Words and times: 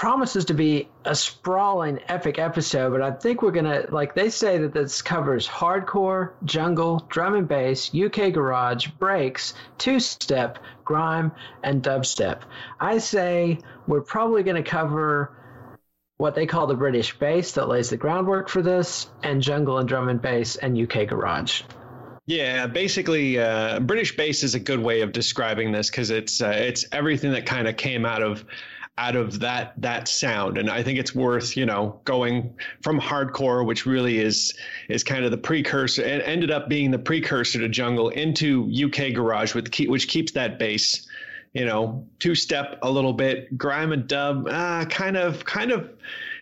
promises 0.00 0.46
to 0.46 0.54
be 0.54 0.88
a 1.04 1.14
sprawling 1.14 2.00
epic 2.08 2.38
episode 2.38 2.90
but 2.90 3.02
i 3.02 3.10
think 3.10 3.42
we're 3.42 3.50
gonna 3.50 3.84
like 3.90 4.14
they 4.14 4.30
say 4.30 4.56
that 4.56 4.72
this 4.72 5.02
covers 5.02 5.46
hardcore 5.46 6.30
jungle 6.42 7.04
drum 7.10 7.34
and 7.34 7.46
bass 7.46 7.94
uk 7.94 8.32
garage 8.32 8.86
breaks 8.98 9.52
two-step 9.76 10.58
grime 10.86 11.30
and 11.62 11.82
dubstep. 11.82 12.40
I 12.80 12.96
say 12.96 13.58
we're 13.86 14.00
probably 14.00 14.42
to 14.42 14.62
cover 14.62 15.36
what 16.16 16.34
they 16.34 16.46
call 16.46 16.66
the 16.66 16.74
british 16.74 17.18
bass 17.18 17.52
that 17.52 17.68
lays 17.68 17.90
the 17.90 17.98
groundwork 17.98 18.48
for 18.48 18.62
this 18.62 19.06
and 19.22 19.42
jungle 19.42 19.76
and 19.76 19.86
drum 19.86 20.08
and 20.08 20.22
bass 20.22 20.56
and 20.56 20.80
uk 20.80 21.08
garage. 21.08 21.60
Yeah, 22.26 22.68
basically, 22.68 23.40
uh, 23.40 23.80
British 23.80 24.16
bass 24.16 24.44
is 24.44 24.54
a 24.54 24.60
good 24.60 24.78
way 24.78 25.00
of 25.00 25.10
describing 25.10 25.72
this 25.72 25.90
because 25.90 26.10
it's 26.10 26.40
uh, 26.40 26.50
it's 26.54 26.84
everything 26.92 27.32
that 27.32 27.44
kind 27.44 27.66
of 27.66 27.76
came 27.76 28.06
out 28.06 28.22
of 28.22 28.44
out 28.98 29.16
of 29.16 29.40
that 29.40 29.72
that 29.80 30.08
sound. 30.08 30.58
And 30.58 30.70
i 30.70 30.82
think 30.82 30.98
it's 30.98 31.14
worth 31.14 31.56
you 31.56 31.66
know 31.66 32.00
going 32.04 32.54
from 32.82 33.00
hardcore 33.00 33.64
which 33.64 33.86
really 33.86 34.18
is 34.18 34.54
is 34.88 35.04
kind 35.04 35.24
of 35.24 35.30
the 35.30 35.38
precursor 35.38 36.02
and 36.02 36.22
ended 36.22 36.50
up 36.50 36.68
being 36.68 36.90
the 36.90 36.98
precursor 36.98 37.60
to 37.60 37.68
jungle 37.68 38.10
into 38.10 38.70
uk 38.84 39.14
garage 39.14 39.54
with 39.54 39.74
which 39.86 40.08
keeps 40.08 40.32
that 40.32 40.58
bass 40.58 41.08
you 41.52 41.64
know 41.64 42.06
two 42.18 42.34
step 42.34 42.78
a 42.82 42.90
little 42.90 43.12
bit. 43.12 43.56
Grime 43.56 43.92
and 43.92 44.06
dub 44.06 44.46
uh, 44.48 44.84
kind 44.86 45.16
of 45.16 45.44
kind 45.44 45.72
of 45.72 45.90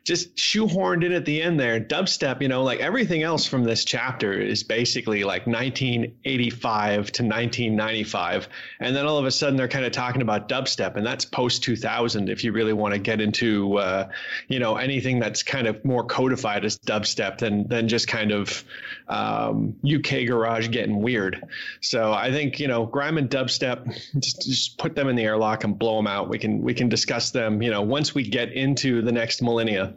just 0.04 0.36
shoehorned 0.36 1.04
in 1.04 1.12
at 1.12 1.24
the 1.24 1.42
end 1.42 1.58
there. 1.58 1.80
Dubstep, 1.80 2.40
you 2.40 2.48
know, 2.48 2.62
like 2.62 2.80
everything 2.80 3.22
else 3.22 3.46
from 3.46 3.64
this 3.64 3.84
chapter 3.84 4.32
is 4.32 4.62
basically 4.62 5.24
like 5.24 5.46
1985 5.46 7.12
to 7.12 7.22
1995. 7.22 8.48
And 8.80 8.96
then 8.96 9.06
all 9.06 9.18
of 9.18 9.26
a 9.26 9.30
sudden 9.30 9.56
they're 9.56 9.68
kind 9.68 9.84
of 9.84 9.92
talking 9.92 10.22
about 10.22 10.48
dubstep, 10.48 10.96
and 10.96 11.06
that's 11.06 11.24
post 11.24 11.62
2000 11.62 12.28
if 12.28 12.44
you 12.44 12.52
really 12.52 12.72
want 12.72 12.94
to 12.94 13.00
get 13.00 13.20
into, 13.20 13.78
uh, 13.78 14.08
you 14.48 14.58
know, 14.58 14.76
anything 14.76 15.18
that's 15.18 15.42
kind 15.42 15.66
of 15.66 15.84
more 15.84 16.04
codified 16.04 16.64
as 16.64 16.78
dubstep 16.78 17.38
than, 17.38 17.68
than 17.68 17.88
just 17.88 18.08
kind 18.08 18.32
of 18.32 18.64
um, 19.08 19.76
UK 19.84 20.26
garage 20.26 20.70
getting 20.70 21.02
weird. 21.02 21.44
So 21.80 22.12
I 22.12 22.30
think, 22.30 22.60
you 22.60 22.68
know, 22.68 22.86
grime 22.86 23.18
and 23.18 23.28
dubstep, 23.28 23.86
just, 24.18 24.42
just 24.42 24.78
put 24.78 24.94
them 24.94 25.08
in 25.08 25.16
the 25.16 25.24
airlock 25.24 25.64
and 25.64 25.78
blow 25.78 25.96
them 25.96 26.06
out. 26.06 26.28
We 26.28 26.38
can, 26.38 26.62
we 26.62 26.74
can 26.74 26.88
discuss 26.88 27.30
them, 27.30 27.62
you 27.62 27.70
know, 27.70 27.82
once 27.82 28.14
we 28.14 28.22
get 28.22 28.52
into 28.52 29.02
the 29.02 29.12
next 29.12 29.42
millennia. 29.42 29.94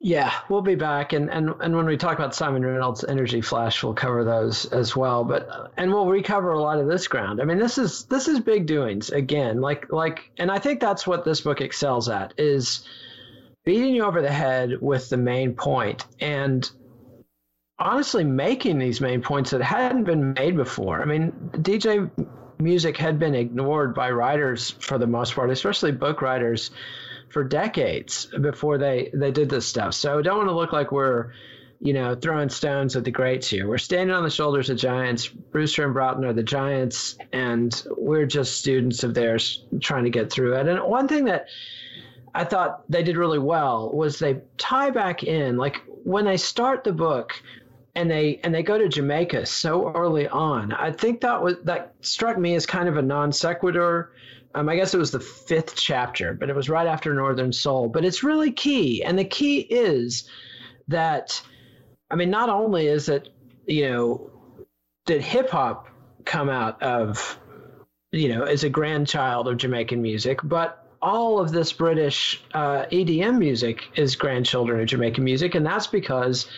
Yeah, 0.00 0.32
we'll 0.48 0.62
be 0.62 0.76
back, 0.76 1.12
and, 1.12 1.28
and 1.28 1.54
and 1.60 1.74
when 1.74 1.86
we 1.86 1.96
talk 1.96 2.16
about 2.16 2.32
Simon 2.32 2.64
Reynolds' 2.64 3.02
Energy 3.02 3.40
Flash, 3.40 3.82
we'll 3.82 3.94
cover 3.94 4.22
those 4.22 4.66
as 4.66 4.94
well. 4.94 5.24
But 5.24 5.72
and 5.76 5.92
we'll 5.92 6.06
recover 6.06 6.52
a 6.52 6.60
lot 6.60 6.78
of 6.78 6.86
this 6.86 7.08
ground. 7.08 7.40
I 7.40 7.44
mean, 7.44 7.58
this 7.58 7.78
is 7.78 8.04
this 8.04 8.28
is 8.28 8.38
big 8.38 8.66
doings 8.66 9.10
again. 9.10 9.60
Like 9.60 9.90
like, 9.92 10.30
and 10.38 10.52
I 10.52 10.60
think 10.60 10.78
that's 10.78 11.04
what 11.04 11.24
this 11.24 11.40
book 11.40 11.60
excels 11.60 12.08
at 12.08 12.32
is 12.38 12.86
beating 13.64 13.92
you 13.92 14.04
over 14.04 14.22
the 14.22 14.30
head 14.30 14.80
with 14.80 15.08
the 15.08 15.16
main 15.16 15.54
point 15.54 16.04
and 16.20 16.70
honestly 17.80 18.22
making 18.22 18.78
these 18.78 19.00
main 19.00 19.20
points 19.20 19.50
that 19.50 19.62
hadn't 19.62 20.04
been 20.04 20.32
made 20.34 20.56
before. 20.56 21.02
I 21.02 21.06
mean, 21.06 21.32
DJ 21.54 22.08
music 22.60 22.96
had 22.96 23.18
been 23.18 23.34
ignored 23.34 23.96
by 23.96 24.12
writers 24.12 24.70
for 24.70 24.96
the 24.96 25.08
most 25.08 25.34
part, 25.34 25.50
especially 25.50 25.90
book 25.90 26.22
writers 26.22 26.70
for 27.30 27.44
decades 27.44 28.26
before 28.40 28.78
they 28.78 29.10
they 29.12 29.30
did 29.30 29.48
this 29.48 29.66
stuff. 29.66 29.94
So 29.94 30.22
don't 30.22 30.38
want 30.38 30.48
to 30.48 30.54
look 30.54 30.72
like 30.72 30.92
we're 30.92 31.32
you 31.80 31.92
know 31.92 32.14
throwing 32.14 32.48
stones 32.48 32.96
at 32.96 33.04
the 33.04 33.10
greats 33.10 33.48
here. 33.48 33.68
We're 33.68 33.78
standing 33.78 34.14
on 34.14 34.24
the 34.24 34.30
shoulders 34.30 34.70
of 34.70 34.78
giants. 34.78 35.28
Brewster 35.28 35.84
and 35.84 35.94
Broughton 35.94 36.24
are 36.24 36.32
the 36.32 36.42
giants, 36.42 37.16
and 37.32 37.82
we're 37.96 38.26
just 38.26 38.58
students 38.58 39.04
of 39.04 39.14
theirs 39.14 39.64
trying 39.80 40.04
to 40.04 40.10
get 40.10 40.30
through 40.30 40.54
it. 40.54 40.66
And 40.66 40.82
one 40.82 41.08
thing 41.08 41.24
that 41.26 41.46
I 42.34 42.44
thought 42.44 42.90
they 42.90 43.02
did 43.02 43.16
really 43.16 43.38
well 43.38 43.90
was 43.92 44.18
they 44.18 44.40
tie 44.56 44.90
back 44.90 45.22
in 45.22 45.56
like 45.56 45.82
when 46.04 46.24
they 46.24 46.36
start 46.36 46.84
the 46.84 46.92
book 46.92 47.42
and 47.94 48.10
they 48.10 48.40
and 48.44 48.54
they 48.54 48.62
go 48.62 48.78
to 48.78 48.88
Jamaica 48.88 49.46
so 49.46 49.92
early 49.92 50.28
on. 50.28 50.72
I 50.72 50.92
think 50.92 51.20
that 51.22 51.42
was 51.42 51.56
that 51.64 51.94
struck 52.00 52.38
me 52.38 52.54
as 52.54 52.64
kind 52.64 52.88
of 52.88 52.96
a 52.96 53.02
non 53.02 53.32
sequitur 53.32 54.12
um, 54.54 54.68
I 54.68 54.76
guess 54.76 54.94
it 54.94 54.98
was 54.98 55.10
the 55.10 55.20
fifth 55.20 55.76
chapter, 55.76 56.34
but 56.34 56.48
it 56.48 56.56
was 56.56 56.68
right 56.68 56.86
after 56.86 57.12
Northern 57.14 57.52
Soul. 57.52 57.88
But 57.88 58.04
it's 58.04 58.22
really 58.22 58.50
key. 58.50 59.02
And 59.02 59.18
the 59.18 59.24
key 59.24 59.60
is 59.60 60.28
that, 60.88 61.40
I 62.10 62.16
mean, 62.16 62.30
not 62.30 62.48
only 62.48 62.86
is 62.86 63.08
it, 63.08 63.28
you 63.66 63.88
know, 63.88 64.30
did 65.06 65.22
hip 65.22 65.50
hop 65.50 65.88
come 66.24 66.48
out 66.48 66.82
of, 66.82 67.38
you 68.10 68.28
know, 68.28 68.44
as 68.44 68.64
a 68.64 68.70
grandchild 68.70 69.48
of 69.48 69.58
Jamaican 69.58 70.00
music, 70.00 70.40
but 70.42 70.84
all 71.00 71.38
of 71.38 71.52
this 71.52 71.72
British 71.72 72.42
uh, 72.54 72.86
EDM 72.90 73.38
music 73.38 73.90
is 73.96 74.16
grandchildren 74.16 74.80
of 74.80 74.86
Jamaican 74.86 75.22
music. 75.22 75.54
And 75.54 75.64
that's 75.64 75.86
because 75.86 76.48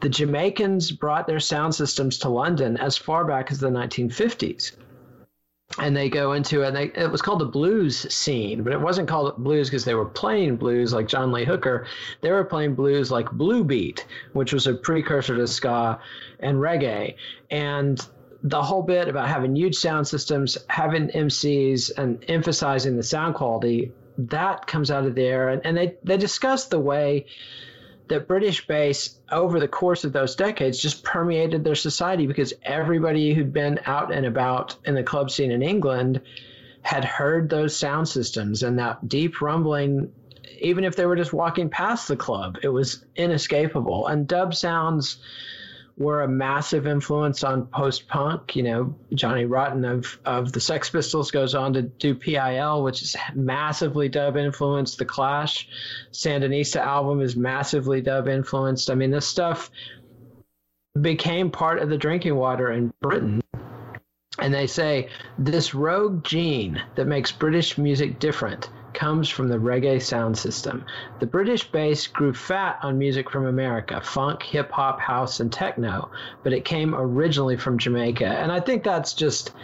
the 0.00 0.08
Jamaicans 0.08 0.90
brought 0.90 1.26
their 1.26 1.40
sound 1.40 1.74
systems 1.74 2.18
to 2.18 2.28
London 2.28 2.76
as 2.78 2.96
far 2.96 3.24
back 3.24 3.52
as 3.52 3.60
the 3.60 3.68
1950s 3.68 4.72
and 5.78 5.96
they 5.96 6.08
go 6.08 6.32
into 6.32 6.62
and 6.62 6.76
they, 6.76 6.84
it 6.94 7.10
was 7.10 7.22
called 7.22 7.40
the 7.40 7.46
blues 7.46 8.12
scene, 8.12 8.62
but 8.62 8.72
it 8.72 8.80
wasn't 8.80 9.08
called 9.08 9.36
blues 9.38 9.68
because 9.68 9.84
they 9.84 9.94
were 9.94 10.04
playing 10.04 10.56
blues 10.56 10.92
like 10.92 11.08
John 11.08 11.32
Lee 11.32 11.44
Hooker. 11.44 11.86
They 12.20 12.30
were 12.30 12.44
playing 12.44 12.74
blues 12.74 13.10
like 13.10 13.30
blue 13.30 13.64
beat, 13.64 14.06
which 14.32 14.52
was 14.52 14.66
a 14.66 14.74
precursor 14.74 15.36
to 15.36 15.46
ska 15.46 16.00
and 16.40 16.58
reggae. 16.58 17.16
And 17.50 18.00
the 18.42 18.62
whole 18.62 18.82
bit 18.82 19.08
about 19.08 19.28
having 19.28 19.56
huge 19.56 19.76
sound 19.76 20.06
systems, 20.06 20.58
having 20.68 21.08
MCs, 21.08 21.96
and 21.96 22.24
emphasizing 22.28 22.96
the 22.96 23.02
sound 23.02 23.34
quality 23.34 23.92
that 24.18 24.66
comes 24.66 24.90
out 24.90 25.06
of 25.06 25.14
there. 25.14 25.48
And, 25.48 25.64
and 25.64 25.76
they 25.76 25.96
they 26.02 26.16
discuss 26.16 26.66
the 26.66 26.80
way 26.80 27.26
that 28.12 28.28
British 28.28 28.66
bass 28.66 29.18
over 29.30 29.58
the 29.58 29.68
course 29.68 30.04
of 30.04 30.12
those 30.12 30.36
decades 30.36 30.80
just 30.80 31.02
permeated 31.02 31.64
their 31.64 31.74
society 31.74 32.26
because 32.26 32.52
everybody 32.62 33.32
who'd 33.32 33.54
been 33.54 33.80
out 33.86 34.12
and 34.12 34.26
about 34.26 34.76
in 34.84 34.94
the 34.94 35.02
club 35.02 35.30
scene 35.30 35.50
in 35.50 35.62
England 35.62 36.20
had 36.82 37.04
heard 37.04 37.48
those 37.48 37.74
sound 37.74 38.06
systems 38.06 38.62
and 38.62 38.78
that 38.78 39.08
deep 39.08 39.40
rumbling 39.40 40.12
even 40.60 40.84
if 40.84 40.94
they 40.94 41.06
were 41.06 41.16
just 41.16 41.32
walking 41.32 41.70
past 41.70 42.06
the 42.06 42.16
club 42.16 42.58
it 42.62 42.68
was 42.68 43.02
inescapable. 43.16 44.06
And 44.06 44.28
dub 44.28 44.54
sounds 44.54 45.16
were 45.96 46.22
a 46.22 46.28
massive 46.28 46.86
influence 46.86 47.44
on 47.44 47.66
post 47.66 48.08
punk. 48.08 48.56
You 48.56 48.62
know, 48.62 48.94
Johnny 49.14 49.44
Rotten 49.44 49.84
of 49.84 50.18
of 50.24 50.52
the 50.52 50.60
Sex 50.60 50.90
Pistols 50.90 51.30
goes 51.30 51.54
on 51.54 51.74
to 51.74 51.82
do 51.82 52.14
PIL, 52.14 52.82
which 52.82 53.02
is 53.02 53.16
massively 53.34 54.08
dub 54.08 54.36
influenced. 54.36 54.98
The 54.98 55.04
Clash, 55.04 55.68
Sandinista 56.12 56.80
album 56.80 57.20
is 57.20 57.36
massively 57.36 58.00
dub 58.00 58.28
influenced. 58.28 58.90
I 58.90 58.94
mean, 58.94 59.10
this 59.10 59.26
stuff 59.26 59.70
became 61.00 61.50
part 61.50 61.78
of 61.78 61.88
the 61.88 61.98
drinking 61.98 62.36
water 62.36 62.70
in 62.72 62.92
Britain. 63.00 63.40
And 64.38 64.52
they 64.52 64.66
say 64.66 65.08
this 65.38 65.74
rogue 65.74 66.24
gene 66.24 66.82
that 66.96 67.06
makes 67.06 67.30
British 67.32 67.76
music 67.76 68.18
different 68.18 68.70
comes 69.02 69.28
from 69.28 69.48
the 69.48 69.56
reggae 69.58 70.00
sound 70.00 70.38
system. 70.38 70.84
The 71.18 71.26
British 71.26 71.68
bass 71.72 72.06
grew 72.06 72.32
fat 72.32 72.78
on 72.84 73.00
music 73.00 73.28
from 73.28 73.46
America 73.46 74.00
funk, 74.00 74.44
hip 74.44 74.70
hop, 74.70 75.00
house, 75.00 75.40
and 75.40 75.52
techno, 75.52 76.08
but 76.44 76.52
it 76.52 76.64
came 76.64 76.94
originally 76.94 77.56
from 77.56 77.78
Jamaica. 77.78 78.26
And 78.26 78.52
I 78.52 78.60
think 78.60 78.84
that's 78.84 79.14
just 79.14 79.54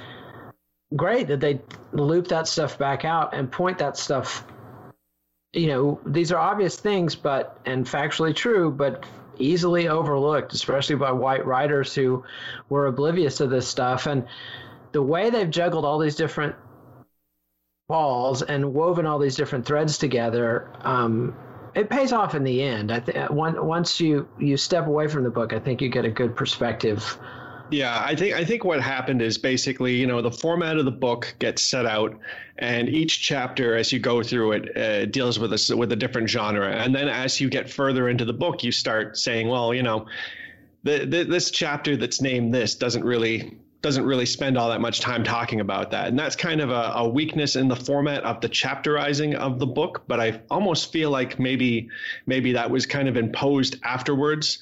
great 0.97 1.29
that 1.29 1.39
they 1.39 1.61
loop 1.93 2.27
that 2.29 2.49
stuff 2.49 2.79
back 2.79 3.05
out 3.05 3.33
and 3.33 3.49
point 3.49 3.79
that 3.79 3.97
stuff. 3.97 4.45
You 5.53 5.69
know, 5.69 6.01
these 6.05 6.33
are 6.33 6.39
obvious 6.39 6.75
things, 6.75 7.15
but 7.15 7.61
and 7.65 7.87
factually 7.87 8.35
true, 8.35 8.73
but 8.73 9.07
easily 9.39 9.87
overlooked, 9.87 10.53
especially 10.53 10.97
by 10.97 11.13
white 11.13 11.47
writers 11.47 11.95
who 11.95 12.25
were 12.69 12.87
oblivious 12.87 13.37
to 13.37 13.47
this 13.47 13.69
stuff. 13.69 14.07
And 14.07 14.27
the 14.91 15.03
way 15.03 15.31
they've 15.31 15.49
juggled 15.49 15.85
all 15.85 16.01
these 16.01 16.17
different 16.17 16.57
balls 17.89 18.43
and 18.43 18.75
woven 18.75 19.07
all 19.07 19.19
these 19.19 19.35
different 19.35 19.65
threads 19.65 19.97
together, 19.97 20.71
um, 20.83 21.35
it 21.75 21.89
pays 21.89 22.13
off 22.13 22.35
in 22.35 22.45
the 22.45 22.63
end. 22.63 22.93
I 22.93 23.01
think 23.01 23.31
once 23.31 24.01
you 24.01 24.29
you 24.39 24.57
step 24.57 24.87
away 24.87 25.09
from 25.09 25.25
the 25.25 25.31
book, 25.31 25.53
I 25.53 25.59
think 25.59 25.81
you 25.81 25.89
get 25.89 26.05
a 26.05 26.11
good 26.11 26.37
perspective. 26.37 27.19
Yeah, 27.71 28.03
I 28.03 28.15
think 28.15 28.35
I 28.35 28.45
think 28.45 28.65
what 28.65 28.81
happened 28.81 29.23
is 29.23 29.39
basically, 29.39 29.95
you 29.95 30.07
know, 30.07 30.23
the 30.23 30.31
format 30.31 30.77
of 30.77 30.85
the 30.85 30.91
book 30.91 31.35
gets 31.39 31.63
set 31.63 31.87
out, 31.87 32.19
and 32.59 32.89
each 32.89 33.23
chapter, 33.23 33.77
as 33.77 33.93
you 33.93 33.99
go 33.99 34.23
through 34.23 34.53
it, 34.53 34.77
uh, 34.77 35.07
deals 35.07 35.39
with 35.39 35.53
a 35.53 35.77
with 35.77 35.93
a 35.93 35.97
different 35.97 36.29
genre, 36.29 36.71
and 36.71 36.95
then 36.95 37.09
as 37.09 37.41
you 37.41 37.49
get 37.49 37.71
further 37.71 38.09
into 38.09 38.25
the 38.25 38.33
book, 38.33 38.63
you 38.65 38.73
start 38.73 39.17
saying, 39.17 39.49
well, 39.49 39.75
you 39.75 39.83
know, 39.83 40.07
the, 40.83 41.05
the, 41.05 41.25
this 41.25 41.51
chapter 41.51 41.97
that's 41.97 42.21
named 42.21 42.55
this 42.55 42.75
doesn't 42.75 43.05
really 43.05 43.59
doesn't 43.81 44.05
really 44.05 44.27
spend 44.27 44.59
all 44.59 44.71
that 44.71 44.81
much 44.81 45.01
time 45.01 45.23
talking 45.23 45.61
about 45.61 45.93
that. 45.93 46.09
And 46.09 46.19
that's 46.19 46.35
kind 46.35 46.61
of 46.61 46.71
a, 46.71 46.93
a, 46.97 47.09
weakness 47.09 47.55
in 47.55 47.69
the 47.69 47.77
format 47.77 48.25
of 48.25 48.41
the 48.41 48.49
chapterizing 48.49 49.35
of 49.35 49.59
the 49.59 49.67
book. 49.67 50.05
But 50.09 50.21
I 50.21 50.41
almost 50.51 50.93
feel 50.93 51.11
like 51.11 51.39
maybe 51.39 51.89
maybe 52.27 52.53
that 52.53 52.71
was 52.71 52.87
kind 52.87 53.09
of 53.09 53.17
imposed 53.17 53.77
afterwards. 53.85 54.59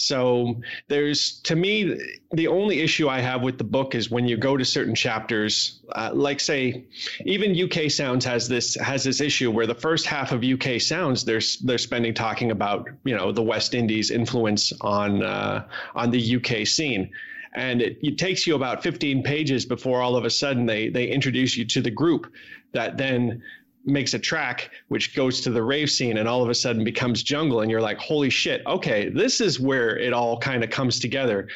So 0.00 0.60
there's 0.86 1.40
to 1.40 1.56
me 1.56 2.00
the 2.32 2.48
only 2.48 2.80
issue 2.80 3.08
I 3.08 3.20
have 3.20 3.42
with 3.42 3.58
the 3.58 3.64
book 3.64 3.96
is 3.96 4.10
when 4.10 4.28
you 4.28 4.36
go 4.36 4.56
to 4.56 4.64
certain 4.64 4.94
chapters, 4.94 5.80
uh, 5.90 6.10
like 6.14 6.38
say, 6.38 6.84
even 7.24 7.60
UK 7.60 7.90
Sounds 7.90 8.24
has 8.24 8.48
this 8.48 8.76
has 8.76 9.02
this 9.02 9.20
issue 9.20 9.50
where 9.50 9.66
the 9.66 9.74
first 9.74 10.06
half 10.06 10.30
of 10.30 10.44
UK 10.44 10.80
Sounds 10.80 11.24
they're 11.24 11.40
they're 11.62 11.78
spending 11.78 12.14
talking 12.14 12.50
about 12.50 12.88
you 13.04 13.16
know 13.16 13.32
the 13.32 13.42
West 13.42 13.74
Indies 13.74 14.10
influence 14.12 14.72
on 14.80 15.22
uh, 15.22 15.66
on 15.94 16.10
the 16.10 16.36
UK 16.36 16.66
scene 16.66 17.10
and 17.54 17.80
it, 17.80 17.98
it, 18.02 18.18
takes 18.18 18.46
you 18.46 18.54
about 18.54 18.82
15 18.82 19.22
pages 19.22 19.64
before 19.64 20.00
all 20.02 20.16
of 20.16 20.24
a 20.24 20.30
sudden 20.30 20.66
they 20.66 20.88
they 20.88 21.06
introduce 21.06 21.56
you 21.56 21.64
to 21.64 21.80
the 21.80 21.90
group 21.90 22.32
that 22.72 22.96
then 22.96 23.42
makes 23.84 24.12
a 24.12 24.18
track 24.18 24.70
which 24.88 25.14
goes 25.14 25.40
to 25.40 25.50
the 25.50 25.62
rave 25.62 25.90
scene 25.90 26.18
and 26.18 26.28
all 26.28 26.42
of 26.42 26.50
a 26.50 26.54
sudden 26.54 26.84
becomes 26.84 27.22
jungle. 27.22 27.60
And 27.60 27.70
you're 27.70 27.80
like 27.80 27.98
holy 27.98 28.30
shit 28.30 28.62
okay 28.66 29.08
this 29.08 29.40
is 29.40 29.58
where 29.58 29.96
it 29.96 30.12
all 30.12 30.38
kind 30.38 30.62
of 30.62 30.70
comes 30.70 30.98
together 30.98 31.48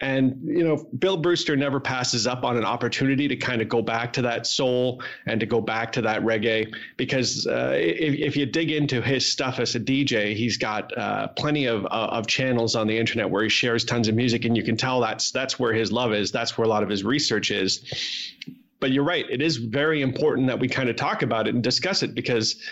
and 0.00 0.40
you 0.44 0.62
know, 0.62 0.86
Bill 0.98 1.16
Brewster 1.16 1.56
never 1.56 1.80
passes 1.80 2.26
up 2.26 2.44
on 2.44 2.56
an 2.56 2.64
opportunity 2.64 3.26
to 3.26 3.36
kind 3.36 3.60
of 3.60 3.68
go 3.68 3.82
back 3.82 4.12
to 4.12 4.22
that 4.22 4.46
soul 4.46 5.02
and 5.26 5.40
to 5.40 5.46
go 5.46 5.60
back 5.60 5.90
to 5.92 6.02
that 6.02 6.22
reggae 6.22 6.72
because 6.96 7.48
uh, 7.48 7.72
if, 7.74 8.14
if 8.14 8.36
you 8.36 8.46
dig 8.46 8.70
into 8.70 9.02
his 9.02 9.26
stuff 9.26 9.58
as 9.58 9.74
a 9.74 9.80
DJ, 9.80 10.36
he's 10.36 10.56
got 10.56 10.96
uh, 10.96 11.28
plenty 11.28 11.66
of 11.66 11.84
uh, 11.86 12.10
of 12.12 12.28
channels 12.28 12.76
on 12.76 12.86
the 12.86 12.96
internet 12.96 13.28
where 13.28 13.42
he 13.42 13.48
shares 13.48 13.84
tons 13.84 14.06
of 14.06 14.14
music, 14.14 14.44
and 14.44 14.56
you 14.56 14.62
can 14.62 14.76
tell 14.76 15.00
that's 15.00 15.32
that's 15.32 15.58
where 15.58 15.72
his 15.72 15.90
love 15.90 16.12
is. 16.12 16.30
That's 16.30 16.56
where 16.56 16.64
a 16.64 16.68
lot 16.68 16.84
of 16.84 16.88
his 16.88 17.02
research 17.02 17.50
is. 17.50 18.34
But 18.78 18.92
you're 18.92 19.04
right; 19.04 19.26
it 19.28 19.42
is 19.42 19.56
very 19.56 20.02
important 20.02 20.46
that 20.46 20.60
we 20.60 20.68
kind 20.68 20.88
of 20.88 20.94
talk 20.94 21.22
about 21.22 21.48
it 21.48 21.54
and 21.54 21.64
discuss 21.64 22.04
it 22.04 22.14
because 22.14 22.62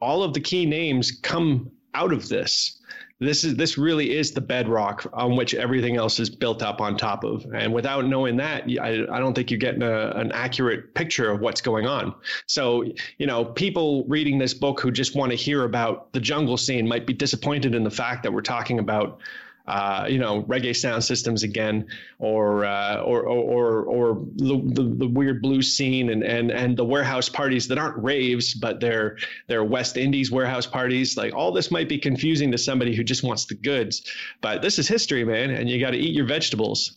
all 0.00 0.22
of 0.22 0.32
the 0.32 0.40
key 0.40 0.64
names 0.64 1.10
come 1.10 1.72
out 1.98 2.12
of 2.12 2.28
this. 2.28 2.78
This 3.20 3.42
is 3.42 3.56
this 3.56 3.76
really 3.76 4.16
is 4.16 4.30
the 4.30 4.40
bedrock 4.40 5.10
on 5.12 5.34
which 5.36 5.52
everything 5.52 5.96
else 5.96 6.20
is 6.20 6.30
built 6.30 6.62
up 6.62 6.80
on 6.80 6.96
top 6.96 7.24
of. 7.24 7.44
And 7.52 7.72
without 7.72 8.06
knowing 8.06 8.36
that 8.36 8.62
i, 8.80 9.04
I 9.10 9.18
don't 9.18 9.34
think 9.34 9.50
you're 9.50 9.58
getting 9.58 9.82
a, 9.82 10.10
an 10.10 10.30
accurate 10.30 10.94
picture 10.94 11.28
of 11.28 11.40
what's 11.40 11.60
going 11.60 11.86
on. 11.86 12.14
So 12.46 12.84
you 13.18 13.26
know 13.26 13.44
people 13.44 14.04
reading 14.04 14.38
this 14.38 14.54
book 14.54 14.80
who 14.80 14.92
just 14.92 15.16
want 15.16 15.32
to 15.32 15.36
hear 15.36 15.64
about 15.64 16.12
the 16.12 16.20
jungle 16.20 16.56
scene 16.56 16.86
might 16.86 17.06
be 17.06 17.12
disappointed 17.12 17.74
in 17.74 17.82
the 17.82 17.90
fact 17.90 18.22
that 18.22 18.32
we're 18.32 18.40
talking 18.42 18.78
about 18.78 19.20
uh, 19.68 20.06
you 20.08 20.18
know, 20.18 20.42
reggae 20.44 20.74
sound 20.74 21.04
systems 21.04 21.42
again, 21.42 21.86
or 22.18 22.64
uh, 22.64 23.02
or 23.02 23.22
or 23.26 23.82
or 23.82 24.26
the, 24.36 24.62
the, 24.64 24.82
the 24.82 25.06
weird 25.06 25.42
blues 25.42 25.74
scene, 25.74 26.08
and 26.08 26.22
and 26.24 26.50
and 26.50 26.76
the 26.76 26.84
warehouse 26.84 27.28
parties 27.28 27.68
that 27.68 27.76
aren't 27.76 28.02
raves, 28.02 28.54
but 28.54 28.80
they're 28.80 29.18
they're 29.46 29.62
West 29.62 29.98
Indies 29.98 30.30
warehouse 30.30 30.66
parties. 30.66 31.18
Like 31.18 31.34
all 31.34 31.52
this 31.52 31.70
might 31.70 31.88
be 31.88 31.98
confusing 31.98 32.50
to 32.52 32.58
somebody 32.58 32.96
who 32.96 33.04
just 33.04 33.22
wants 33.22 33.44
the 33.44 33.56
goods, 33.56 34.02
but 34.40 34.62
this 34.62 34.78
is 34.78 34.88
history, 34.88 35.22
man, 35.22 35.50
and 35.50 35.68
you 35.68 35.78
got 35.78 35.90
to 35.90 35.98
eat 35.98 36.14
your 36.14 36.26
vegetables. 36.26 36.96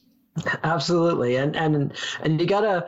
Absolutely, 0.64 1.36
and 1.36 1.58
and 1.58 1.94
and 2.22 2.40
you 2.40 2.48
gotta 2.48 2.88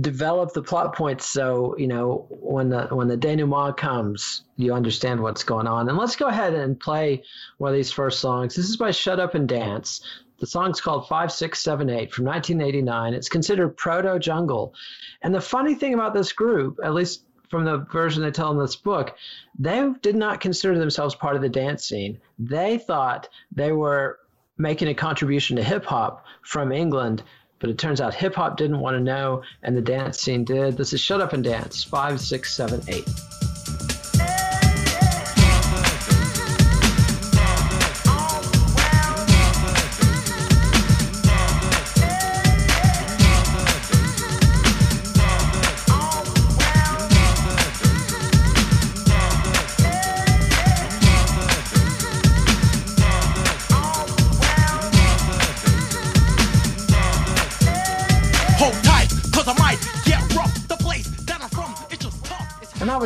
develop 0.00 0.52
the 0.54 0.62
plot 0.62 0.94
points 0.94 1.28
so 1.28 1.76
you 1.76 1.86
know 1.86 2.26
when 2.30 2.70
the 2.70 2.86
when 2.86 3.08
the 3.08 3.16
denouement 3.16 3.76
comes 3.76 4.42
you 4.56 4.72
understand 4.72 5.20
what's 5.20 5.44
going 5.44 5.66
on. 5.66 5.88
And 5.88 5.98
let's 5.98 6.16
go 6.16 6.26
ahead 6.26 6.54
and 6.54 6.78
play 6.78 7.22
one 7.58 7.70
of 7.70 7.76
these 7.76 7.92
first 7.92 8.20
songs. 8.20 8.54
This 8.54 8.68
is 8.68 8.76
by 8.76 8.90
shut 8.90 9.20
up 9.20 9.34
and 9.34 9.48
dance. 9.48 10.00
The 10.38 10.46
song's 10.46 10.80
called 10.80 11.08
5678 11.08 12.12
from 12.12 12.24
1989 12.24 13.14
it's 13.14 13.28
considered 13.28 13.76
proto 13.76 14.18
jungle. 14.18 14.74
And 15.20 15.34
the 15.34 15.40
funny 15.40 15.74
thing 15.74 15.94
about 15.94 16.14
this 16.14 16.32
group 16.32 16.78
at 16.82 16.94
least 16.94 17.24
from 17.50 17.64
the 17.64 17.78
version 17.92 18.22
they 18.22 18.30
tell 18.30 18.50
in 18.50 18.58
this 18.58 18.76
book 18.76 19.14
they 19.58 19.90
did 20.00 20.16
not 20.16 20.40
consider 20.40 20.78
themselves 20.78 21.14
part 21.14 21.36
of 21.36 21.42
the 21.42 21.50
dance 21.50 21.84
scene. 21.84 22.18
They 22.38 22.78
thought 22.78 23.28
they 23.54 23.72
were 23.72 24.20
making 24.56 24.88
a 24.88 24.94
contribution 24.94 25.56
to 25.56 25.62
hip 25.62 25.84
hop 25.84 26.24
from 26.42 26.72
england 26.72 27.22
but 27.62 27.70
it 27.70 27.78
turns 27.78 28.00
out 28.00 28.12
hip 28.12 28.34
hop 28.34 28.56
didn't 28.56 28.80
want 28.80 28.96
to 28.96 29.00
know, 29.00 29.44
and 29.62 29.76
the 29.76 29.80
dance 29.80 30.20
scene 30.20 30.44
did. 30.44 30.76
This 30.76 30.92
is 30.92 31.00
Shut 31.00 31.20
Up 31.20 31.32
and 31.32 31.44
Dance 31.44 31.84
5678. 31.84 33.41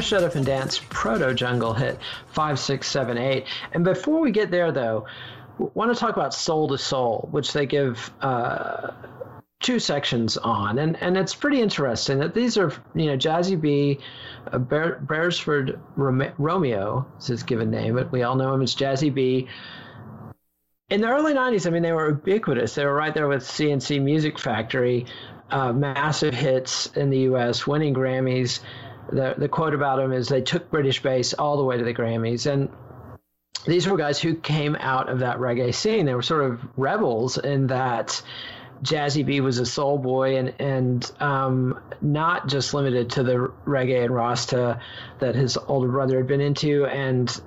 Shut 0.06 0.22
Up 0.22 0.36
and 0.36 0.46
Dance 0.46 0.80
proto 0.88 1.34
jungle 1.34 1.72
hit 1.72 1.98
five, 2.28 2.60
six, 2.60 2.88
seven, 2.88 3.18
eight. 3.18 3.46
And 3.72 3.84
before 3.84 4.20
we 4.20 4.30
get 4.30 4.52
there, 4.52 4.70
though, 4.70 5.06
want 5.58 5.92
to 5.92 5.98
talk 5.98 6.16
about 6.16 6.32
Soul 6.32 6.70
II 6.70 6.78
Soul, 6.78 7.28
which 7.32 7.52
they 7.52 7.66
give 7.66 8.12
uh, 8.20 8.92
two 9.60 9.80
sections 9.80 10.36
on, 10.36 10.78
and 10.78 10.96
and 11.02 11.16
it's 11.16 11.34
pretty 11.34 11.60
interesting 11.60 12.20
that 12.20 12.34
these 12.34 12.56
are 12.56 12.72
you 12.94 13.06
know 13.06 13.16
Jazzy 13.16 13.60
B, 13.60 13.98
uh, 14.52 14.58
Bear, 14.58 15.00
Beresford 15.00 15.80
Romeo 15.96 17.06
is 17.18 17.26
his 17.26 17.42
given 17.42 17.70
name, 17.70 17.96
but 17.96 18.12
we 18.12 18.22
all 18.22 18.36
know 18.36 18.54
him 18.54 18.62
as 18.62 18.76
Jazzy 18.76 19.12
B. 19.12 19.48
In 20.88 21.00
the 21.00 21.08
early 21.08 21.34
'90s, 21.34 21.66
I 21.66 21.70
mean, 21.70 21.82
they 21.82 21.92
were 21.92 22.10
ubiquitous. 22.10 22.76
They 22.76 22.84
were 22.84 22.94
right 22.94 23.12
there 23.12 23.26
with 23.26 23.44
C+C 23.44 23.98
Music 23.98 24.38
Factory, 24.38 25.06
uh, 25.50 25.72
massive 25.72 26.32
hits 26.32 26.86
in 26.94 27.10
the 27.10 27.18
U.S., 27.18 27.66
winning 27.66 27.92
Grammys 27.92 28.60
the 29.10 29.34
the 29.36 29.48
quote 29.48 29.74
about 29.74 29.96
them 29.96 30.12
is 30.12 30.28
they 30.28 30.42
took 30.42 30.70
British 30.70 31.02
bass 31.02 31.34
all 31.34 31.56
the 31.56 31.64
way 31.64 31.78
to 31.78 31.84
the 31.84 31.94
Grammys, 31.94 32.50
and 32.50 32.68
these 33.66 33.86
were 33.86 33.96
guys 33.96 34.20
who 34.20 34.34
came 34.34 34.76
out 34.76 35.08
of 35.08 35.20
that 35.20 35.38
reggae 35.38 35.74
scene. 35.74 36.06
They 36.06 36.14
were 36.14 36.22
sort 36.22 36.44
of 36.50 36.60
rebels 36.76 37.38
in 37.38 37.68
that. 37.68 38.22
Jazzy 38.82 39.24
B 39.24 39.40
was 39.40 39.58
a 39.58 39.64
soul 39.64 39.96
boy 39.96 40.36
and 40.36 40.52
and 40.58 41.12
um, 41.18 41.80
not 42.02 42.46
just 42.46 42.74
limited 42.74 43.08
to 43.12 43.22
the 43.22 43.50
reggae 43.64 44.04
and 44.04 44.14
Rasta 44.14 44.82
that 45.18 45.34
his 45.34 45.56
older 45.56 45.88
brother 45.88 46.18
had 46.18 46.26
been 46.26 46.42
into, 46.42 46.84
and 46.84 47.40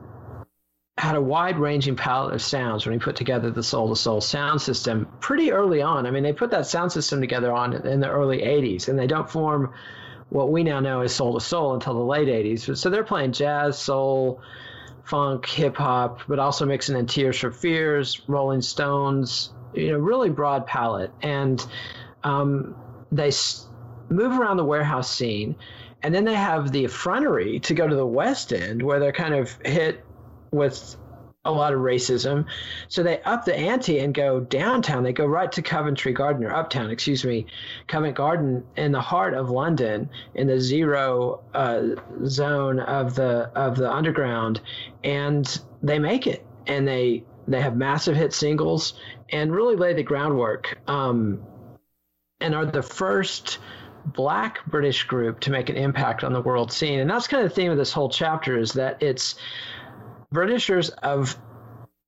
had 0.99 1.15
a 1.15 1.21
wide 1.21 1.57
ranging 1.57 1.95
palette 1.95 2.33
of 2.33 2.41
sounds 2.41 2.85
when 2.85 2.93
he 2.93 2.99
put 2.99 3.15
together 3.15 3.49
the 3.49 3.63
Soul 3.63 3.89
II 3.89 3.95
Soul 3.95 4.21
sound 4.21 4.61
system 4.61 5.07
pretty 5.21 5.51
early 5.51 5.81
on. 5.81 6.05
I 6.05 6.11
mean, 6.11 6.23
they 6.23 6.33
put 6.33 6.51
that 6.51 6.67
sound 6.67 6.91
system 6.91 7.21
together 7.21 7.53
on 7.53 7.73
in 7.87 8.01
the 8.01 8.09
early 8.09 8.39
80s, 8.39 8.89
and 8.89 8.99
they 8.99 9.07
don't 9.07 9.29
form 9.29 9.73
what 10.29 10.51
we 10.51 10.63
now 10.63 10.79
know 10.79 11.01
as 11.01 11.13
Soul 11.13 11.33
II 11.33 11.39
Soul 11.39 11.73
until 11.73 11.93
the 11.93 12.03
late 12.03 12.27
80s. 12.27 12.77
So 12.77 12.89
they're 12.89 13.03
playing 13.03 13.31
jazz, 13.31 13.77
soul, 13.77 14.41
funk, 15.03 15.47
hip 15.47 15.75
hop, 15.75 16.21
but 16.27 16.39
also 16.39 16.65
mixing 16.65 16.95
in 16.95 17.07
Tears 17.07 17.39
for 17.39 17.51
Fears, 17.51 18.21
Rolling 18.27 18.61
Stones, 18.61 19.51
you 19.73 19.91
know, 19.91 19.97
really 19.97 20.29
broad 20.29 20.67
palette. 20.67 21.11
And 21.21 21.65
um, 22.23 22.75
they 23.11 23.31
move 24.09 24.39
around 24.39 24.57
the 24.57 24.65
warehouse 24.65 25.11
scene. 25.11 25.55
And 26.01 26.13
then 26.15 26.25
they 26.25 26.35
have 26.35 26.71
the 26.71 26.85
effrontery 26.85 27.59
to 27.61 27.73
go 27.73 27.87
to 27.87 27.95
the 27.95 28.05
West 28.05 28.53
End 28.53 28.81
where 28.81 28.99
they're 28.99 29.11
kind 29.11 29.33
of 29.33 29.51
hit 29.65 30.05
with 30.51 30.95
a 31.49 31.57
lot 31.57 31.73
of 31.73 31.79
racism. 31.79 32.45
So 32.87 33.03
they 33.03 33.21
up 33.23 33.45
the 33.45 33.55
ante 33.55 33.99
and 33.99 34.13
go 34.13 34.39
downtown. 34.39 35.03
They 35.03 35.13
go 35.13 35.25
right 35.25 35.51
to 35.51 35.61
Coventry 35.61 36.13
Garden 36.13 36.43
or 36.43 36.53
uptown, 36.53 36.89
excuse 36.89 37.23
me, 37.25 37.45
Covent 37.87 38.15
Garden 38.15 38.63
in 38.77 38.91
the 38.91 39.01
heart 39.01 39.33
of 39.33 39.49
London, 39.49 40.09
in 40.35 40.47
the 40.47 40.59
zero 40.59 41.41
uh, 41.53 41.95
zone 42.25 42.79
of 42.79 43.15
the 43.15 43.51
of 43.55 43.75
the 43.75 43.91
underground, 43.91 44.61
and 45.03 45.59
they 45.81 45.99
make 45.99 46.27
it. 46.27 46.45
And 46.67 46.87
they 46.87 47.23
they 47.47 47.61
have 47.61 47.75
massive 47.75 48.15
hit 48.15 48.33
singles 48.33 48.93
and 49.31 49.53
really 49.53 49.75
lay 49.75 49.93
the 49.93 50.03
groundwork. 50.03 50.79
Um, 50.87 51.41
and 52.41 52.55
are 52.55 52.65
the 52.65 52.81
first 52.81 53.59
black 54.05 54.65
British 54.65 55.03
group 55.03 55.39
to 55.41 55.51
make 55.51 55.69
an 55.69 55.75
impact 55.75 56.23
on 56.23 56.33
the 56.33 56.41
world 56.41 56.71
scene. 56.71 56.99
And 56.99 57.09
that's 57.09 57.27
kind 57.27 57.43
of 57.43 57.49
the 57.49 57.55
theme 57.55 57.71
of 57.71 57.77
this 57.77 57.91
whole 57.91 58.09
chapter 58.09 58.57
is 58.57 58.73
that 58.73 59.01
it's 59.01 59.35
Britishers 60.31 60.89
of 60.89 61.37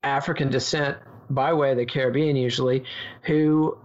African 0.04 0.50
descent, 0.50 0.98
by 1.30 1.54
way 1.54 1.72
of 1.72 1.78
the 1.78 1.86
Caribbean 1.86 2.36
usually, 2.36 2.84
who 3.24 3.78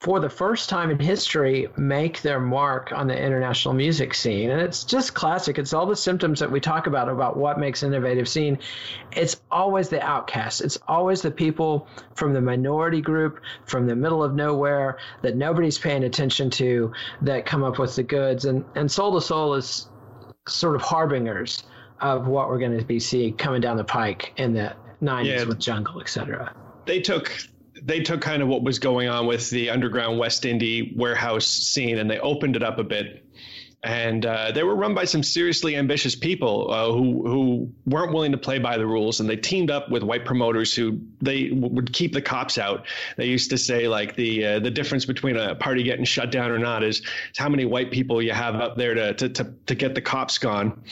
for 0.00 0.18
the 0.18 0.30
first 0.30 0.70
time 0.70 0.90
in 0.90 0.98
history 0.98 1.68
make 1.76 2.22
their 2.22 2.40
mark 2.40 2.90
on 2.90 3.06
the 3.06 3.18
international 3.18 3.74
music 3.74 4.14
scene. 4.14 4.50
And 4.50 4.60
it's 4.62 4.84
just 4.84 5.12
classic. 5.12 5.58
It's 5.58 5.74
all 5.74 5.84
the 5.84 5.94
symptoms 5.94 6.40
that 6.40 6.50
we 6.50 6.58
talk 6.58 6.86
about 6.86 7.10
about 7.10 7.36
what 7.36 7.58
makes 7.58 7.82
innovative 7.82 8.26
scene. 8.26 8.58
It's 9.12 9.42
always 9.50 9.90
the 9.90 10.00
outcasts. 10.02 10.62
It's 10.62 10.78
always 10.88 11.20
the 11.20 11.30
people 11.30 11.86
from 12.14 12.32
the 12.32 12.40
minority 12.40 13.02
group 13.02 13.40
from 13.66 13.86
the 13.86 13.96
middle 13.96 14.24
of 14.24 14.34
nowhere 14.34 14.96
that 15.20 15.36
nobody's 15.36 15.76
paying 15.76 16.04
attention 16.04 16.48
to 16.50 16.92
that 17.20 17.44
come 17.44 17.62
up 17.62 17.78
with 17.78 17.94
the 17.94 18.02
goods. 18.02 18.46
And 18.46 18.64
and 18.74 18.90
Soul 18.90 19.14
II 19.14 19.20
Soul 19.20 19.54
is 19.54 19.86
sort 20.48 20.76
of 20.76 20.80
harbingers 20.80 21.62
of 22.00 22.26
what 22.26 22.48
we're 22.48 22.58
going 22.58 22.76
to 22.78 22.84
be 22.84 22.98
seeing 22.98 23.36
coming 23.36 23.60
down 23.60 23.76
the 23.76 23.84
pike 23.84 24.32
in 24.36 24.52
the 24.52 24.74
90s 25.02 25.24
yeah, 25.24 25.44
with 25.44 25.58
jungle 25.58 26.00
etc 26.00 26.54
they 26.86 27.00
took 27.00 27.32
they 27.82 28.00
took 28.00 28.20
kind 28.20 28.42
of 28.42 28.48
what 28.48 28.62
was 28.62 28.78
going 28.78 29.08
on 29.08 29.26
with 29.26 29.48
the 29.50 29.70
underground 29.70 30.18
west 30.18 30.44
indie 30.44 30.94
warehouse 30.96 31.46
scene 31.46 31.98
and 31.98 32.10
they 32.10 32.18
opened 32.18 32.56
it 32.56 32.62
up 32.62 32.78
a 32.78 32.84
bit 32.84 33.24
and 33.82 34.26
uh, 34.26 34.52
they 34.52 34.62
were 34.62 34.74
run 34.74 34.94
by 34.94 35.04
some 35.04 35.22
seriously 35.22 35.74
ambitious 35.74 36.14
people 36.14 36.70
uh, 36.70 36.92
who 36.92 37.26
who 37.26 37.72
weren't 37.86 38.12
willing 38.12 38.32
to 38.32 38.38
play 38.38 38.58
by 38.58 38.76
the 38.76 38.86
rules, 38.86 39.20
and 39.20 39.28
they 39.28 39.36
teamed 39.36 39.70
up 39.70 39.90
with 39.90 40.02
white 40.02 40.26
promoters 40.26 40.74
who 40.74 41.00
they 41.22 41.48
w- 41.48 41.74
would 41.74 41.90
keep 41.90 42.12
the 42.12 42.20
cops 42.20 42.58
out. 42.58 42.86
They 43.16 43.26
used 43.26 43.48
to 43.50 43.58
say 43.58 43.88
like 43.88 44.16
the 44.16 44.44
uh, 44.44 44.58
the 44.58 44.70
difference 44.70 45.06
between 45.06 45.36
a 45.36 45.54
party 45.54 45.82
getting 45.82 46.04
shut 46.04 46.30
down 46.30 46.50
or 46.50 46.58
not 46.58 46.84
is, 46.84 46.98
is 46.98 47.38
how 47.38 47.48
many 47.48 47.64
white 47.64 47.90
people 47.90 48.20
you 48.20 48.32
have 48.32 48.54
up 48.56 48.76
there 48.76 48.92
to 48.92 49.14
to 49.14 49.28
to, 49.30 49.54
to 49.64 49.74
get 49.74 49.94
the 49.94 50.02
cops 50.02 50.36
gone, 50.36 50.84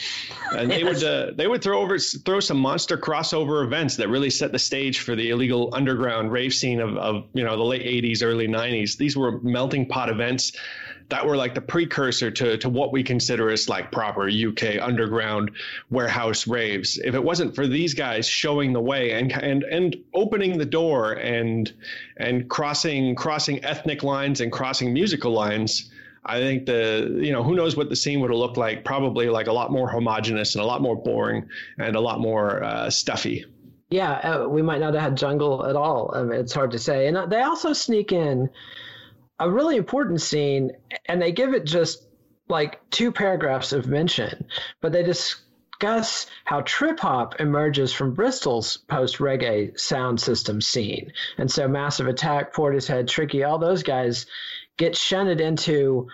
and 0.57 0.71
they 0.71 0.83
would 0.83 1.03
uh, 1.03 1.31
they 1.35 1.47
would 1.47 1.61
throw 1.61 1.81
over 1.81 1.99
throw 1.99 2.39
some 2.39 2.57
monster 2.57 2.97
crossover 2.97 3.63
events 3.63 3.97
that 3.97 4.09
really 4.09 4.31
set 4.31 4.51
the 4.51 4.59
stage 4.59 5.01
for 5.01 5.15
the 5.15 5.29
illegal 5.29 5.69
underground 5.73 6.31
rave 6.31 6.55
scene 6.55 6.79
of 6.79 6.97
of 6.97 7.25
you 7.33 7.43
know 7.43 7.55
the 7.55 7.63
late 7.63 7.83
80s 7.83 8.23
early 8.23 8.47
90s. 8.47 8.97
These 8.97 9.15
were 9.15 9.39
melting 9.41 9.85
pot 9.85 10.09
events 10.09 10.53
that 11.09 11.25
were 11.25 11.35
like 11.35 11.55
the 11.55 11.61
precursor 11.61 12.31
to 12.31 12.57
to 12.57 12.69
what 12.69 12.91
we 12.91 13.03
consider 13.03 13.49
as 13.49 13.67
like 13.67 13.91
proper 13.91 14.29
UK 14.29 14.81
underground 14.81 15.51
warehouse 15.89 16.47
raves. 16.47 16.97
If 16.97 17.15
it 17.15 17.23
wasn't 17.23 17.55
for 17.55 17.67
these 17.67 17.93
guys 17.93 18.27
showing 18.27 18.73
the 18.73 18.81
way 18.81 19.11
and 19.11 19.31
and 19.31 19.63
and 19.63 19.95
opening 20.13 20.57
the 20.57 20.65
door 20.65 21.13
and 21.13 21.71
and 22.17 22.49
crossing 22.49 23.15
crossing 23.15 23.63
ethnic 23.63 24.03
lines 24.03 24.41
and 24.41 24.51
crossing 24.51 24.93
musical 24.93 25.31
lines, 25.31 25.89
I 26.25 26.39
think 26.39 26.67
the 26.67 27.19
you 27.21 27.31
know 27.31 27.43
who 27.43 27.55
knows 27.55 27.75
what 27.75 27.89
the 27.89 27.95
scene 27.95 28.19
would 28.21 28.29
have 28.29 28.39
looked 28.39 28.57
like. 28.57 28.85
Probably 28.85 29.29
like 29.29 29.47
a 29.47 29.53
lot 29.53 29.71
more 29.71 29.89
homogenous 29.89 30.55
and 30.55 30.63
a 30.63 30.67
lot 30.67 30.81
more 30.81 30.95
boring 30.95 31.49
and 31.77 31.95
a 31.95 32.01
lot 32.01 32.19
more 32.19 32.63
uh, 32.63 32.89
stuffy. 32.89 33.45
Yeah, 33.89 34.11
uh, 34.11 34.47
we 34.47 34.61
might 34.61 34.79
not 34.79 34.93
have 34.93 35.01
had 35.01 35.17
jungle 35.17 35.65
at 35.65 35.75
all. 35.75 36.11
I 36.13 36.21
mean, 36.21 36.39
it's 36.39 36.53
hard 36.53 36.69
to 36.71 36.79
say. 36.79 37.07
And 37.07 37.17
uh, 37.17 37.25
they 37.25 37.41
also 37.41 37.73
sneak 37.73 38.11
in 38.11 38.47
a 39.39 39.49
really 39.49 39.77
important 39.77 40.21
scene, 40.21 40.71
and 41.05 41.21
they 41.21 41.31
give 41.31 41.53
it 41.53 41.65
just 41.65 42.05
like 42.47 42.79
two 42.89 43.11
paragraphs 43.11 43.73
of 43.73 43.87
mention, 43.87 44.47
but 44.81 44.91
they 44.91 45.03
discuss 45.03 46.25
how 46.43 46.61
trip 46.61 46.99
hop 46.99 47.39
emerges 47.39 47.93
from 47.93 48.15
Bristol's 48.15 48.77
post 48.77 49.17
reggae 49.17 49.79
sound 49.79 50.19
system 50.19 50.59
scene. 50.59 51.13
And 51.37 51.49
so 51.49 51.67
Massive 51.67 52.07
Attack, 52.07 52.53
Portishead, 52.53 53.07
Tricky, 53.07 53.43
all 53.43 53.59
those 53.59 53.83
guys 53.83 54.25
get 54.77 54.97
shunted 54.97 55.39
into 55.41 56.07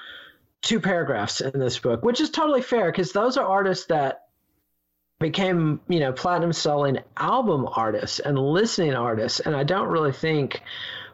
two 0.62 0.80
paragraphs 0.80 1.42
in 1.42 1.60
this 1.60 1.80
book, 1.80 2.04
which 2.04 2.20
is 2.20 2.30
totally 2.30 2.62
fair 2.62 2.92
because 2.92 3.12
those 3.12 3.38
are 3.38 3.46
artists 3.46 3.86
that 3.88 4.26
became, 5.20 5.80
you 5.88 6.00
know, 6.00 6.12
platinum 6.12 6.52
selling 6.52 7.00
album 7.16 7.68
artists 7.72 8.20
and 8.20 8.38
listening 8.38 8.94
artists. 8.94 9.40
And 9.40 9.56
I 9.56 9.64
don't 9.64 9.88
really 9.88 10.12
think 10.12 10.62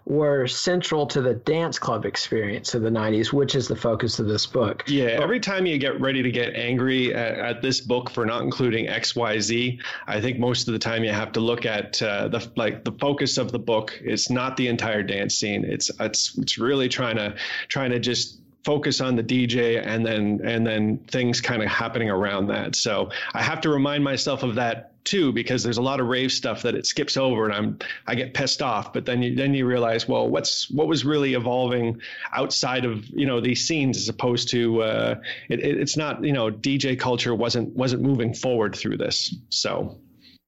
were 0.05 0.47
central 0.47 1.05
to 1.07 1.21
the 1.21 1.33
dance 1.33 1.77
club 1.77 2.05
experience 2.05 2.73
of 2.73 2.81
the 2.81 2.89
90s, 2.89 3.31
which 3.31 3.55
is 3.55 3.67
the 3.67 3.75
focus 3.75 4.19
of 4.19 4.27
this 4.27 4.45
book. 4.45 4.83
Yeah, 4.87 5.19
every 5.21 5.39
time 5.39 5.65
you 5.65 5.77
get 5.77 5.99
ready 6.01 6.23
to 6.23 6.31
get 6.31 6.55
angry 6.55 7.13
at, 7.13 7.37
at 7.37 7.61
this 7.61 7.81
book 7.81 8.09
for 8.09 8.25
not 8.25 8.41
including 8.41 8.87
XYZ, 8.87 9.79
I 10.07 10.21
think 10.21 10.39
most 10.39 10.67
of 10.67 10.73
the 10.73 10.79
time 10.79 11.03
you 11.03 11.11
have 11.11 11.31
to 11.33 11.39
look 11.39 11.65
at 11.65 12.01
uh, 12.01 12.27
the 12.29 12.51
like 12.55 12.83
the 12.83 12.91
focus 12.93 13.37
of 13.37 13.51
the 13.51 13.59
book. 13.59 13.99
It's 14.03 14.29
not 14.29 14.57
the 14.57 14.67
entire 14.67 15.03
dance 15.03 15.35
scene. 15.35 15.65
It's 15.65 15.91
it's 15.99 16.37
it's 16.37 16.57
really 16.57 16.89
trying 16.89 17.17
to 17.17 17.35
trying 17.67 17.91
to 17.91 17.99
just 17.99 18.39
focus 18.63 19.01
on 19.01 19.15
the 19.15 19.23
DJ 19.23 19.83
and 19.83 20.05
then 20.05 20.39
and 20.43 20.65
then 20.65 20.97
things 21.07 21.41
kind 21.41 21.61
of 21.61 21.69
happening 21.69 22.09
around 22.09 22.47
that. 22.47 22.75
So 22.75 23.11
I 23.33 23.41
have 23.41 23.61
to 23.61 23.69
remind 23.69 24.03
myself 24.03 24.43
of 24.43 24.55
that 24.55 24.90
too 25.03 25.31
because 25.31 25.63
there's 25.63 25.77
a 25.77 25.81
lot 25.81 25.99
of 25.99 26.07
rave 26.07 26.31
stuff 26.31 26.61
that 26.63 26.75
it 26.75 26.85
skips 26.85 27.17
over 27.17 27.45
and 27.45 27.53
I'm 27.53 27.79
I 28.07 28.15
get 28.15 28.33
pissed 28.33 28.61
off. 28.61 28.93
But 28.93 29.05
then 29.05 29.21
you 29.21 29.35
then 29.35 29.53
you 29.53 29.65
realize 29.65 30.07
well 30.07 30.27
what's 30.27 30.69
what 30.69 30.87
was 30.87 31.05
really 31.05 31.33
evolving 31.33 32.01
outside 32.33 32.85
of 32.85 33.07
you 33.09 33.25
know 33.25 33.39
these 33.39 33.65
scenes 33.67 33.97
as 33.97 34.09
opposed 34.09 34.49
to 34.49 34.81
uh, 34.83 35.15
it, 35.49 35.59
it's 35.59 35.97
not 35.97 36.23
you 36.23 36.33
know 36.33 36.51
DJ 36.51 36.99
culture 36.99 37.33
wasn't 37.33 37.75
wasn't 37.75 38.01
moving 38.01 38.33
forward 38.33 38.75
through 38.75 38.97
this. 38.97 39.35
So 39.49 39.97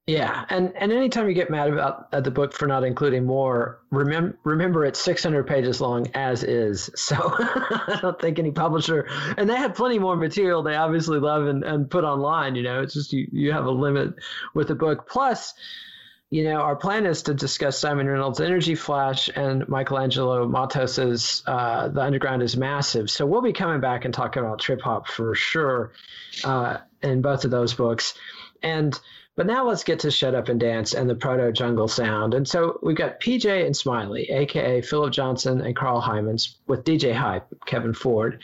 yeah, 0.06 0.44
and 0.50 0.74
and 0.76 0.92
anytime 0.92 1.28
you 1.28 1.34
get 1.34 1.48
mad 1.48 1.72
about 1.72 2.08
uh, 2.12 2.20
the 2.20 2.30
book 2.30 2.52
for 2.52 2.66
not 2.66 2.84
including 2.84 3.24
more, 3.24 3.80
remember 3.90 4.38
remember 4.44 4.84
it's 4.84 5.00
600 5.00 5.46
pages 5.46 5.80
long 5.80 6.08
as 6.14 6.42
is. 6.44 6.90
So 7.04 7.16
I 7.16 7.98
don't 8.02 8.20
think 8.20 8.38
any 8.38 8.50
publisher, 8.50 9.06
and 9.38 9.48
they 9.48 9.56
have 9.56 9.74
plenty 9.74 9.98
more 9.98 10.16
material 10.16 10.62
they 10.62 10.74
obviously 10.74 11.18
love 11.18 11.46
and, 11.46 11.64
and 11.64 11.90
put 11.90 12.04
online. 12.04 12.54
You 12.54 12.64
know, 12.64 12.82
it's 12.82 12.92
just 12.92 13.14
you 13.14 13.28
you 13.32 13.52
have 13.52 13.64
a 13.64 13.70
limit 13.70 14.14
with 14.52 14.68
the 14.68 14.74
book. 14.74 15.08
Plus, 15.08 15.54
you 16.28 16.44
know, 16.44 16.56
our 16.56 16.76
plan 16.76 17.06
is 17.06 17.22
to 17.22 17.34
discuss 17.34 17.78
Simon 17.78 18.06
Reynolds' 18.06 18.40
Energy 18.40 18.74
Flash 18.74 19.30
and 19.34 19.66
Michelangelo 19.68 20.46
Matos's 20.46 21.42
uh, 21.46 21.88
The 21.88 22.02
Underground 22.02 22.42
is 22.42 22.58
Massive. 22.58 23.10
So 23.10 23.24
we'll 23.24 23.40
be 23.40 23.52
coming 23.54 23.80
back 23.80 24.04
and 24.04 24.12
talking 24.12 24.42
about 24.42 24.60
trip 24.60 24.82
hop 24.82 25.06
for 25.08 25.34
sure 25.34 25.92
uh, 26.42 26.78
in 27.02 27.22
both 27.22 27.44
of 27.44 27.50
those 27.50 27.72
books. 27.72 28.14
And 28.62 28.98
but 29.36 29.46
now 29.46 29.66
let's 29.66 29.84
get 29.84 29.98
to 30.00 30.10
Shut 30.10 30.34
Up 30.34 30.48
and 30.48 30.60
Dance 30.60 30.94
and 30.94 31.10
the 31.10 31.14
proto 31.14 31.50
jungle 31.52 31.88
sound. 31.88 32.34
And 32.34 32.46
so 32.46 32.78
we've 32.82 32.96
got 32.96 33.20
PJ 33.20 33.66
and 33.66 33.76
Smiley, 33.76 34.30
aka 34.30 34.80
Philip 34.80 35.12
Johnson 35.12 35.60
and 35.60 35.74
Carl 35.74 36.00
Hymans, 36.00 36.56
with 36.66 36.84
DJ 36.84 37.12
Hype, 37.12 37.46
Kevin 37.66 37.94
Ford. 37.94 38.42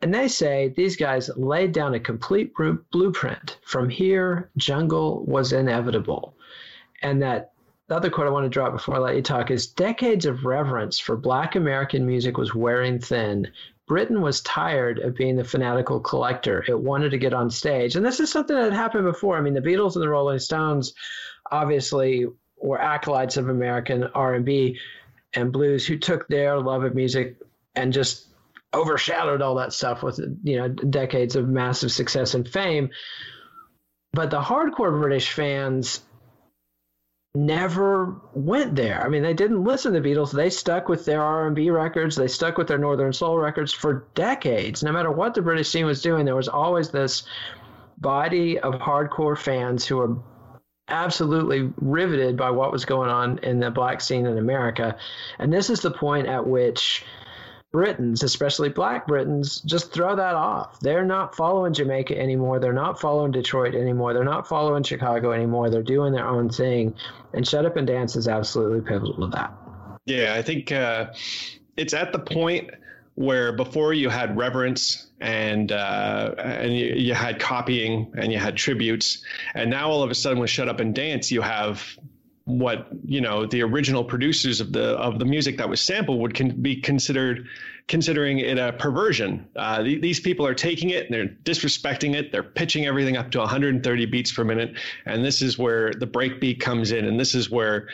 And 0.00 0.12
they 0.12 0.28
say 0.28 0.68
these 0.68 0.96
guys 0.96 1.30
laid 1.36 1.72
down 1.72 1.94
a 1.94 2.00
complete 2.00 2.52
blueprint. 2.90 3.58
From 3.64 3.88
here, 3.88 4.50
jungle 4.56 5.24
was 5.26 5.52
inevitable. 5.52 6.34
And 7.02 7.22
that 7.22 7.52
the 7.88 7.96
other 7.96 8.10
quote 8.10 8.26
I 8.26 8.30
want 8.30 8.44
to 8.44 8.50
drop 8.50 8.72
before 8.72 8.96
I 8.96 8.98
let 8.98 9.16
you 9.16 9.22
talk 9.22 9.50
is 9.50 9.66
decades 9.66 10.24
of 10.24 10.46
reverence 10.46 10.98
for 10.98 11.16
Black 11.16 11.56
American 11.56 12.06
music 12.06 12.38
was 12.38 12.54
wearing 12.54 12.98
thin. 12.98 13.48
Britain 13.92 14.22
was 14.22 14.40
tired 14.40 15.00
of 15.00 15.14
being 15.14 15.36
the 15.36 15.44
fanatical 15.44 16.00
collector. 16.00 16.64
It 16.66 16.80
wanted 16.80 17.10
to 17.10 17.18
get 17.18 17.34
on 17.34 17.50
stage. 17.50 17.94
And 17.94 18.06
this 18.06 18.20
is 18.20 18.32
something 18.32 18.56
that 18.56 18.64
had 18.64 18.72
happened 18.72 19.04
before. 19.04 19.36
I 19.36 19.42
mean, 19.42 19.52
the 19.52 19.60
Beatles 19.60 19.96
and 19.96 20.02
the 20.02 20.08
Rolling 20.08 20.38
Stones 20.38 20.94
obviously 21.50 22.24
were 22.56 22.80
acolytes 22.80 23.36
of 23.36 23.50
American 23.50 24.04
R&B 24.04 24.78
and 25.34 25.52
blues 25.52 25.86
who 25.86 25.98
took 25.98 26.26
their 26.26 26.58
love 26.58 26.84
of 26.84 26.94
music 26.94 27.36
and 27.74 27.92
just 27.92 28.28
overshadowed 28.72 29.42
all 29.42 29.56
that 29.56 29.74
stuff 29.74 30.02
with 30.02 30.18
you 30.42 30.56
know 30.56 30.68
decades 30.68 31.36
of 31.36 31.46
massive 31.46 31.92
success 31.92 32.32
and 32.32 32.48
fame. 32.48 32.88
But 34.14 34.30
the 34.30 34.40
hardcore 34.40 34.98
British 35.02 35.30
fans 35.30 36.00
never 37.34 38.20
went 38.34 38.76
there. 38.76 39.02
I 39.02 39.08
mean, 39.08 39.22
they 39.22 39.32
didn't 39.32 39.64
listen 39.64 39.94
to 39.94 40.00
the 40.00 40.08
Beatles. 40.08 40.32
They 40.32 40.50
stuck 40.50 40.88
with 40.88 41.06
their 41.06 41.22
R&B 41.22 41.70
records. 41.70 42.14
They 42.14 42.28
stuck 42.28 42.58
with 42.58 42.68
their 42.68 42.78
Northern 42.78 43.12
Soul 43.12 43.38
records 43.38 43.72
for 43.72 44.06
decades. 44.14 44.82
No 44.82 44.92
matter 44.92 45.10
what 45.10 45.34
the 45.34 45.40
British 45.40 45.70
scene 45.70 45.86
was 45.86 46.02
doing, 46.02 46.26
there 46.26 46.36
was 46.36 46.48
always 46.48 46.90
this 46.90 47.22
body 47.96 48.58
of 48.58 48.74
hardcore 48.74 49.38
fans 49.38 49.86
who 49.86 49.96
were 49.96 50.16
absolutely 50.88 51.72
riveted 51.76 52.36
by 52.36 52.50
what 52.50 52.72
was 52.72 52.84
going 52.84 53.08
on 53.08 53.38
in 53.38 53.60
the 53.60 53.70
black 53.70 54.02
scene 54.02 54.26
in 54.26 54.36
America. 54.36 54.96
And 55.38 55.50
this 55.50 55.70
is 55.70 55.80
the 55.80 55.90
point 55.90 56.26
at 56.26 56.46
which 56.46 57.02
Britons, 57.72 58.22
especially 58.22 58.68
black 58.68 59.06
Britons, 59.06 59.62
just 59.62 59.92
throw 59.92 60.14
that 60.14 60.34
off. 60.34 60.78
They're 60.80 61.06
not 61.06 61.34
following 61.34 61.72
Jamaica 61.72 62.16
anymore. 62.18 62.60
They're 62.60 62.74
not 62.74 63.00
following 63.00 63.32
Detroit 63.32 63.74
anymore. 63.74 64.12
They're 64.12 64.24
not 64.24 64.46
following 64.46 64.82
Chicago 64.82 65.32
anymore. 65.32 65.70
They're 65.70 65.82
doing 65.82 66.12
their 66.12 66.28
own 66.28 66.50
thing. 66.50 66.94
And 67.32 67.48
Shut 67.48 67.64
Up 67.64 67.76
and 67.76 67.86
Dance 67.86 68.14
is 68.14 68.28
absolutely 68.28 68.82
pivotal 68.82 69.14
to 69.20 69.26
that. 69.28 69.54
Yeah, 70.04 70.34
I 70.36 70.42
think 70.42 70.70
uh, 70.70 71.06
it's 71.78 71.94
at 71.94 72.12
the 72.12 72.18
point 72.18 72.70
where 73.14 73.52
before 73.52 73.94
you 73.94 74.10
had 74.10 74.36
reverence 74.36 75.08
and 75.20 75.72
uh, 75.72 76.34
and 76.38 76.76
you, 76.76 76.86
you, 76.94 77.14
had 77.14 77.38
copying 77.38 78.12
and 78.18 78.32
you 78.32 78.38
had 78.38 78.56
tributes, 78.56 79.22
and 79.54 79.70
now 79.70 79.88
all 79.88 80.02
of 80.02 80.10
a 80.10 80.14
sudden 80.14 80.40
with 80.40 80.50
Shut 80.50 80.68
Up 80.68 80.80
and 80.80 80.94
Dance, 80.94 81.30
you 81.30 81.40
have 81.40 81.84
what 82.44 82.88
you 83.04 83.20
know 83.20 83.46
the 83.46 83.62
original 83.62 84.02
producers 84.02 84.60
of 84.60 84.72
the 84.72 84.90
of 84.98 85.18
the 85.18 85.24
music 85.24 85.56
that 85.58 85.68
was 85.68 85.80
sampled 85.80 86.20
would 86.20 86.34
can 86.34 86.60
be 86.60 86.76
considered 86.76 87.46
considering 87.88 88.38
it 88.38 88.58
a 88.58 88.72
perversion. 88.72 89.46
Uh, 89.56 89.82
th- 89.82 90.00
these 90.00 90.20
people 90.20 90.46
are 90.46 90.54
taking 90.54 90.90
it 90.90 91.06
and 91.06 91.14
they're 91.14 91.26
disrespecting 91.44 92.14
it. 92.14 92.32
They're 92.32 92.42
pitching 92.42 92.86
everything 92.86 93.16
up 93.16 93.30
to 93.32 93.38
130 93.38 94.06
beats 94.06 94.32
per 94.32 94.44
minute, 94.44 94.76
and 95.04 95.24
this 95.24 95.42
is 95.42 95.58
where 95.58 95.92
the 95.92 96.06
breakbeat 96.06 96.60
comes 96.60 96.92
in, 96.92 97.04
and 97.04 97.18
this 97.18 97.34
is 97.34 97.50
where 97.50 97.88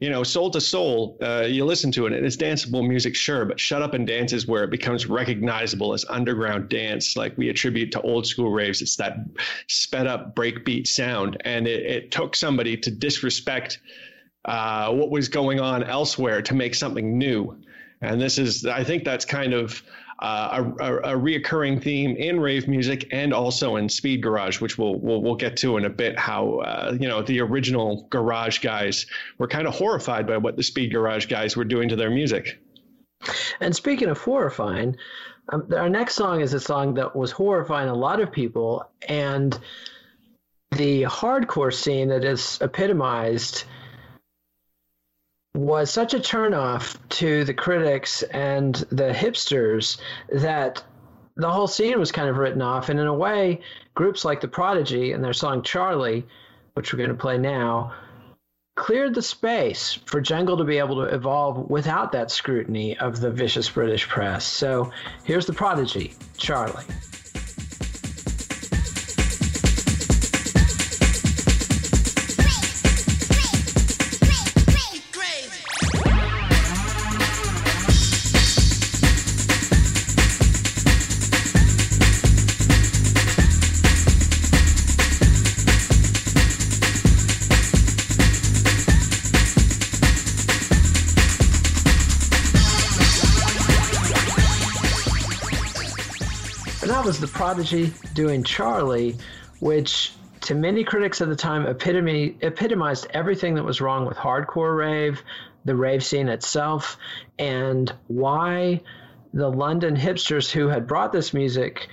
you 0.00 0.10
know, 0.10 0.22
Soul 0.22 0.52
II 0.54 0.60
Soul, 0.60 1.18
uh, 1.20 1.44
you 1.48 1.64
listen 1.64 1.90
to 1.92 2.06
it 2.06 2.12
and 2.12 2.24
it's 2.24 2.36
danceable 2.36 2.86
music, 2.86 3.16
sure, 3.16 3.44
but 3.44 3.58
Shut 3.58 3.82
Up 3.82 3.94
and 3.94 4.06
Dance 4.06 4.32
is 4.32 4.46
where 4.46 4.62
it 4.62 4.70
becomes 4.70 5.06
recognizable 5.06 5.92
as 5.92 6.04
underground 6.08 6.68
dance, 6.68 7.16
like 7.16 7.36
we 7.36 7.48
attribute 7.48 7.90
to 7.92 8.00
old 8.02 8.26
school 8.26 8.50
raves. 8.50 8.80
It's 8.80 8.94
that 8.96 9.16
sped 9.66 10.06
up 10.06 10.36
breakbeat 10.36 10.86
sound. 10.86 11.38
And 11.44 11.66
it, 11.66 11.84
it 11.84 12.10
took 12.12 12.36
somebody 12.36 12.76
to 12.76 12.90
disrespect 12.92 13.80
uh, 14.44 14.92
what 14.92 15.10
was 15.10 15.28
going 15.28 15.58
on 15.58 15.82
elsewhere 15.82 16.42
to 16.42 16.54
make 16.54 16.76
something 16.76 17.18
new. 17.18 17.58
And 18.00 18.20
this 18.20 18.38
is, 18.38 18.66
I 18.66 18.84
think 18.84 19.02
that's 19.02 19.24
kind 19.24 19.52
of 19.52 19.82
uh, 20.18 20.64
a, 20.80 20.84
a, 20.84 20.96
a 20.96 21.20
reoccurring 21.20 21.82
theme 21.82 22.16
in 22.16 22.40
rave 22.40 22.66
music 22.66 23.08
and 23.12 23.32
also 23.32 23.76
in 23.76 23.88
speed 23.88 24.22
garage, 24.22 24.60
which 24.60 24.76
we'll 24.76 24.96
we'll, 24.96 25.22
we'll 25.22 25.36
get 25.36 25.56
to 25.58 25.76
in 25.76 25.84
a 25.84 25.90
bit. 25.90 26.18
How 26.18 26.58
uh, 26.58 26.96
you 26.98 27.06
know 27.06 27.22
the 27.22 27.40
original 27.40 28.06
garage 28.10 28.58
guys 28.58 29.06
were 29.38 29.46
kind 29.46 29.68
of 29.68 29.74
horrified 29.74 30.26
by 30.26 30.36
what 30.36 30.56
the 30.56 30.62
speed 30.62 30.90
garage 30.92 31.26
guys 31.26 31.56
were 31.56 31.64
doing 31.64 31.88
to 31.90 31.96
their 31.96 32.10
music. 32.10 32.60
And 33.60 33.74
speaking 33.74 34.08
of 34.08 34.18
horrifying, 34.18 34.96
um, 35.50 35.68
our 35.76 35.88
next 35.88 36.14
song 36.14 36.40
is 36.40 36.52
a 36.52 36.60
song 36.60 36.94
that 36.94 37.14
was 37.14 37.30
horrifying 37.30 37.88
a 37.88 37.94
lot 37.94 38.20
of 38.20 38.32
people, 38.32 38.90
and 39.08 39.58
the 40.72 41.02
hardcore 41.02 41.72
scene 41.72 42.08
that 42.08 42.24
is 42.24 42.58
epitomized 42.60 43.64
was 45.54 45.90
such 45.90 46.14
a 46.14 46.18
turnoff 46.18 46.96
to 47.08 47.44
the 47.44 47.54
critics 47.54 48.22
and 48.22 48.74
the 48.90 49.12
hipsters 49.12 49.98
that 50.30 50.82
the 51.36 51.50
whole 51.50 51.66
scene 51.66 51.98
was 51.98 52.12
kind 52.12 52.28
of 52.28 52.36
written 52.36 52.62
off. 52.62 52.88
And 52.88 52.98
in 53.00 53.06
a 53.06 53.14
way, 53.14 53.60
groups 53.94 54.24
like 54.24 54.40
The 54.40 54.48
Prodigy 54.48 55.12
and 55.12 55.24
their 55.24 55.32
song 55.32 55.62
Charlie, 55.62 56.26
which 56.74 56.92
we're 56.92 56.98
going 56.98 57.10
to 57.10 57.16
play 57.16 57.38
now, 57.38 57.92
cleared 58.76 59.14
the 59.14 59.22
space 59.22 59.98
for 60.06 60.20
Jungle 60.20 60.56
to 60.56 60.64
be 60.64 60.78
able 60.78 60.96
to 60.96 61.14
evolve 61.14 61.68
without 61.68 62.12
that 62.12 62.30
scrutiny 62.30 62.96
of 62.98 63.20
the 63.20 63.30
vicious 63.30 63.68
British 63.68 64.06
press. 64.08 64.44
So 64.44 64.92
here's 65.24 65.46
The 65.46 65.52
Prodigy, 65.52 66.14
Charlie. 66.36 66.84
Prodigy 97.38 97.94
doing 98.14 98.42
Charlie, 98.42 99.16
which 99.60 100.12
to 100.40 100.56
many 100.56 100.82
critics 100.82 101.20
at 101.20 101.28
the 101.28 101.36
time 101.36 101.66
epitome, 101.66 102.36
epitomized 102.40 103.06
everything 103.10 103.54
that 103.54 103.62
was 103.62 103.80
wrong 103.80 104.06
with 104.06 104.16
hardcore 104.16 104.76
rave, 104.76 105.22
the 105.64 105.76
rave 105.76 106.04
scene 106.04 106.28
itself, 106.28 106.96
and 107.38 107.94
why 108.08 108.80
the 109.32 109.48
London 109.48 109.94
hipsters 109.94 110.50
who 110.50 110.66
had 110.66 110.88
brought 110.88 111.12
this 111.12 111.32
music 111.32 111.88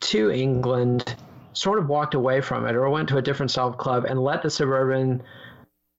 to 0.00 0.30
England 0.30 1.14
sort 1.52 1.78
of 1.78 1.90
walked 1.90 2.14
away 2.14 2.40
from 2.40 2.66
it 2.66 2.74
or 2.74 2.88
went 2.88 3.10
to 3.10 3.18
a 3.18 3.22
different 3.22 3.50
style 3.50 3.74
club 3.74 4.06
and 4.06 4.18
let 4.18 4.40
the 4.40 4.48
suburban 4.48 5.22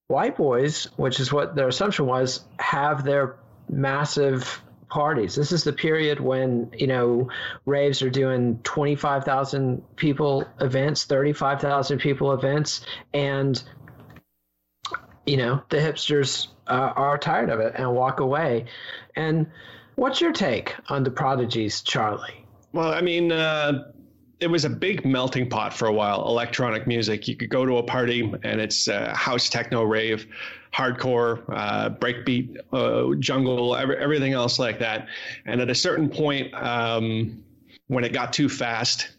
white 0.08 0.36
boys, 0.36 0.86
which 0.96 1.20
is 1.20 1.32
what 1.32 1.54
their 1.54 1.68
assumption 1.68 2.08
was, 2.08 2.44
have 2.58 3.04
their 3.04 3.36
massive 3.70 4.60
parties. 4.90 5.36
This 5.36 5.52
is 5.52 5.64
the 5.64 5.74
period 5.74 6.20
when, 6.20 6.72
you 6.78 6.88
know, 6.88 7.30
raves 7.66 8.02
are 8.02 8.10
doing 8.10 8.60
25,000 8.64 9.96
people 9.96 10.46
events, 10.62 11.06
35,000 11.06 12.00
people 12.00 12.34
events, 12.34 12.82
and, 13.14 13.62
you 15.26 15.38
know, 15.38 15.62
the 15.70 15.78
hipsters 15.78 16.48
uh, 16.68 16.94
are 16.96 17.18
tired 17.18 17.50
of 17.50 17.60
it 17.60 17.74
and 17.76 17.94
walk 17.94 18.20
away. 18.20 18.66
And 19.16 19.48
what's 19.96 20.22
your 20.22 20.34
take 20.34 20.76
on 20.90 21.04
the 21.04 21.12
Prodigy's, 21.12 21.82
Charlie? 21.82 22.46
Well, 22.74 22.94
I 22.94 23.02
mean, 23.02 23.32
uh, 23.32 23.92
it 24.40 24.48
was 24.48 24.66
a 24.66 24.70
big 24.70 25.06
melting 25.06 25.50
pot 25.50 25.74
for 25.74 25.88
a 25.88 25.94
while. 25.94 26.28
Electronic 26.28 26.86
music. 26.86 27.28
You 27.28 27.36
could 27.36 27.50
go 27.50 27.66
to 27.66 27.78
a 27.78 27.84
party 27.84 28.22
and 28.44 28.62
it's 28.62 28.88
uh, 28.88 29.14
house, 29.16 29.50
techno, 29.50 29.84
rave, 29.84 30.28
hardcore, 30.74 31.44
uh, 31.50 31.90
breakbeat, 31.90 32.58
uh, 32.72 33.16
jungle, 33.20 33.76
every, 33.76 33.98
everything 33.98 34.34
else 34.34 34.60
like 34.60 34.80
that. 34.80 35.08
And 35.46 35.60
at 35.60 35.70
a 35.70 35.76
certain 35.76 36.10
point, 36.10 36.54
um, 36.54 37.44
when 37.88 38.04
it 38.04 38.14
got 38.14 38.32
too 38.32 38.48
fast 38.48 39.10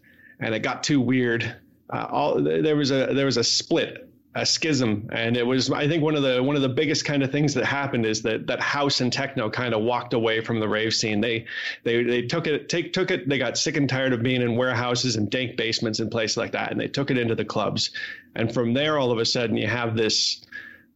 and 0.41 0.55
it 0.55 0.61
got 0.61 0.85
too 0.85 1.01
weird, 1.01 1.57
uh, 1.91 2.07
all 2.11 2.43
there 2.43 2.77
was 2.77 2.91
a 2.91 3.13
there 3.15 3.27
was 3.27 3.39
a 3.39 3.45
split 3.45 4.08
a 4.39 4.47
schism. 4.47 5.09
And 5.13 5.37
it 5.37 5.45
was 5.45 5.71
i 5.71 5.89
think 5.89 6.03
one 6.03 6.15
of 6.15 6.23
the 6.23 6.43
one 6.43 6.55
of 6.55 6.63
the 6.63 6.69
biggest 6.69 7.05
kind 7.05 7.23
of 7.23 7.33
things 7.33 7.55
that 7.55 7.65
happened 7.65 8.07
is 8.07 8.23
that 8.23 8.47
that 8.47 8.61
house 8.61 9.01
and 9.01 9.13
techno 9.13 9.51
kind 9.51 9.75
of 9.75 9.83
walked 9.83 10.15
away 10.15 10.41
from 10.41 10.61
the 10.61 10.69
rave 10.69 10.95
scene. 10.95 11.21
They 11.21 11.47
they 11.83 12.05
they 12.05 12.23
took 12.23 12.47
it 12.47 12.69
take 12.69 12.93
took 12.93 13.11
it 13.11 13.29
they 13.29 13.39
got 13.39 13.59
sick 13.59 13.77
and 13.77 13.89
tired 13.89 14.13
of 14.13 14.23
being 14.23 14.41
in 14.41 14.57
warehouses 14.57 15.17
and 15.17 15.29
dank 15.29 15.57
basements 15.57 15.99
and 15.99 16.11
places 16.11 16.37
like 16.37 16.53
that 16.53 16.71
and 16.71 16.81
they 16.81 16.89
took 16.89 17.11
it 17.11 17.19
into 17.19 17.35
the 17.35 17.45
clubs. 17.45 17.91
And 18.35 18.53
from 18.53 18.75
there 18.75 18.99
all 18.99 19.11
of 19.11 19.19
a 19.19 19.25
sudden 19.25 19.57
you 19.57 19.67
have 19.67 19.97
this 19.97 20.45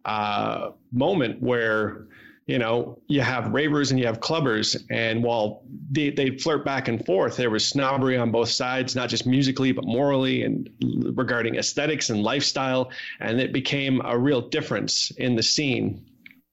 uh, 0.04 0.70
moment 0.92 1.42
where 1.42 2.06
you 2.46 2.58
know, 2.58 2.98
you 3.06 3.20
have 3.20 3.52
ravers 3.52 3.90
and 3.90 4.00
you 4.00 4.06
have 4.06 4.20
clubbers. 4.20 4.82
And 4.90 5.22
while 5.22 5.62
they, 5.90 6.10
they 6.10 6.36
flirt 6.38 6.64
back 6.64 6.88
and 6.88 7.04
forth, 7.04 7.36
there 7.36 7.50
was 7.50 7.66
snobbery 7.66 8.16
on 8.16 8.30
both 8.30 8.48
sides, 8.48 8.96
not 8.96 9.08
just 9.08 9.26
musically, 9.26 9.72
but 9.72 9.84
morally 9.84 10.42
and 10.42 10.68
regarding 11.14 11.56
aesthetics 11.56 12.10
and 12.10 12.22
lifestyle. 12.22 12.90
And 13.20 13.40
it 13.40 13.52
became 13.52 14.00
a 14.04 14.18
real 14.18 14.40
difference 14.40 15.12
in 15.12 15.36
the 15.36 15.42
scene. 15.42 16.04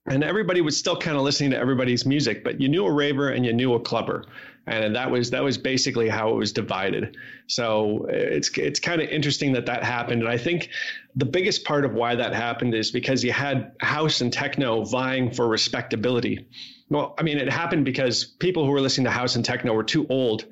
And 0.06 0.24
everybody 0.24 0.62
was 0.62 0.78
still 0.78 0.98
kind 0.98 1.18
of 1.18 1.24
listening 1.24 1.52
to 1.52 1.58
everybody's 1.58 2.06
music, 2.06 2.44
but 2.44 2.60
you 2.62 2.68
knew 2.68 2.86
a 2.86 2.92
raver 2.92 3.30
and 3.30 3.46
you 3.46 3.54
knew 3.54 3.74
a 3.74 3.80
clubber 3.80 4.26
and 4.68 4.96
that 4.96 5.10
was 5.10 5.32
that 5.32 5.44
was 5.44 5.58
basically 5.58 6.10
how 6.10 6.30
it 6.30 6.36
was 6.36 6.52
divided. 6.52 7.18
So 7.48 8.06
it's 8.10 8.50
it's 8.58 8.80
kind 8.80 9.02
of 9.02 9.10
interesting 9.10 9.54
that 9.54 9.66
that 9.66 9.84
happened, 9.84 10.22
and 10.22 10.30
I 10.30 10.38
think 10.38 10.70
the 11.16 11.26
biggest 11.26 11.66
part 11.66 11.86
of 11.86 11.94
why 11.94 12.16
that 12.16 12.34
happened 12.34 12.74
is 12.74 12.92
because 12.92 13.24
you 13.24 13.32
had 13.32 13.74
house 13.80 14.22
and 14.22 14.32
techno 14.32 14.84
vying 14.84 15.32
for 15.32 15.48
respectability. 15.48 16.48
Well, 16.90 17.14
I 17.18 17.24
mean, 17.24 17.38
it 17.38 17.52
happened 17.52 17.86
because 17.86 18.24
people 18.24 18.66
who 18.66 18.72
were 18.72 18.82
listening 18.82 19.06
to 19.06 19.12
house 19.12 19.36
and 19.36 19.46
techno 19.46 19.74
were 19.74 19.84
too 19.84 20.08
old 20.10 20.46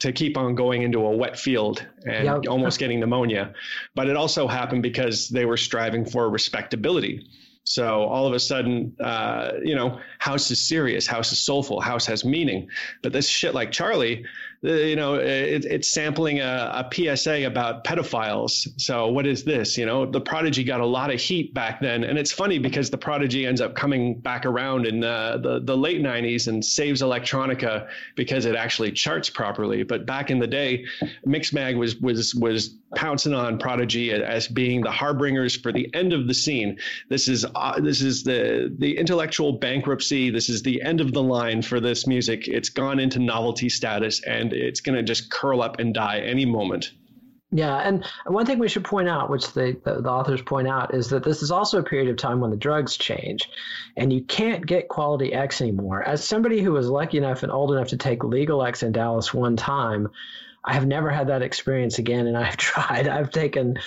to 0.00 0.12
keep 0.12 0.36
on 0.36 0.54
going 0.54 0.82
into 0.82 1.00
a 1.00 1.16
wet 1.16 1.38
field 1.38 1.86
and 2.06 2.24
yep. 2.24 2.40
almost 2.48 2.78
getting 2.78 3.00
pneumonia. 3.00 3.52
But 3.94 4.08
it 4.08 4.16
also 4.16 4.48
happened 4.48 4.82
because 4.82 5.28
they 5.28 5.44
were 5.44 5.58
striving 5.58 6.04
for 6.06 6.28
respectability. 6.28 7.26
So 7.64 8.04
all 8.04 8.26
of 8.26 8.32
a 8.32 8.40
sudden, 8.40 8.96
uh, 9.00 9.52
you 9.62 9.74
know, 9.74 10.00
house 10.18 10.50
is 10.50 10.66
serious, 10.66 11.06
house 11.06 11.32
is 11.32 11.38
soulful, 11.38 11.80
house 11.80 12.06
has 12.06 12.24
meaning. 12.24 12.68
But 13.02 13.12
this 13.12 13.28
shit 13.28 13.54
like 13.54 13.70
Charlie, 13.70 14.24
you 14.62 14.94
know, 14.94 15.14
it, 15.14 15.64
it's 15.64 15.90
sampling 15.90 16.40
a, 16.40 16.84
a, 16.90 17.16
PSA 17.16 17.46
about 17.46 17.82
pedophiles. 17.84 18.68
So 18.78 19.08
what 19.08 19.26
is 19.26 19.42
this? 19.42 19.78
You 19.78 19.86
know, 19.86 20.04
the 20.04 20.20
Prodigy 20.20 20.64
got 20.64 20.80
a 20.80 20.86
lot 20.86 21.12
of 21.12 21.18
heat 21.18 21.54
back 21.54 21.80
then, 21.80 22.04
and 22.04 22.18
it's 22.18 22.30
funny 22.30 22.58
because 22.58 22.90
the 22.90 22.98
Prodigy 22.98 23.46
ends 23.46 23.62
up 23.62 23.74
coming 23.74 24.20
back 24.20 24.44
around 24.44 24.86
in 24.86 25.02
uh, 25.02 25.38
the 25.38 25.60
the 25.60 25.76
late 25.76 26.02
'90s 26.02 26.46
and 26.46 26.62
saves 26.62 27.00
electronica 27.00 27.88
because 28.16 28.44
it 28.44 28.54
actually 28.54 28.92
charts 28.92 29.30
properly. 29.30 29.82
But 29.82 30.04
back 30.04 30.30
in 30.30 30.38
the 30.38 30.46
day, 30.46 30.84
Mixmag 31.26 31.78
was 31.78 31.96
was 31.96 32.34
was 32.34 32.74
pouncing 32.94 33.32
on 33.32 33.58
Prodigy 33.58 34.12
as 34.12 34.48
being 34.48 34.82
the 34.82 34.90
harbingers 34.90 35.56
for 35.56 35.72
the 35.72 35.88
end 35.94 36.12
of 36.12 36.26
the 36.26 36.34
scene. 36.34 36.78
This 37.08 37.28
is 37.28 37.46
uh, 37.54 37.80
this 37.80 38.02
is 38.02 38.24
the 38.24 38.74
the 38.78 38.98
intellectual 38.98 39.52
bankruptcy. 39.52 40.28
This 40.28 40.50
is 40.50 40.62
the 40.62 40.82
end 40.82 41.00
of 41.00 41.12
the 41.12 41.22
line 41.22 41.62
for 41.62 41.80
this 41.80 42.06
music. 42.06 42.46
It's 42.48 42.68
gone 42.68 42.98
into 42.98 43.20
novelty 43.20 43.68
status 43.68 44.22
and 44.24 44.49
and 44.52 44.62
it's 44.62 44.80
going 44.80 44.96
to 44.96 45.02
just 45.02 45.30
curl 45.30 45.62
up 45.62 45.78
and 45.78 45.94
die 45.94 46.20
any 46.20 46.44
moment. 46.44 46.92
Yeah, 47.52 47.76
and 47.76 48.04
one 48.26 48.46
thing 48.46 48.60
we 48.60 48.68
should 48.68 48.84
point 48.84 49.08
out, 49.08 49.28
which 49.28 49.52
the, 49.52 49.76
the, 49.84 50.02
the, 50.02 50.08
authors 50.08 50.40
point 50.40 50.68
out, 50.68 50.94
is 50.94 51.10
that 51.10 51.24
this 51.24 51.42
is 51.42 51.50
also 51.50 51.80
a 51.80 51.82
period 51.82 52.08
of 52.08 52.16
time 52.16 52.38
when 52.38 52.52
the 52.52 52.56
drugs 52.56 52.96
change, 52.96 53.50
and 53.96 54.12
you 54.12 54.22
can't 54.22 54.64
get 54.64 54.88
quality 54.88 55.32
X 55.32 55.60
anymore. 55.60 56.00
As 56.00 56.22
somebody 56.22 56.62
who 56.62 56.70
was 56.70 56.88
lucky 56.88 57.18
enough 57.18 57.42
and 57.42 57.50
old 57.50 57.72
enough 57.72 57.88
to 57.88 57.96
take 57.96 58.22
legal 58.22 58.64
X 58.64 58.84
in 58.84 58.92
Dallas 58.92 59.34
one 59.34 59.56
time, 59.56 60.08
I 60.64 60.74
have 60.74 60.86
never 60.86 61.10
had 61.10 61.26
that 61.26 61.42
experience 61.42 61.98
again, 61.98 62.28
and 62.28 62.36
I've 62.36 62.56
tried. 62.56 63.08
I've 63.08 63.30
taken 63.30 63.80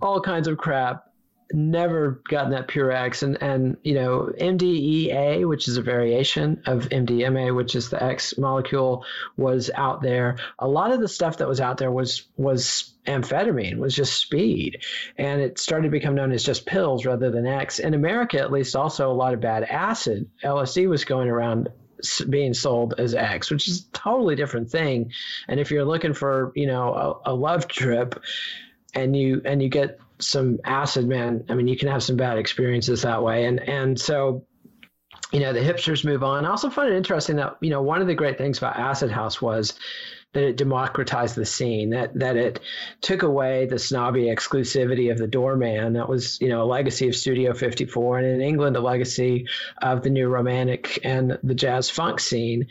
all 0.00 0.20
kinds 0.20 0.46
of 0.46 0.56
crap 0.56 1.11
never 1.54 2.22
gotten 2.28 2.50
that 2.50 2.68
pure 2.68 2.90
X. 2.90 3.22
And, 3.22 3.42
and, 3.42 3.76
you 3.82 3.94
know, 3.94 4.30
MDEA, 4.38 5.48
which 5.48 5.68
is 5.68 5.76
a 5.76 5.82
variation 5.82 6.62
of 6.66 6.88
MDMA, 6.88 7.54
which 7.54 7.74
is 7.74 7.90
the 7.90 8.02
X 8.02 8.36
molecule, 8.38 9.04
was 9.36 9.70
out 9.74 10.02
there. 10.02 10.38
A 10.58 10.68
lot 10.68 10.92
of 10.92 11.00
the 11.00 11.08
stuff 11.08 11.38
that 11.38 11.48
was 11.48 11.60
out 11.60 11.78
there 11.78 11.90
was, 11.90 12.26
was 12.36 12.94
amphetamine, 13.06 13.78
was 13.78 13.94
just 13.94 14.14
speed. 14.14 14.84
And 15.16 15.40
it 15.40 15.58
started 15.58 15.84
to 15.84 15.90
become 15.90 16.14
known 16.14 16.32
as 16.32 16.44
just 16.44 16.66
pills 16.66 17.04
rather 17.04 17.30
than 17.30 17.46
X. 17.46 17.78
In 17.78 17.94
America, 17.94 18.38
at 18.38 18.52
least, 18.52 18.76
also 18.76 19.10
a 19.10 19.14
lot 19.14 19.34
of 19.34 19.40
bad 19.40 19.64
acid. 19.64 20.30
LSD 20.44 20.88
was 20.88 21.04
going 21.04 21.28
around 21.28 21.68
being 22.28 22.52
sold 22.52 22.94
as 22.98 23.14
X, 23.14 23.50
which 23.50 23.68
is 23.68 23.86
a 23.86 23.92
totally 23.92 24.34
different 24.34 24.70
thing. 24.70 25.12
And 25.48 25.60
if 25.60 25.70
you're 25.70 25.84
looking 25.84 26.14
for, 26.14 26.52
you 26.56 26.66
know, 26.66 27.20
a, 27.24 27.32
a 27.32 27.34
love 27.34 27.68
trip, 27.68 28.20
and 28.94 29.16
you 29.16 29.40
and 29.44 29.62
you 29.62 29.68
get 29.68 29.98
some 30.22 30.58
acid, 30.64 31.06
man, 31.06 31.44
I 31.48 31.54
mean, 31.54 31.68
you 31.68 31.76
can 31.76 31.88
have 31.88 32.02
some 32.02 32.16
bad 32.16 32.38
experiences 32.38 33.02
that 33.02 33.22
way. 33.22 33.44
And 33.44 33.60
and 33.60 34.00
so, 34.00 34.46
you 35.32 35.40
know, 35.40 35.52
the 35.52 35.60
hipsters 35.60 36.04
move 36.04 36.22
on. 36.22 36.44
I 36.44 36.50
also 36.50 36.70
find 36.70 36.92
it 36.92 36.96
interesting 36.96 37.36
that 37.36 37.56
you 37.60 37.70
know 37.70 37.82
one 37.82 38.00
of 38.00 38.06
the 38.06 38.14
great 38.14 38.38
things 38.38 38.58
about 38.58 38.76
Acid 38.76 39.10
House 39.10 39.40
was 39.40 39.74
that 40.32 40.44
it 40.44 40.56
democratized 40.56 41.34
the 41.34 41.44
scene, 41.44 41.90
that 41.90 42.18
that 42.18 42.36
it 42.36 42.60
took 43.00 43.22
away 43.22 43.66
the 43.66 43.78
snobby 43.78 44.24
exclusivity 44.24 45.10
of 45.10 45.18
the 45.18 45.26
doorman. 45.26 45.92
That 45.92 46.08
was, 46.08 46.40
you 46.40 46.48
know, 46.48 46.62
a 46.62 46.64
legacy 46.64 47.08
of 47.08 47.14
Studio 47.14 47.52
54, 47.52 48.18
and 48.18 48.26
in 48.26 48.40
England, 48.40 48.76
a 48.76 48.80
legacy 48.80 49.46
of 49.80 50.02
the 50.02 50.10
new 50.10 50.28
romantic 50.28 51.00
and 51.04 51.38
the 51.42 51.54
jazz 51.54 51.90
funk 51.90 52.20
scene 52.20 52.68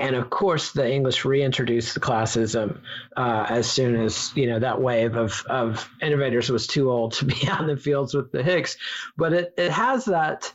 and 0.00 0.16
of 0.16 0.30
course 0.30 0.72
the 0.72 0.90
English 0.90 1.24
reintroduced 1.24 1.94
the 1.94 2.00
classism 2.00 2.80
uh, 3.16 3.46
as 3.48 3.70
soon 3.70 3.96
as 3.96 4.32
you 4.34 4.46
know 4.46 4.58
that 4.58 4.80
wave 4.80 5.16
of 5.16 5.44
of 5.48 5.88
innovators 6.00 6.50
was 6.50 6.66
too 6.66 6.90
old 6.90 7.12
to 7.12 7.26
be 7.26 7.36
in 7.60 7.66
the 7.66 7.76
fields 7.76 8.14
with 8.14 8.32
the 8.32 8.42
Hicks, 8.42 8.76
but 9.16 9.32
it 9.32 9.54
it 9.56 9.70
has 9.70 10.06
that 10.06 10.52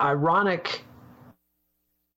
ironic 0.00 0.84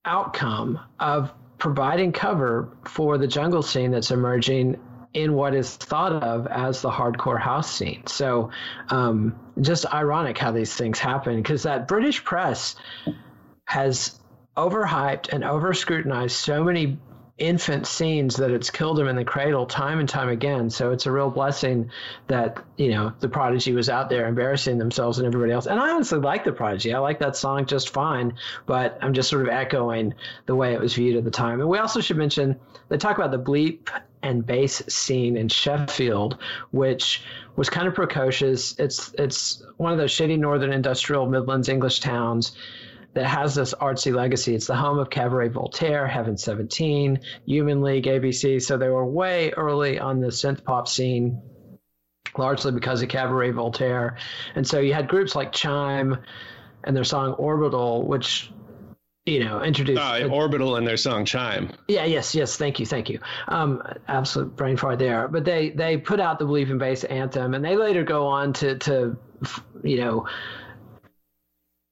outcome 0.06 0.80
of 1.00 1.34
providing 1.58 2.14
cover 2.14 2.78
for 2.86 3.18
the 3.18 3.28
jungle 3.28 3.62
scene 3.62 3.92
that's 3.92 4.12
emerging 4.12 4.80
in 5.14 5.34
what 5.34 5.56
is 5.56 5.76
thought 5.76 6.14
of 6.14 6.48
as 6.48 6.82
the 6.82 6.90
hardcore 6.90 7.40
house 7.40 7.70
scene. 7.70 8.06
So, 8.06 8.52
um, 8.90 9.38
just 9.60 9.92
ironic 9.92 10.38
how 10.38 10.52
these 10.52 10.74
things 10.74 11.00
happen 11.00 11.38
because 11.38 11.64
that 11.64 11.88
British 11.88 12.24
press 12.24 12.76
has 13.66 14.19
overhyped 14.58 15.30
and 15.32 15.44
over 15.44 15.74
scrutinized 15.74 16.36
so 16.36 16.64
many 16.64 16.98
infant 17.40 17.88
scenes 17.88 18.36
that 18.36 18.52
it's 18.52 18.70
killed 18.70 19.00
him 19.00 19.08
in 19.08 19.16
the 19.16 19.24
cradle 19.24 19.66
time 19.66 20.00
and 20.00 20.10
time 20.10 20.30
again. 20.30 20.70
So 20.70 20.92
it's 20.92 21.06
a 21.06 21.12
real 21.12 21.30
blessing 21.30 21.90
that, 22.28 22.64
you 22.78 22.92
know, 22.92 23.14
the 23.22 23.30
prodigy 23.30 23.74
was 23.74 23.90
out 23.90 24.10
there 24.10 24.28
embarrassing 24.28 24.78
themselves 24.78 25.18
and 25.18 25.26
everybody 25.26 25.54
else. 25.54 25.66
And 25.66 25.80
I 25.80 25.90
honestly 25.92 26.20
like 26.20 26.44
the 26.44 26.52
prodigy. 26.52 26.94
I 26.94 27.00
like 27.00 27.20
that 27.20 27.38
song 27.38 27.66
just 27.66 27.90
fine, 27.90 28.34
but 28.66 28.98
I'm 29.02 29.14
just 29.14 29.30
sort 29.30 29.44
of 29.44 29.50
echoing 29.50 30.14
the 30.46 30.56
way 30.56 30.74
it 30.74 30.82
was 30.82 30.94
viewed 30.94 31.16
at 31.16 31.24
the 31.24 31.32
time. 31.32 31.62
And 31.62 31.70
we 31.70 31.78
also 31.78 32.02
should 32.02 32.18
mention 32.18 32.60
they 32.90 32.98
talk 32.98 33.18
about 33.18 33.32
the 33.32 33.40
bleep 33.40 33.90
and 34.22 34.46
bass 34.46 34.82
scene 34.90 35.38
in 35.38 35.48
Sheffield, 35.48 36.38
which 36.72 37.24
was 37.56 37.70
kind 37.70 37.88
of 37.88 37.96
precocious. 37.96 38.78
It's 38.78 39.14
it's 39.18 39.64
one 39.78 39.94
of 39.94 39.98
those 39.98 40.12
shitty 40.12 40.38
northern 40.38 40.74
industrial 40.74 41.26
Midlands 41.26 41.70
English 41.70 42.02
towns 42.02 42.52
that 43.14 43.26
has 43.26 43.56
this 43.56 43.74
artsy 43.74 44.14
legacy. 44.14 44.56
It's 44.56 44.68
the 44.68 44.76
home 44.76 45.00
of 45.00 45.10
Cabaret 45.10 45.50
Voltaire, 45.50 46.08
Heaven 46.08 46.38
17, 46.38 47.20
Human 47.46 47.82
League, 47.82 48.06
ABC. 48.06 48.62
So 48.62 48.78
they 48.78 48.90
were 48.90 49.06
way 49.06 49.52
early 49.52 50.00
on 50.00 50.20
the 50.20 50.28
synth 50.28 50.64
pop 50.64 50.88
scene, 50.88 51.42
largely 52.38 52.72
because 52.72 53.02
of 53.02 53.10
Cabaret 53.10 53.52
Voltaire. 53.52 54.18
And 54.56 54.68
so 54.68 54.80
you 54.80 54.94
had 54.94 55.08
groups 55.08 55.36
like 55.36 55.52
Chime 55.52 56.18
and 56.84 56.96
their 56.96 57.04
song 57.04 57.34
Orbital, 57.34 58.06
which 58.06 58.52
you 59.26 59.44
know, 59.44 59.62
introduced 59.62 60.02
uh, 60.02 60.28
Orbital 60.28 60.76
and 60.76 60.88
their 60.88 60.98
song 60.98 61.26
Chime. 61.26 61.72
Yeah, 61.88 62.06
yes, 62.06 62.34
yes. 62.34 62.58
Thank 62.58 62.80
you, 62.80 62.86
thank 62.86 63.10
you. 63.10 63.20
Um, 63.48 63.84
absolute 64.08 64.56
brain 64.56 64.78
fart 64.78 65.00
there. 65.00 65.28
But 65.28 65.46
they 65.46 65.70
they 65.70 65.98
put 65.98 66.20
out 66.20 66.40
the 66.40 66.46
Bleep 66.46 66.70
and 66.70 66.80
Bass 66.80 67.04
anthem, 67.04 67.54
and 67.54 67.64
they 67.64 67.76
later 67.76 68.04
go 68.04 68.28
on 68.28 68.54
to 68.54 68.78
to 68.80 69.18
you 69.84 69.98
know 69.98 70.28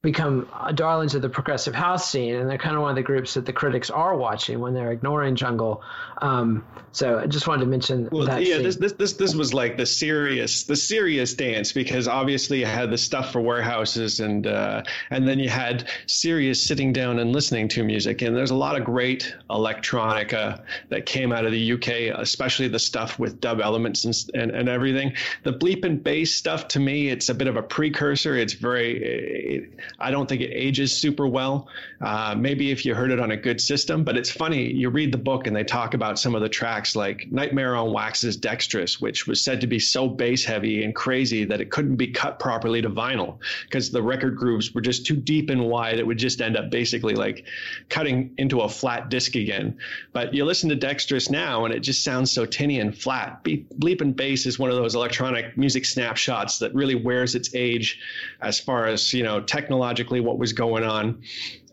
become 0.08 0.48
darlings 0.74 1.16
of 1.16 1.22
the 1.22 1.28
progressive 1.28 1.76
house 1.76 2.10
scene, 2.10 2.36
and 2.36 2.50
they're 2.50 2.58
kind 2.58 2.78
of 2.78 2.82
one 2.82 2.92
of 2.92 2.96
the 2.96 3.04
groups 3.04 3.34
that 3.34 3.46
the 3.46 3.52
critics 3.52 3.90
are 3.90 4.16
watching 4.16 4.58
when 4.62 4.74
they're 4.74 4.94
ignoring 4.94 5.36
Jungle. 5.36 5.84
Um, 6.20 6.64
so 6.94 7.20
I 7.20 7.28
just 7.28 7.46
wanted 7.46 7.66
to 7.66 7.70
mention 7.70 8.08
well, 8.10 8.26
that. 8.26 8.46
Yeah, 8.46 8.60
this, 8.60 8.78
this 8.78 8.94
this 8.94 9.14
this 9.14 9.36
was 9.36 9.54
like 9.54 9.76
the 9.76 9.86
serious 9.86 10.64
the 10.64 10.78
serious 10.78 11.34
dance 11.34 11.74
because 11.74 12.08
obviously 12.08 12.60
you 12.60 12.66
had 12.66 12.90
the 12.90 12.98
stuff 12.98 13.34
for 13.34 13.42
warehouses 13.42 14.22
and 14.22 14.48
uh, 14.48 14.84
and 15.10 15.28
then 15.28 15.40
you 15.40 15.50
had 15.50 15.90
serious 16.06 16.64
sitting 16.64 16.94
down 16.94 17.20
and 17.20 17.34
listening 17.34 17.68
to 17.68 17.84
music, 17.84 18.22
and 18.22 18.34
there's 18.34 18.52
a 18.52 18.56
lot 18.56 18.80
of 18.80 18.86
great 18.86 19.36
electronica 19.50 20.64
that 20.88 21.06
came 21.06 21.34
out 21.34 21.46
of 21.46 21.52
the 21.52 21.74
UK, 21.74 22.18
especially 22.18 22.70
the 22.70 22.80
stuff 22.80 23.20
with 23.20 23.42
dub 23.42 23.60
elements 23.60 24.06
and 24.06 24.16
and, 24.42 24.52
and 24.52 24.70
everything. 24.70 25.12
The 25.44 25.52
bleep 25.52 25.84
and 25.84 26.02
bass 26.02 26.34
stuff 26.34 26.70
to 26.70 26.80
me, 26.80 27.10
it's 27.10 27.28
a 27.28 27.36
bit 27.36 27.50
of 27.50 27.58
a 27.58 27.62
precursor. 27.62 28.38
It's 28.38 28.54
very 28.54 29.04
it, 29.04 29.74
I 30.00 30.12
don't 30.12 30.30
think 30.30 30.42
it 30.42 30.52
ages 30.54 30.96
super 30.96 31.28
well. 31.28 31.68
Uh, 32.00 32.36
maybe 32.38 32.70
if 32.70 32.86
you 32.86 32.94
heard 32.94 33.10
it 33.10 33.20
on 33.20 33.32
a 33.32 33.38
good 33.38 33.60
system, 33.60 34.04
but 34.04 34.16
it's 34.16 34.30
funny. 34.30 34.72
You 34.72 34.90
read 34.90 35.12
the 35.12 35.18
book 35.18 35.48
and 35.48 35.56
they 35.56 35.64
talk 35.64 35.96
about 35.96 36.20
some 36.20 36.36
of 36.36 36.42
the 36.42 36.50
tracks 36.50 36.96
like 36.96 37.32
Nightmare 37.32 37.76
on 37.76 37.92
Wax's 37.92 38.38
Dextrous, 38.38 39.02
which 39.02 39.26
was 39.26 39.42
said 39.42 39.62
to 39.62 39.68
be 39.68 39.80
so 39.80 40.08
bass 40.08 40.46
heavy 40.46 40.84
and 40.84 40.94
crazy 40.94 41.46
that 41.46 41.62
it 41.62 41.72
couldn't 41.72 41.96
be 41.96 42.08
cut 42.08 42.38
properly 42.38 42.82
to 42.84 42.90
vinyl 42.90 43.40
because 43.64 43.90
the 43.90 44.02
record 44.02 44.38
grooves 44.38 44.72
were 44.74 44.82
just 44.82 45.08
too 45.08 45.16
deep 45.16 45.50
and 45.50 45.68
wide. 45.68 45.98
It 45.98 46.06
would 46.06 46.20
just 46.20 46.42
end 46.42 46.58
up 46.58 46.70
basically 46.70 47.16
like 47.16 47.46
cutting 47.90 48.36
into 48.38 48.62
a 48.62 48.70
flat 48.70 49.10
disc 49.10 49.36
again. 49.36 49.80
But 50.14 50.36
you 50.36 50.46
listen 50.46 50.70
to 50.70 50.76
Dextrous 50.76 51.32
now 51.32 51.66
and 51.66 51.74
it 51.74 51.80
just 51.80 52.04
sounds 52.04 52.32
so 52.32 52.46
tinny 52.46 52.80
and 52.80 52.96
flat. 52.96 53.44
Bleep 53.44 54.02
and 54.02 54.16
bass 54.16 54.46
is 54.46 54.60
one 54.60 54.70
of 54.70 54.76
those 54.76 54.94
electronic 54.94 55.58
music 55.58 55.86
snapshots 55.86 56.60
that 56.60 56.76
really 56.76 56.96
wears 56.96 57.34
its 57.34 57.56
age 57.56 58.00
as 58.42 58.60
far 58.60 58.86
as, 58.86 59.12
you 59.12 59.24
know, 59.24 59.42
technology 59.42 59.77
technologically 59.78 60.20
what 60.20 60.40
was 60.40 60.54
going 60.54 60.84
on 60.84 61.22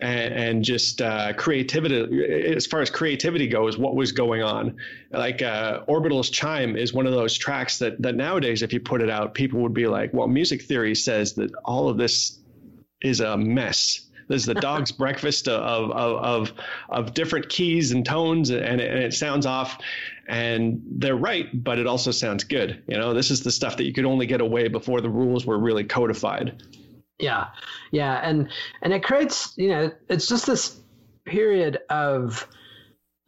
and, 0.01 0.35
and 0.35 0.65
just 0.65 1.01
uh, 1.01 1.33
creativity 1.35 2.55
as 2.55 2.67
far 2.67 2.83
as 2.83 2.91
creativity 2.91 3.49
goes 3.49 3.79
what 3.79 3.95
was 3.95 4.13
going 4.13 4.43
on. 4.43 4.77
Like 5.11 5.41
uh, 5.43 5.81
orbital's 5.87 6.31
chime 6.31 6.77
is 6.77 6.93
one 6.93 7.07
of 7.07 7.13
those 7.13 7.37
tracks 7.37 7.79
that 7.79 8.01
that 8.03 8.15
nowadays 8.15 8.63
if 8.63 8.73
you 8.73 8.81
put 8.81 9.01
it 9.01 9.11
out 9.11 9.35
people 9.35 9.61
would 9.61 9.75
be 9.75 9.87
like 9.87 10.13
well 10.13 10.29
music 10.29 10.63
theory 10.63 10.95
says 10.95 11.35
that 11.35 11.51
all 11.65 11.89
of 11.89 11.97
this 11.97 12.41
is 13.03 13.21
a 13.21 13.37
mess. 13.37 14.01
This 14.29 14.43
is 14.43 14.47
the 14.47 14.55
dog's 14.71 14.93
breakfast 14.93 15.49
of, 15.49 15.91
of, 15.91 16.51
of, 16.51 16.53
of, 16.89 17.15
different 17.15 17.51
keys 17.51 17.93
and 17.93 18.07
tones 18.07 18.51
and 18.51 18.81
it, 18.81 18.91
and 18.91 19.01
it 19.01 19.15
sounds 19.15 19.45
off 19.45 19.79
and 20.27 20.83
they're 20.99 21.17
right 21.17 21.47
but 21.63 21.79
it 21.79 21.87
also 21.87 22.11
sounds 22.11 22.45
good. 22.45 22.83
You 22.87 22.99
know 22.99 23.15
this 23.15 23.31
is 23.31 23.43
the 23.43 23.53
stuff 23.53 23.79
that 23.79 23.85
you 23.85 23.95
could 23.95 24.05
only 24.05 24.27
get 24.27 24.43
away 24.43 24.69
before 24.69 25.01
the 25.01 25.11
rules 25.11 25.47
were 25.47 25.59
really 25.59 25.85
codified 25.85 26.61
yeah, 27.25 27.47
yeah, 27.91 28.21
and 28.23 28.51
and 28.83 28.93
it 28.93 29.03
creates 29.03 29.55
you 29.57 29.69
know 29.69 29.91
it's 30.09 30.29
just 30.29 30.47
this 30.47 30.79
period 31.25 31.79
of 31.89 32.47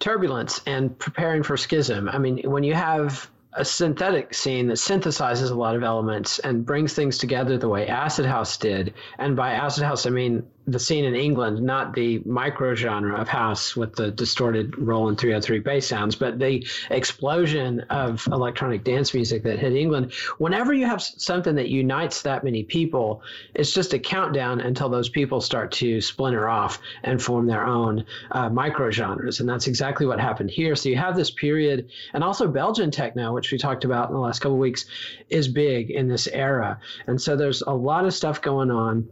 turbulence 0.01 0.61
and 0.67 0.99
preparing 0.99 1.43
for 1.43 1.57
schism. 1.57 2.09
I 2.09 2.19
mean, 2.19 2.49
when 2.51 2.63
you 2.63 2.75
have 2.75 3.31
a 3.55 3.65
synthetic 3.65 4.35
scene 4.35 4.67
that 4.67 4.75
synthesizes 4.75 5.51
a 5.51 5.55
lot 5.55 5.75
of 5.75 5.83
elements 5.83 6.39
and 6.41 6.67
brings 6.67 6.93
things 6.93 7.17
together 7.17 7.57
the 7.57 7.71
way 7.71 7.89
Acid 7.89 8.27
House 8.27 8.59
did, 8.59 8.93
and 9.19 9.35
by 9.35 9.53
Acid 9.53 9.85
House 9.85 10.05
I 10.05 10.11
mean 10.11 10.47
the 10.67 10.79
scene 10.79 11.05
in 11.05 11.15
England, 11.15 11.63
not 11.63 11.95
the 11.95 12.21
micro 12.25 12.75
genre 12.75 13.21
of 13.21 13.29
house 13.29 13.77
with 13.77 13.95
the 13.95 14.11
distorted 14.11 14.77
Roland 14.77 15.19
303 15.19 15.61
bass 15.61 15.87
sounds, 15.87 16.17
but 16.17 16.39
the 16.41 16.67
explosion 16.91 17.81
of 17.91 18.27
electronic 18.33 18.83
dance 18.83 19.15
music 19.15 19.45
that 19.45 19.61
hit 19.61 19.75
England. 19.75 20.13
Whenever 20.39 20.73
you 20.73 20.87
have 20.87 21.01
something 21.01 21.55
that 21.55 21.69
unites 21.69 22.23
that 22.23 22.43
many 22.43 22.65
people, 22.65 23.23
it's 23.55 23.73
just 23.73 23.95
a 23.95 23.99
countdown 23.99 24.61
until 24.61 24.89
those 24.89 25.09
people 25.09 25.41
start 25.41 25.71
to 25.73 26.01
splinter 26.01 26.49
off 26.49 26.81
and 27.05 27.23
form 27.23 27.47
their 27.47 27.65
own 27.65 28.05
uh, 28.33 28.49
micro 28.49 28.91
genres. 28.91 29.39
And 29.39 29.49
that's 29.49 29.69
exactly 29.69 30.07
what 30.07 30.19
happened 30.19 30.51
here. 30.51 30.75
So 30.75 30.89
you 30.89 30.97
have 30.97 31.15
this 31.15 31.31
period, 31.31 31.91
and 32.13 32.25
also 32.25 32.49
Belgian 32.49 32.91
techno, 32.91 33.33
which 33.33 33.53
we 33.53 33.59
talked 33.59 33.85
about 33.85 34.09
in 34.09 34.15
the 34.15 34.21
last 34.21 34.41
couple 34.41 34.59
weeks, 34.59 34.87
is 35.29 35.47
big 35.47 35.91
in 35.91 36.09
this 36.09 36.27
era. 36.27 36.81
And 37.07 37.23
so 37.23 37.37
there's 37.37 37.63
a 37.63 37.73
lot 37.73 38.05
of 38.05 38.15
stuff 38.15 38.43
going 38.43 38.73
on. 38.73 39.09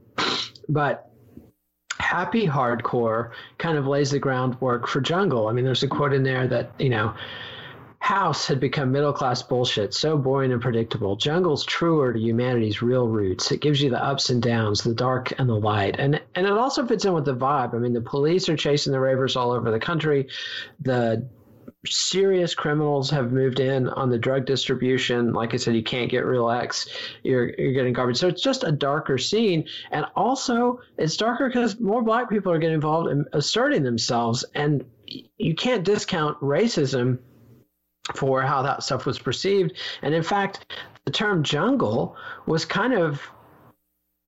But 0.69 1.14
happy 2.05 2.47
hardcore 2.47 3.31
kind 3.59 3.79
of 3.79 3.87
lays 3.87 4.11
the 4.11 4.19
groundwork 4.19 4.87
for 4.87 5.01
jungle. 5.01 5.49
I 5.49 5.53
mean, 5.53 5.65
there's 5.65 5.83
a 5.83 5.89
quote 5.89 6.13
in 6.13 6.23
there 6.23 6.47
that, 6.47 6.73
you 6.79 6.91
know, 6.91 7.15
House 7.99 8.47
had 8.47 8.61
become 8.61 8.93
middle 8.93 9.15
class 9.15 9.43
bullshit, 9.43 9.95
so 9.95 10.19
boring 10.19 10.53
and 10.53 10.61
predictable. 10.61 11.17
Jungle's 11.17 11.65
truer 11.65 12.13
to 12.13 12.21
humanity's 12.21 12.83
real 12.83 13.09
roots. 13.09 13.51
It 13.51 13.63
gives 13.63 13.81
you 13.81 13.89
the 13.89 14.05
ups 14.05 14.29
and 14.29 14.43
downs, 14.43 14.83
the 14.83 14.95
dark 14.95 15.33
and 15.39 15.49
the 15.49 15.55
light. 15.55 15.97
And 15.99 16.21
and 16.35 16.47
it 16.47 16.53
also 16.53 16.87
fits 16.87 17.07
in 17.07 17.15
with 17.15 17.25
the 17.25 17.35
vibe. 17.35 17.73
I 17.73 17.79
mean, 17.79 17.95
the 17.95 18.03
police 18.03 18.51
are 18.51 18.59
chasing 18.59 18.93
the 18.93 19.01
ravers 19.01 19.37
all 19.37 19.53
over 19.53 19.71
the 19.71 19.81
country. 19.81 20.29
The 20.83 21.27
serious 21.87 22.55
criminals 22.55 23.11
have 23.11 23.33
moved 23.33 23.61
in 23.61 23.89
on 23.89 24.11
the 24.11 24.19
drug 24.19 24.47
distribution. 24.47 25.33
Like 25.33 25.55
I 25.55 25.57
said, 25.57 25.75
you 25.75 25.83
can't 25.83 26.11
get 26.11 26.25
X. 26.25 26.89
You're 27.23 27.53
you're 27.59 27.73
getting 27.73 27.93
garbage. 27.93 28.19
So 28.19 28.29
it's 28.29 28.43
just 28.43 28.65
a 28.65 28.73
darker 28.73 29.19
scene, 29.19 29.67
and 29.91 30.07
also 30.17 30.81
it's 30.99 31.17
darker 31.17 31.49
because 31.49 31.79
more 31.79 32.03
black 32.03 32.29
people 32.31 32.53
are 32.53 32.59
getting 32.59 32.75
involved 32.75 33.11
in 33.11 33.25
asserting 33.33 33.83
themselves, 33.83 34.45
and 34.55 34.85
you 35.37 35.55
can't 35.55 35.85
discount 35.85 36.39
racism 36.41 37.19
for 38.15 38.43
how 38.43 38.63
that 38.63 38.83
stuff 38.83 39.07
was 39.07 39.19
perceived. 39.19 39.73
And 40.03 40.15
in 40.15 40.23
fact, 40.23 40.75
the 41.05 41.11
term 41.11 41.43
jungle 41.43 42.17
was 42.47 42.65
kind 42.65 42.95
of 42.95 43.23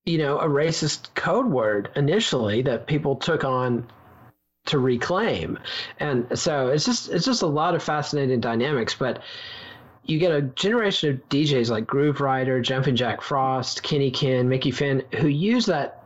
you 0.04 0.18
know 0.18 0.38
a 0.38 0.48
racist 0.48 1.14
code 1.14 1.46
word 1.46 1.90
initially 1.96 2.62
that 2.62 2.86
people 2.86 3.16
took 3.16 3.44
on 3.44 3.86
to 4.66 4.78
reclaim. 4.78 5.58
And 5.98 6.38
so 6.38 6.68
it's 6.68 6.84
just 6.84 7.10
it's 7.10 7.24
just 7.24 7.42
a 7.42 7.46
lot 7.46 7.74
of 7.74 7.82
fascinating 7.82 8.40
dynamics, 8.40 8.94
but 8.94 9.22
you 10.04 10.18
get 10.18 10.32
a 10.32 10.42
generation 10.42 11.10
of 11.10 11.28
DJs 11.28 11.70
like 11.70 11.86
Grooverider, 11.86 12.62
Jumpin' 12.62 12.96
Jack 12.96 13.22
Frost, 13.22 13.82
Kenny 13.82 14.10
Ken, 14.10 14.48
Mickey 14.48 14.70
Finn, 14.70 15.02
who 15.18 15.26
use 15.26 15.66
that 15.66 16.04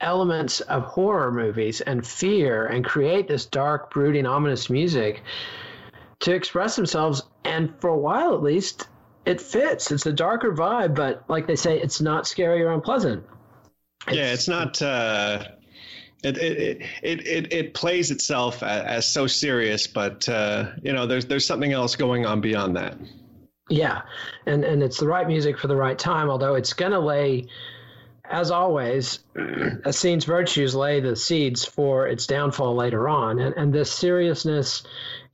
elements 0.00 0.60
of 0.60 0.82
horror 0.84 1.30
movies 1.30 1.80
and 1.80 2.06
fear 2.06 2.66
and 2.66 2.84
create 2.84 3.28
this 3.28 3.46
dark, 3.46 3.90
brooding, 3.90 4.26
ominous 4.26 4.70
music 4.70 5.22
to 6.20 6.34
express 6.34 6.76
themselves. 6.76 7.22
And 7.44 7.74
for 7.80 7.88
a 7.88 7.98
while, 7.98 8.34
at 8.34 8.42
least, 8.42 8.88
it 9.24 9.40
fits. 9.40 9.90
It's 9.90 10.06
a 10.06 10.12
darker 10.12 10.52
vibe, 10.52 10.94
but 10.94 11.24
like 11.28 11.46
they 11.46 11.56
say, 11.56 11.80
it's 11.80 12.00
not 12.00 12.26
scary 12.26 12.62
or 12.62 12.72
unpleasant. 12.72 13.24
It's, 14.06 14.16
yeah, 14.16 14.32
it's 14.32 14.48
not. 14.48 14.80
Uh, 14.80 15.44
it, 16.22 16.38
it 16.38 16.82
it 17.02 17.26
it 17.26 17.52
it 17.52 17.74
plays 17.74 18.10
itself 18.10 18.62
as, 18.62 18.84
as 18.84 19.12
so 19.12 19.26
serious, 19.26 19.86
but 19.86 20.28
uh, 20.28 20.72
you 20.82 20.92
know, 20.92 21.06
there's 21.06 21.26
there's 21.26 21.46
something 21.46 21.72
else 21.72 21.96
going 21.96 22.26
on 22.26 22.40
beyond 22.40 22.76
that. 22.76 22.96
Yeah, 23.68 24.02
and 24.46 24.64
and 24.64 24.82
it's 24.82 24.98
the 24.98 25.06
right 25.06 25.26
music 25.26 25.58
for 25.58 25.68
the 25.68 25.76
right 25.76 25.98
time. 25.98 26.28
Although 26.28 26.54
it's 26.54 26.72
gonna 26.72 27.00
lay, 27.00 27.46
as 28.24 28.50
always, 28.50 29.20
a 29.84 29.92
scene's 29.92 30.24
virtues 30.24 30.74
lay 30.74 31.00
the 31.00 31.16
seeds 31.16 31.64
for 31.64 32.06
its 32.06 32.26
downfall 32.26 32.74
later 32.74 33.08
on, 33.08 33.38
and 33.38 33.54
and 33.56 33.72
this 33.72 33.90
seriousness 33.90 34.82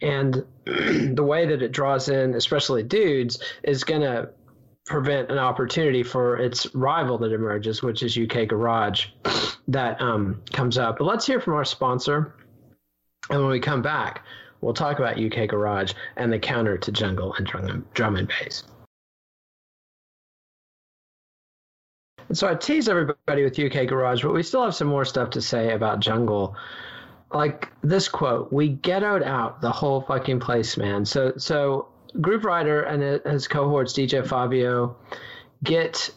and 0.03 0.45
the 0.65 1.25
way 1.25 1.47
that 1.47 1.63
it 1.63 1.73
draws 1.73 2.09
in, 2.09 2.35
especially 2.35 2.83
dudes, 2.83 3.43
is 3.63 3.85
gonna 3.85 4.29
prevent 4.85 5.31
an 5.31 5.39
opportunity 5.39 6.03
for 6.03 6.37
its 6.37 6.73
rival 6.75 7.19
that 7.19 7.33
emerges, 7.33 7.83
which 7.83 8.03
is 8.03 8.17
UK 8.17 8.47
Garage, 8.47 9.07
that 9.69 10.01
um, 10.01 10.43
comes 10.53 10.79
up. 10.79 10.99
But 10.99 11.05
let's 11.05 11.27
hear 11.27 11.41
from 11.41 11.55
our 11.55 11.65
sponsor. 11.65 12.35
And 13.31 13.41
when 13.41 13.51
we 13.51 13.61
come 13.61 13.83
back, 13.83 14.25
we'll 14.61 14.75
talk 14.75 14.99
about 14.99 15.21
UK 15.21 15.49
Garage 15.49 15.93
and 16.17 16.33
the 16.33 16.39
counter 16.39 16.79
to 16.79 16.93
jungle 16.93 17.35
and 17.35 17.47
drum, 17.47 17.87
drum 17.95 18.17
and 18.17 18.29
bass. 18.29 18.65
And 22.29 22.37
so 22.37 22.49
I 22.49 22.55
tease 22.55 22.89
everybody 22.89 23.45
with 23.45 23.59
UK 23.59 23.87
Garage, 23.87 24.23
but 24.23 24.33
we 24.33 24.43
still 24.43 24.65
have 24.65 24.75
some 24.75 24.89
more 24.89 25.05
stuff 25.05 25.31
to 25.31 25.43
say 25.43 25.73
about 25.73 26.01
jungle. 26.01 26.57
Like 27.33 27.73
this 27.83 28.09
quote, 28.09 28.53
we 28.53 28.77
ghettoed 28.77 29.25
out 29.25 29.61
the 29.61 29.71
whole 29.71 30.01
fucking 30.01 30.41
place, 30.41 30.77
man. 30.77 31.05
So 31.05 31.35
so 31.37 31.89
Grooverider 32.17 32.89
and 32.89 33.03
his 33.33 33.47
cohorts, 33.47 33.93
DJ 33.93 34.27
Fabio, 34.27 34.97
get 35.63 36.11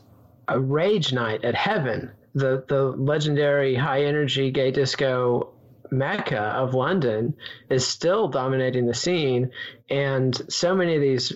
a 0.47 0.59
rage 0.59 1.13
night 1.13 1.43
at 1.43 1.55
Heaven 1.55 2.12
the 2.34 2.63
the 2.68 2.84
legendary 2.84 3.76
high 3.76 4.04
energy 4.04 4.52
gay 4.52 4.72
disco 4.72 5.54
mecca 5.92 6.39
of 6.39 6.74
London 6.74 7.36
is 7.70 7.86
still 7.86 8.28
dominating 8.28 8.86
the 8.86 8.94
scene, 8.94 9.52
and 9.89 10.39
so 10.52 10.76
many 10.76 10.96
of 10.96 11.02
these 11.02 11.34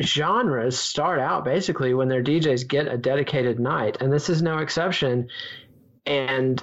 genres 0.00 0.78
start 0.78 1.18
out 1.18 1.44
basically 1.44 1.94
when 1.94 2.08
their 2.08 2.22
DJs 2.22 2.68
get 2.68 2.86
a 2.86 2.98
dedicated 2.98 3.58
night, 3.58 3.98
and 4.00 4.12
this 4.12 4.28
is 4.28 4.42
no 4.42 4.58
exception. 4.58 5.28
And 6.04 6.62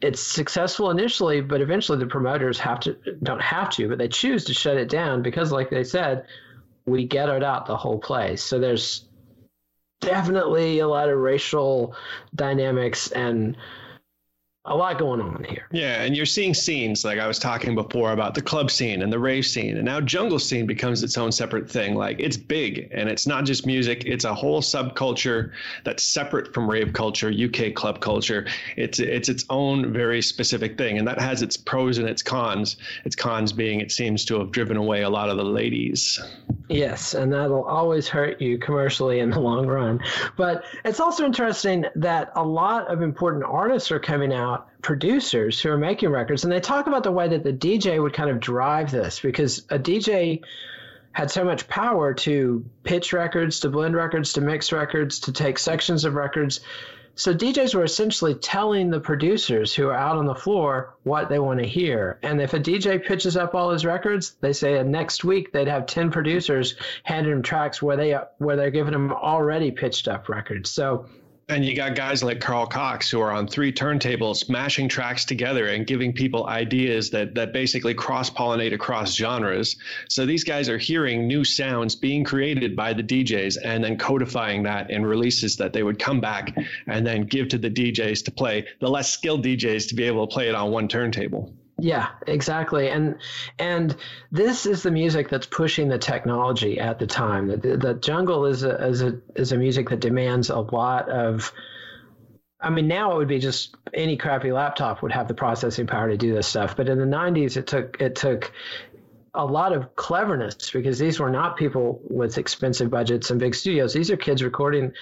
it's 0.00 0.20
successful 0.20 0.90
initially, 0.90 1.40
but 1.40 1.60
eventually 1.60 1.98
the 1.98 2.06
promoters 2.06 2.58
have 2.58 2.80
to 2.80 2.96
don't 3.22 3.40
have 3.40 3.70
to, 3.70 3.88
but 3.88 3.98
they 3.98 4.08
choose 4.08 4.44
to 4.46 4.54
shut 4.54 4.76
it 4.76 4.88
down 4.88 5.22
because, 5.22 5.52
like 5.52 5.70
they 5.70 5.84
said, 5.84 6.26
we 6.84 7.06
ghettoed 7.06 7.44
out 7.44 7.66
the 7.66 7.76
whole 7.76 7.98
place. 7.98 8.42
So 8.42 8.58
there's 8.58 9.06
definitely 10.02 10.80
a 10.80 10.88
lot 10.88 11.08
of 11.08 11.18
racial 11.18 11.94
dynamics 12.34 13.10
and 13.12 13.56
a 14.64 14.76
lot 14.76 14.96
going 14.96 15.20
on 15.20 15.42
here. 15.42 15.66
Yeah, 15.72 16.02
and 16.02 16.16
you're 16.16 16.24
seeing 16.24 16.54
scenes 16.54 17.04
like 17.04 17.18
I 17.18 17.26
was 17.26 17.40
talking 17.40 17.74
before 17.74 18.12
about 18.12 18.34
the 18.34 18.42
club 18.42 18.70
scene 18.70 19.02
and 19.02 19.12
the 19.12 19.18
rave 19.18 19.44
scene, 19.44 19.76
and 19.76 19.84
now 19.84 20.00
jungle 20.00 20.38
scene 20.38 20.66
becomes 20.66 21.02
its 21.02 21.18
own 21.18 21.32
separate 21.32 21.68
thing. 21.68 21.96
Like 21.96 22.20
it's 22.20 22.36
big, 22.36 22.88
and 22.92 23.08
it's 23.08 23.26
not 23.26 23.44
just 23.44 23.66
music; 23.66 24.04
it's 24.06 24.24
a 24.24 24.32
whole 24.32 24.62
subculture 24.62 25.50
that's 25.82 26.04
separate 26.04 26.54
from 26.54 26.70
rave 26.70 26.92
culture, 26.92 27.28
UK 27.28 27.74
club 27.74 28.00
culture. 28.00 28.46
It's 28.76 29.00
it's 29.00 29.28
its 29.28 29.44
own 29.50 29.92
very 29.92 30.22
specific 30.22 30.78
thing, 30.78 30.96
and 30.96 31.08
that 31.08 31.20
has 31.20 31.42
its 31.42 31.56
pros 31.56 31.98
and 31.98 32.08
its 32.08 32.22
cons. 32.22 32.76
Its 33.04 33.16
cons 33.16 33.52
being 33.52 33.80
it 33.80 33.90
seems 33.90 34.24
to 34.26 34.38
have 34.38 34.52
driven 34.52 34.76
away 34.76 35.02
a 35.02 35.10
lot 35.10 35.28
of 35.28 35.38
the 35.38 35.44
ladies. 35.44 36.20
Yes, 36.68 37.14
and 37.14 37.32
that'll 37.32 37.64
always 37.64 38.08
hurt 38.08 38.40
you 38.40 38.58
commercially 38.58 39.20
in 39.20 39.30
the 39.30 39.40
long 39.40 39.66
run. 39.66 40.00
But 40.36 40.64
it's 40.84 41.00
also 41.00 41.24
interesting 41.24 41.86
that 41.96 42.32
a 42.34 42.44
lot 42.44 42.88
of 42.88 43.02
important 43.02 43.44
artists 43.44 43.90
are 43.90 44.00
coming 44.00 44.32
out 44.32 44.68
producers 44.82 45.60
who 45.60 45.70
are 45.70 45.78
making 45.78 46.10
records, 46.10 46.44
and 46.44 46.52
they 46.52 46.60
talk 46.60 46.86
about 46.86 47.02
the 47.02 47.12
way 47.12 47.28
that 47.28 47.44
the 47.44 47.52
DJ 47.52 48.02
would 48.02 48.12
kind 48.12 48.30
of 48.30 48.40
drive 48.40 48.90
this 48.90 49.20
because 49.20 49.60
a 49.70 49.78
DJ 49.78 50.42
had 51.12 51.30
so 51.30 51.44
much 51.44 51.68
power 51.68 52.14
to 52.14 52.64
pitch 52.84 53.12
records, 53.12 53.60
to 53.60 53.68
blend 53.68 53.94
records, 53.94 54.32
to 54.34 54.40
mix 54.40 54.72
records, 54.72 55.20
to 55.20 55.32
take 55.32 55.58
sections 55.58 56.04
of 56.04 56.14
records. 56.14 56.60
So 57.14 57.34
DJs 57.34 57.74
were 57.74 57.84
essentially 57.84 58.34
telling 58.34 58.90
the 58.90 59.00
producers 59.00 59.74
who 59.74 59.88
are 59.88 59.94
out 59.94 60.16
on 60.16 60.26
the 60.26 60.34
floor 60.34 60.94
what 61.02 61.28
they 61.28 61.38
want 61.38 61.60
to 61.60 61.66
hear. 61.66 62.18
And 62.22 62.40
if 62.40 62.54
a 62.54 62.58
DJ 62.58 63.04
pitches 63.04 63.36
up 63.36 63.54
all 63.54 63.70
his 63.70 63.84
records, 63.84 64.36
they 64.40 64.52
say 64.52 64.82
next 64.82 65.22
week 65.22 65.52
they'd 65.52 65.68
have 65.68 65.86
10 65.86 66.10
producers 66.10 66.74
handing 67.02 67.32
them 67.32 67.42
tracks 67.42 67.82
where 67.82 67.96
they 67.96 68.18
where 68.38 68.56
they're 68.56 68.70
giving 68.70 68.92
them 68.92 69.12
already 69.12 69.70
pitched 69.70 70.08
up 70.08 70.28
records. 70.28 70.70
So 70.70 71.06
and 71.52 71.64
you 71.66 71.76
got 71.76 71.94
guys 71.94 72.22
like 72.22 72.40
Carl 72.40 72.66
Cox 72.66 73.10
who 73.10 73.20
are 73.20 73.30
on 73.30 73.46
three 73.46 73.72
turntables, 73.72 74.48
mashing 74.48 74.88
tracks 74.88 75.26
together 75.26 75.66
and 75.66 75.86
giving 75.86 76.12
people 76.12 76.46
ideas 76.46 77.10
that 77.10 77.34
that 77.34 77.52
basically 77.52 77.92
cross 77.92 78.30
pollinate 78.30 78.72
across 78.72 79.14
genres. 79.14 79.76
So 80.08 80.24
these 80.24 80.44
guys 80.44 80.70
are 80.70 80.78
hearing 80.78 81.26
new 81.26 81.44
sounds 81.44 81.94
being 81.94 82.24
created 82.24 82.74
by 82.74 82.94
the 82.94 83.02
DJs 83.02 83.58
and 83.62 83.84
then 83.84 83.98
codifying 83.98 84.62
that 84.62 84.90
in 84.90 85.04
releases 85.04 85.56
that 85.56 85.74
they 85.74 85.82
would 85.82 85.98
come 85.98 86.20
back 86.20 86.56
and 86.86 87.06
then 87.06 87.24
give 87.24 87.48
to 87.48 87.58
the 87.58 87.70
DJs 87.70 88.24
to 88.24 88.30
play. 88.30 88.66
The 88.80 88.88
less 88.88 89.12
skilled 89.12 89.44
DJs 89.44 89.88
to 89.88 89.94
be 89.94 90.04
able 90.04 90.26
to 90.26 90.32
play 90.32 90.48
it 90.48 90.54
on 90.54 90.70
one 90.70 90.88
turntable. 90.88 91.52
Yeah, 91.82 92.10
exactly. 92.28 92.88
And 92.90 93.16
and 93.58 93.96
this 94.30 94.66
is 94.66 94.84
the 94.84 94.92
music 94.92 95.28
that's 95.28 95.46
pushing 95.46 95.88
the 95.88 95.98
technology 95.98 96.78
at 96.78 97.00
the 97.00 97.08
time. 97.08 97.48
The, 97.48 97.76
the 97.76 97.94
jungle 97.94 98.46
is 98.46 98.62
a, 98.62 98.86
is 98.86 99.02
a 99.02 99.20
is 99.34 99.50
a 99.50 99.56
music 99.56 99.88
that 99.90 99.98
demands 99.98 100.48
a 100.48 100.60
lot 100.60 101.08
of 101.08 101.52
I 102.60 102.70
mean, 102.70 102.86
now 102.86 103.14
it 103.14 103.16
would 103.16 103.26
be 103.28 103.40
just 103.40 103.74
any 103.92 104.16
crappy 104.16 104.52
laptop 104.52 105.02
would 105.02 105.10
have 105.10 105.26
the 105.26 105.34
processing 105.34 105.88
power 105.88 106.08
to 106.08 106.16
do 106.16 106.32
this 106.32 106.46
stuff. 106.46 106.76
But 106.76 106.88
in 106.88 107.00
the 107.00 107.04
90s, 107.04 107.56
it 107.56 107.66
took 107.66 108.00
it 108.00 108.14
took 108.14 108.52
a 109.34 109.44
lot 109.44 109.72
of 109.72 109.96
cleverness 109.96 110.70
because 110.70 111.00
these 111.00 111.18
were 111.18 111.30
not 111.30 111.56
people 111.56 112.00
with 112.08 112.38
expensive 112.38 112.90
budgets 112.90 113.32
and 113.32 113.40
big 113.40 113.56
studios. 113.56 113.92
These 113.92 114.12
are 114.12 114.16
kids 114.16 114.44
recording 114.44 114.92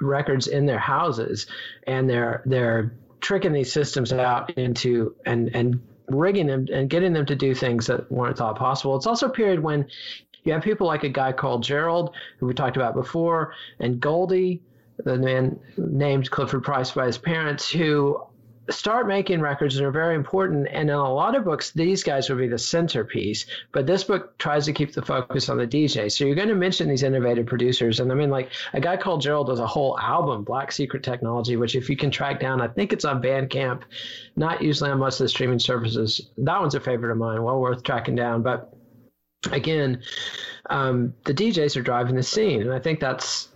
records 0.00 0.46
in 0.46 0.66
their 0.66 0.78
houses, 0.78 1.48
and 1.84 2.08
they're 2.08 2.44
they're 2.46 2.92
tricking 3.20 3.52
these 3.52 3.72
systems 3.72 4.12
out 4.12 4.50
into 4.56 5.16
and 5.26 5.50
and 5.56 5.80
rigging 6.08 6.46
them 6.46 6.66
and 6.72 6.90
getting 6.90 7.12
them 7.12 7.26
to 7.26 7.36
do 7.36 7.54
things 7.54 7.86
that 7.86 8.10
weren't 8.10 8.38
thought 8.38 8.56
possible. 8.56 8.96
It's 8.96 9.06
also 9.06 9.26
a 9.26 9.30
period 9.30 9.60
when 9.60 9.86
you 10.44 10.52
have 10.52 10.62
people 10.62 10.86
like 10.86 11.04
a 11.04 11.08
guy 11.08 11.32
called 11.32 11.62
Gerald, 11.62 12.14
who 12.38 12.46
we 12.46 12.54
talked 12.54 12.76
about 12.76 12.94
before, 12.94 13.54
and 13.80 14.00
Goldie, 14.00 14.62
the 15.04 15.16
man 15.16 15.58
named 15.76 16.30
Clifford 16.30 16.62
Price 16.64 16.90
by 16.90 17.06
his 17.06 17.18
parents, 17.18 17.70
who 17.70 18.20
start 18.70 19.08
making 19.08 19.40
records 19.40 19.74
that 19.74 19.84
are 19.84 19.90
very 19.90 20.14
important. 20.14 20.68
And 20.70 20.90
in 20.90 20.96
a 20.96 21.12
lot 21.12 21.34
of 21.34 21.44
books, 21.44 21.70
these 21.70 22.02
guys 22.02 22.28
would 22.28 22.38
be 22.38 22.48
the 22.48 22.58
centerpiece. 22.58 23.46
But 23.72 23.86
this 23.86 24.04
book 24.04 24.36
tries 24.38 24.66
to 24.66 24.72
keep 24.72 24.92
the 24.92 25.02
focus 25.02 25.48
on 25.48 25.58
the 25.58 25.66
DJ. 25.66 26.10
So 26.10 26.24
you're 26.24 26.34
going 26.34 26.48
to 26.48 26.54
mention 26.54 26.88
these 26.88 27.02
innovative 27.02 27.46
producers. 27.46 28.00
And 28.00 28.10
I 28.12 28.14
mean, 28.14 28.30
like 28.30 28.50
a 28.72 28.80
guy 28.80 28.96
called 28.96 29.22
Gerald 29.22 29.46
does 29.46 29.60
a 29.60 29.66
whole 29.66 29.98
album, 29.98 30.44
Black 30.44 30.72
Secret 30.72 31.02
Technology, 31.02 31.56
which 31.56 31.74
if 31.74 31.88
you 31.88 31.96
can 31.96 32.10
track 32.10 32.40
down, 32.40 32.60
I 32.60 32.68
think 32.68 32.92
it's 32.92 33.04
on 33.04 33.22
Bandcamp, 33.22 33.82
not 34.36 34.62
usually 34.62 34.90
on 34.90 34.98
most 34.98 35.20
of 35.20 35.24
the 35.24 35.28
streaming 35.28 35.58
services. 35.58 36.28
That 36.38 36.60
one's 36.60 36.74
a 36.74 36.80
favorite 36.80 37.12
of 37.12 37.18
mine, 37.18 37.42
well 37.42 37.60
worth 37.60 37.82
tracking 37.82 38.16
down. 38.16 38.42
But 38.42 38.72
again, 39.50 40.02
um, 40.70 41.14
the 41.24 41.34
DJs 41.34 41.76
are 41.76 41.82
driving 41.82 42.16
the 42.16 42.22
scene. 42.22 42.62
And 42.62 42.72
I 42.72 42.78
think 42.78 43.00
that's 43.00 43.48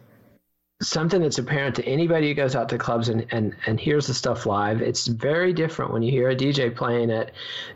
something 0.83 1.23
that's 1.23 1.39
apparent 1.39 1.77
to 1.77 1.85
anybody 1.85 2.29
who 2.29 2.35
goes 2.35 2.57
out 2.57 2.69
to 2.69 2.79
clubs 2.79 3.09
and, 3.09 3.27
and, 3.31 3.55
and 3.67 3.79
hears 3.79 4.07
the 4.07 4.15
stuff 4.15 4.47
live. 4.47 4.83
It's 4.83 5.07
very 5.07 5.53
different 5.53 5.93
when 5.93 6.03
you 6.03 6.11
hear 6.11 6.31
a 6.31 6.37
DJ 6.37 6.75
playing 6.75 7.11
it 7.11 7.33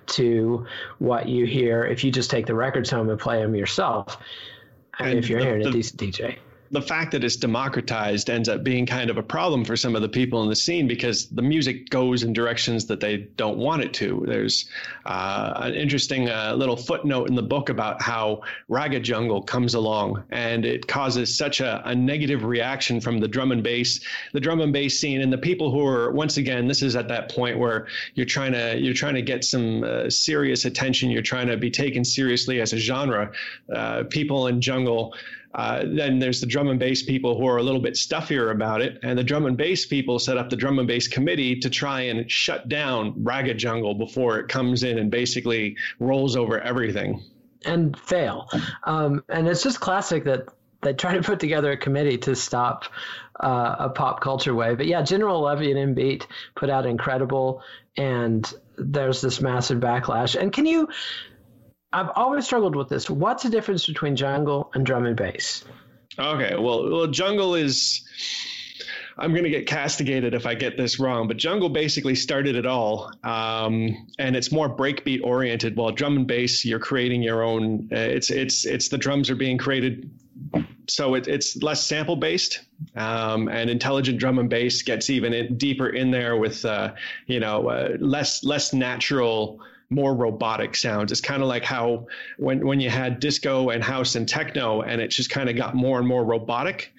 to 0.07 0.67
what 0.99 1.29
you 1.29 1.47
hear 1.47 1.85
if 1.85 2.05
you 2.05 2.11
just 2.11 2.31
take 2.31 2.47
the 2.47 2.55
records 2.55 2.91
home 2.91 3.09
and 3.09 3.19
play 3.19 3.41
them 3.41 3.55
yourself. 3.55 4.19
I 4.99 5.05
mean, 5.05 5.19
if 5.19 5.29
you're 5.29 5.41
the, 5.41 5.47
hearing 5.47 5.63
the, 5.63 5.69
a 5.69 5.73
decent 5.73 6.01
DJ 6.01 6.39
the 6.71 6.83
fact 6.83 7.13
that 7.13 7.25
it's 7.25 7.37
democratized 7.37 8.31
ends 8.31 8.49
up 8.49 8.65
being 8.65 8.87
kind 8.87 9.11
of 9.11 9.19
a 9.19 9.23
problem 9.23 9.65
for 9.65 9.77
some 9.77 9.95
of 9.95 10.03
the 10.03 10.09
people 10.09 10.43
in 10.43 10.49
the 10.49 10.57
scene 10.57 10.89
because 10.89 11.29
the 11.29 11.43
music 11.43 11.91
goes 11.91 12.23
in 12.23 12.33
directions 12.33 12.87
that 12.87 13.01
they 13.01 13.17
don't 13.37 13.59
want 13.59 13.83
it 13.83 13.93
to. 13.95 14.25
There's 14.27 14.69
uh, 15.05 15.53
an 15.57 15.75
interesting 15.75 16.29
uh, 16.29 16.55
little 16.57 16.77
footnote 16.77 17.29
in 17.29 17.35
the 17.35 17.43
book 17.43 17.69
about 17.69 18.03
how 18.03 18.43
Ragga 18.69 19.01
Jungle 19.01 19.43
comes 19.43 19.75
along 19.75 20.25
and 20.31 20.65
it 20.65 20.87
causes 20.87 21.37
such 21.37 21.61
a, 21.61 21.83
a, 21.89 21.95
negative 21.95 22.45
reaction 22.45 23.01
from 23.01 23.19
the 23.19 23.29
drum 23.29 23.53
and 23.53 23.63
bass, 23.63 24.01
the 24.33 24.41
drum 24.41 24.61
and 24.61 24.73
bass 24.73 24.99
scene, 24.99 25.21
and 25.21 25.33
the 25.33 25.39
people 25.39 25.71
who 25.71 25.85
are 25.87 26.13
once 26.13 26.37
again, 26.37 26.69
this 26.69 26.83
is 26.83 26.95
at 26.95 27.09
that 27.09 27.31
point 27.31 27.59
where 27.59 27.87
you're 28.15 28.27
trying 28.27 28.53
to 28.53 28.79
you're 28.79 28.95
trying 28.95 29.15
to 29.15 29.23
get 29.23 29.45
some 29.45 29.83
uh, 29.83 30.09
serious 30.11 30.65
attention. 30.65 31.11
You're 31.11 31.23
trying 31.23 31.49
to 31.49 31.57
be 31.57 31.71
taken 31.71 32.05
seriously 32.05 32.61
as 32.61 32.73
a 32.73 32.79
genre. 32.79 33.33
Uh, 33.75 34.05
people 34.05 34.47
in 34.47 34.61
jungle 34.61 35.15
uh, 35.57 35.83
then 35.87 36.19
there's 36.19 36.43
the 36.43 36.47
drum 36.47 36.69
and 36.69 36.79
bass 36.79 37.03
people 37.03 37.35
who 37.39 37.47
are 37.47 37.57
a 37.57 37.63
little 37.63 37.81
bit 37.81 37.97
stuffier 37.97 38.51
about 38.51 38.83
it, 38.83 38.99
and 39.03 39.19
the 39.19 39.25
drum 39.25 39.47
and 39.47 39.57
bass 39.57 39.87
people 39.87 40.19
set 40.19 40.37
up 40.37 40.51
the 40.51 40.57
drum 40.57 40.79
and 40.79 40.87
bass 40.87 41.09
committee 41.09 41.59
to 41.59 41.71
try 41.71 42.03
and 42.03 42.31
shut 42.31 42.69
down 42.69 43.15
Ragga 43.25 43.57
Jungle 43.57 43.95
before 43.95 44.39
it 44.39 44.49
comes 44.49 44.83
in 44.83 44.99
and 44.99 45.11
basically 45.11 45.77
rolls 45.99 46.37
over 46.37 46.61
everything. 46.61 47.23
And 47.65 47.99
fail. 47.99 48.51
Um, 48.85 49.25
and 49.31 49.49
it's 49.49 49.63
just 49.63 49.81
classic 49.81 50.25
that 50.25 50.49
they 50.83 50.93
try 50.93 51.15
to 51.15 51.23
put 51.23 51.41
together 51.41 51.73
a 51.73 51.77
committee 51.79 52.19
to 52.19 52.37
stop 52.37 52.85
uh, 53.41 53.77
a 53.79 53.89
pop 53.89 54.21
culture 54.21 54.55
wave. 54.55 54.77
But 54.77 54.87
yeah, 54.87 55.01
General 55.01 55.41
Levy 55.41 55.71
and 55.71 55.81
M-Beat 55.81 56.27
put 56.55 56.69
out 56.69 56.85
Incredible, 56.85 57.63
and 57.97 58.47
there's 58.77 59.23
this 59.23 59.41
massive 59.41 59.81
backlash. 59.81 60.39
And 60.39 60.53
can 60.53 60.67
you 60.67 60.91
I've 61.93 62.11
always 62.15 62.45
struggled 62.45 62.77
with 62.77 62.89
this. 62.89 63.09
What's 63.09 63.43
the 63.43 63.51
difference 63.51 63.87
between 63.87 64.17
jungle 64.17 64.71
and 64.75 64.85
drum 64.85 65.07
and 65.07 65.17
bass? 65.17 65.65
Okay, 66.19 66.57
well, 66.57 66.91
well, 66.91 67.07
jungle 67.07 67.55
is. 67.55 68.03
I'm 69.19 69.31
going 69.31 69.45
to 69.45 69.51
get 69.51 69.67
castigated 69.67 70.35
if 70.35 70.45
I 70.45 70.55
get 70.55 70.77
this 70.77 71.01
wrong, 71.01 71.27
but 71.27 71.39
jungle 71.39 71.71
basically 71.71 72.15
started 72.15 72.55
it 72.55 72.67
all, 72.67 73.11
um, 73.25 74.07
and 74.19 74.37
it's 74.37 74.53
more 74.53 74.69
breakbeat 74.69 75.23
oriented. 75.25 75.75
While 75.75 75.93
drum 75.93 76.17
and 76.19 76.27
bass, 76.27 76.67
you're 76.67 76.79
creating 76.79 77.23
your 77.23 77.43
own. 77.43 77.89
Uh, 77.91 77.97
it's 77.97 78.31
it's 78.31 78.67
it's 78.67 78.89
the 78.89 78.99
drums 78.99 79.31
are 79.31 79.37
being 79.37 79.57
created, 79.57 80.11
so 80.87 81.15
it, 81.15 81.29
it's 81.29 81.63
less 81.63 81.87
sample 81.87 82.17
based, 82.17 82.61
um, 82.95 83.49
and 83.49 83.71
intelligent 83.71 84.19
drum 84.19 84.39
and 84.39 84.51
bass 84.51 84.83
gets 84.83 85.09
even 85.09 85.57
deeper 85.57 85.89
in 85.89 86.11
there 86.11 86.37
with 86.37 86.65
uh, 86.67 86.93
you 87.27 87.41
know 87.41 87.69
uh, 87.69 87.97
less 87.99 88.45
less 88.45 88.75
natural 88.75 89.61
more 89.91 90.15
robotic 90.15 90.75
sounds. 90.75 91.13
It's 91.13 91.21
kind 91.21 91.43
of 91.43 91.49
like 91.49 91.65
how 91.65 92.07
when 92.39 92.67
when 92.67 92.81
you 92.81 92.91
had 92.91 93.21
disco 93.21 93.71
and 93.71 93.83
house 93.83 94.15
and 94.15 94.29
techno, 94.29 94.83
and 94.83 95.01
it 95.01 95.09
just 95.09 95.31
kind 95.31 95.49
of 95.49 95.57
got 95.57 95.75
more 95.75 95.99
and 95.99 96.07
more 96.07 96.25
robotic. 96.25 96.93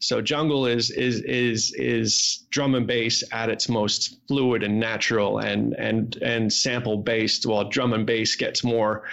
So 0.00 0.20
jungle 0.20 0.66
is 0.66 0.90
is 0.90 1.20
is 1.20 1.72
is 1.76 2.44
drum 2.50 2.74
and 2.74 2.86
bass 2.86 3.22
at 3.30 3.48
its 3.48 3.68
most 3.68 4.18
fluid 4.26 4.64
and 4.64 4.80
natural 4.80 5.38
and 5.38 5.74
and 5.74 6.16
and 6.16 6.52
sample 6.52 6.96
based, 6.96 7.46
while 7.46 7.68
drum 7.68 7.92
and 7.92 8.04
bass 8.04 8.34
gets 8.34 8.64
more 8.64 9.04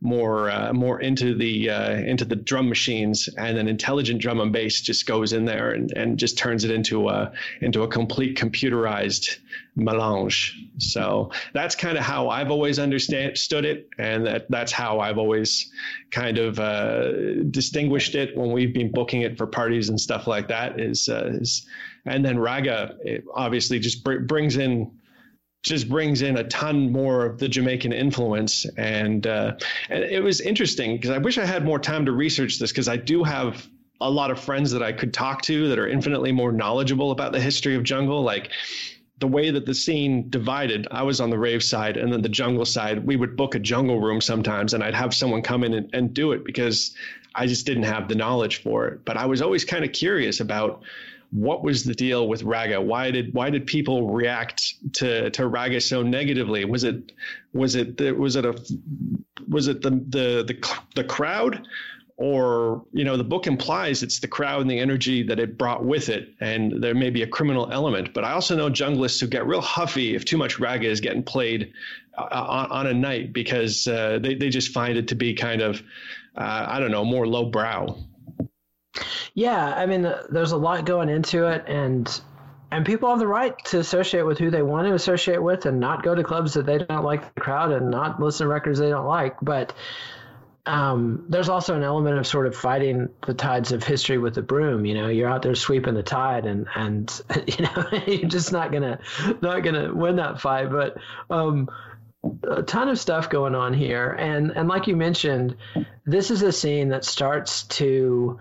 more 0.00 0.48
uh, 0.48 0.72
more 0.72 1.00
into 1.00 1.34
the 1.34 1.70
uh, 1.70 1.92
into 1.92 2.24
the 2.24 2.36
drum 2.36 2.68
machines, 2.68 3.28
and 3.36 3.56
then 3.56 3.66
intelligent 3.66 4.20
drum 4.20 4.40
and 4.40 4.52
bass 4.52 4.80
just 4.80 5.06
goes 5.06 5.32
in 5.32 5.44
there 5.44 5.72
and, 5.72 5.92
and 5.96 6.18
just 6.18 6.38
turns 6.38 6.64
it 6.64 6.70
into 6.70 7.08
a 7.08 7.32
into 7.60 7.82
a 7.82 7.88
complete 7.88 8.38
computerized 8.38 9.38
melange. 9.74 10.56
So 10.78 11.32
that's 11.52 11.74
kind 11.74 11.98
of 11.98 12.04
how 12.04 12.28
I've 12.28 12.50
always 12.50 12.78
understood 12.78 13.64
it, 13.64 13.88
and 13.98 14.26
that 14.26 14.48
that's 14.50 14.70
how 14.70 15.00
I've 15.00 15.18
always 15.18 15.70
kind 16.10 16.38
of 16.38 16.60
uh, 16.60 17.42
distinguished 17.50 18.14
it 18.14 18.36
when 18.36 18.52
we've 18.52 18.72
been 18.72 18.92
booking 18.92 19.22
it 19.22 19.36
for 19.36 19.46
parties 19.46 19.88
and 19.88 20.00
stuff 20.00 20.28
like 20.28 20.48
that. 20.48 20.78
Is, 20.78 21.08
uh, 21.08 21.30
is 21.40 21.66
and 22.06 22.24
then 22.24 22.36
ragga 22.36 23.22
obviously 23.34 23.80
just 23.80 24.04
br- 24.04 24.20
brings 24.20 24.56
in 24.56 24.92
just 25.62 25.88
brings 25.88 26.22
in 26.22 26.36
a 26.36 26.44
ton 26.44 26.92
more 26.92 27.26
of 27.26 27.38
the 27.38 27.48
Jamaican 27.48 27.92
influence. 27.92 28.64
And, 28.76 29.26
uh, 29.26 29.56
and 29.90 30.04
it 30.04 30.22
was 30.22 30.40
interesting 30.40 30.96
because 30.96 31.10
I 31.10 31.18
wish 31.18 31.38
I 31.38 31.44
had 31.44 31.64
more 31.64 31.78
time 31.78 32.06
to 32.06 32.12
research 32.12 32.58
this 32.58 32.70
because 32.70 32.88
I 32.88 32.96
do 32.96 33.24
have 33.24 33.68
a 34.00 34.10
lot 34.10 34.30
of 34.30 34.38
friends 34.38 34.70
that 34.70 34.82
I 34.82 34.92
could 34.92 35.12
talk 35.12 35.42
to 35.42 35.68
that 35.68 35.78
are 35.78 35.88
infinitely 35.88 36.30
more 36.30 36.52
knowledgeable 36.52 37.10
about 37.10 37.32
the 37.32 37.40
history 37.40 37.74
of 37.74 37.82
jungle. 37.82 38.22
Like 38.22 38.50
the 39.18 39.26
way 39.26 39.50
that 39.50 39.66
the 39.66 39.74
scene 39.74 40.30
divided, 40.30 40.86
I 40.92 41.02
was 41.02 41.20
on 41.20 41.30
the 41.30 41.38
rave 41.38 41.64
side 41.64 41.96
and 41.96 42.12
then 42.12 42.22
the 42.22 42.28
jungle 42.28 42.64
side. 42.64 43.04
We 43.04 43.16
would 43.16 43.36
book 43.36 43.56
a 43.56 43.58
jungle 43.58 44.00
room 44.00 44.20
sometimes 44.20 44.74
and 44.74 44.84
I'd 44.84 44.94
have 44.94 45.12
someone 45.12 45.42
come 45.42 45.64
in 45.64 45.74
and, 45.74 45.90
and 45.92 46.14
do 46.14 46.30
it 46.32 46.44
because 46.44 46.94
I 47.34 47.46
just 47.46 47.66
didn't 47.66 47.82
have 47.82 48.08
the 48.08 48.14
knowledge 48.14 48.62
for 48.62 48.86
it. 48.86 49.04
But 49.04 49.16
I 49.16 49.26
was 49.26 49.42
always 49.42 49.64
kind 49.64 49.84
of 49.84 49.90
curious 49.90 50.38
about 50.38 50.84
what 51.30 51.62
was 51.62 51.84
the 51.84 51.94
deal 51.94 52.26
with 52.26 52.42
ragga? 52.42 52.82
Why 52.82 53.10
did 53.10 53.34
why 53.34 53.50
did 53.50 53.66
people 53.66 54.10
react 54.10 54.74
to 54.94 55.30
to 55.30 55.42
ragga 55.42 55.82
so 55.82 56.02
negatively? 56.02 56.64
Was 56.64 56.84
it 56.84 57.12
was 57.52 57.74
it 57.74 58.00
was 58.16 58.36
it 58.36 58.46
a 58.46 58.58
was 59.48 59.68
it 59.68 59.82
the 59.82 59.90
the 59.90 60.44
the, 60.46 60.78
the 60.94 61.04
crowd? 61.04 61.66
Or 62.16 62.84
you 62.92 63.04
know, 63.04 63.16
the 63.16 63.24
book 63.24 63.46
implies 63.46 64.02
it's 64.02 64.18
the 64.18 64.26
crowd 64.26 64.62
and 64.62 64.70
the 64.70 64.80
energy 64.80 65.22
that 65.22 65.38
it 65.38 65.56
brought 65.56 65.84
with 65.84 66.08
it, 66.08 66.34
and 66.40 66.82
there 66.82 66.94
may 66.94 67.10
be 67.10 67.22
a 67.22 67.28
criminal 67.28 67.70
element. 67.70 68.12
But 68.12 68.24
I 68.24 68.32
also 68.32 68.56
know 68.56 68.68
junglists 68.68 69.20
who 69.20 69.28
get 69.28 69.46
real 69.46 69.60
huffy 69.60 70.16
if 70.16 70.24
too 70.24 70.36
much 70.36 70.58
raga 70.58 70.88
is 70.88 71.00
getting 71.00 71.22
played 71.22 71.72
uh, 72.16 72.22
on, 72.22 72.70
on, 72.72 72.86
a 72.88 72.94
night 72.94 73.32
because 73.32 73.86
uh, 73.86 74.18
they 74.20 74.34
they 74.34 74.48
just 74.48 74.72
find 74.72 74.98
it 74.98 75.08
to 75.08 75.14
be 75.14 75.34
kind 75.34 75.62
of 75.62 75.80
uh, 76.36 76.66
I 76.68 76.80
don't 76.80 76.90
know 76.90 77.04
more 77.04 77.24
lowbrow. 77.24 77.96
Yeah, 79.34 79.74
I 79.74 79.86
mean, 79.86 80.12
there's 80.30 80.52
a 80.52 80.56
lot 80.56 80.84
going 80.84 81.08
into 81.08 81.46
it, 81.46 81.64
and 81.66 82.20
and 82.70 82.84
people 82.84 83.08
have 83.08 83.18
the 83.18 83.26
right 83.26 83.56
to 83.66 83.78
associate 83.78 84.22
with 84.22 84.38
who 84.38 84.50
they 84.50 84.62
want 84.62 84.86
to 84.86 84.94
associate 84.94 85.42
with, 85.42 85.66
and 85.66 85.80
not 85.80 86.02
go 86.02 86.14
to 86.14 86.22
clubs 86.22 86.54
that 86.54 86.66
they 86.66 86.78
don't 86.78 87.04
like 87.04 87.34
the 87.34 87.40
crowd, 87.40 87.72
and 87.72 87.90
not 87.90 88.20
listen 88.20 88.46
to 88.46 88.52
records 88.52 88.78
they 88.78 88.90
don't 88.90 89.06
like. 89.06 89.36
But 89.40 89.74
um, 90.68 91.24
there's 91.30 91.48
also 91.48 91.74
an 91.74 91.82
element 91.82 92.18
of 92.18 92.26
sort 92.26 92.46
of 92.46 92.54
fighting 92.54 93.08
the 93.26 93.32
tides 93.32 93.72
of 93.72 93.82
history 93.82 94.18
with 94.18 94.34
the 94.34 94.42
broom. 94.42 94.84
You 94.84 94.94
know, 94.94 95.08
you're 95.08 95.28
out 95.28 95.42
there 95.42 95.54
sweeping 95.54 95.94
the 95.94 96.02
tide, 96.02 96.44
and 96.44 96.66
and 96.74 97.22
you 97.46 97.64
know 97.64 97.88
you're 98.06 98.28
just 98.28 98.52
not 98.52 98.70
gonna 98.70 98.98
not 99.40 99.62
gonna 99.62 99.92
win 99.94 100.16
that 100.16 100.40
fight. 100.40 100.70
But 100.70 100.98
um, 101.30 101.70
a 102.42 102.62
ton 102.62 102.88
of 102.88 102.98
stuff 102.98 103.30
going 103.30 103.54
on 103.54 103.72
here, 103.72 104.10
and 104.10 104.50
and 104.50 104.68
like 104.68 104.86
you 104.88 104.96
mentioned, 104.96 105.56
this 106.04 106.30
is 106.30 106.42
a 106.42 106.52
scene 106.52 106.90
that 106.90 107.04
starts 107.04 107.62
to 107.64 108.38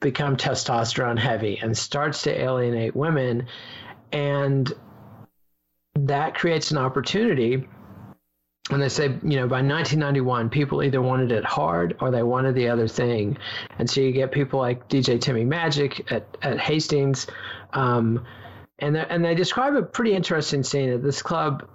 become 0.00 0.36
testosterone 0.36 1.18
heavy 1.18 1.58
and 1.60 1.76
starts 1.76 2.22
to 2.22 2.30
alienate 2.30 2.94
women. 2.94 3.46
And 4.12 4.72
that 5.94 6.34
creates 6.34 6.70
an 6.70 6.78
opportunity. 6.78 7.66
And 8.70 8.82
they 8.82 8.88
say, 8.88 9.06
you 9.06 9.36
know, 9.36 9.48
by 9.48 9.62
1991, 9.62 10.50
people 10.50 10.82
either 10.82 11.00
wanted 11.00 11.32
it 11.32 11.44
hard 11.44 11.96
or 12.00 12.10
they 12.10 12.22
wanted 12.22 12.54
the 12.54 12.68
other 12.68 12.86
thing. 12.86 13.38
And 13.78 13.88
so 13.88 14.00
you 14.00 14.12
get 14.12 14.30
people 14.30 14.60
like 14.60 14.88
DJ 14.88 15.20
Timmy 15.20 15.44
Magic 15.44 16.12
at, 16.12 16.36
at 16.42 16.60
Hastings. 16.60 17.26
Um, 17.72 18.26
and, 18.78 18.96
and 18.96 19.24
they 19.24 19.34
describe 19.34 19.74
a 19.74 19.82
pretty 19.82 20.12
interesting 20.12 20.62
scene 20.62 20.90
at 20.90 21.02
this 21.02 21.22
club 21.22 21.68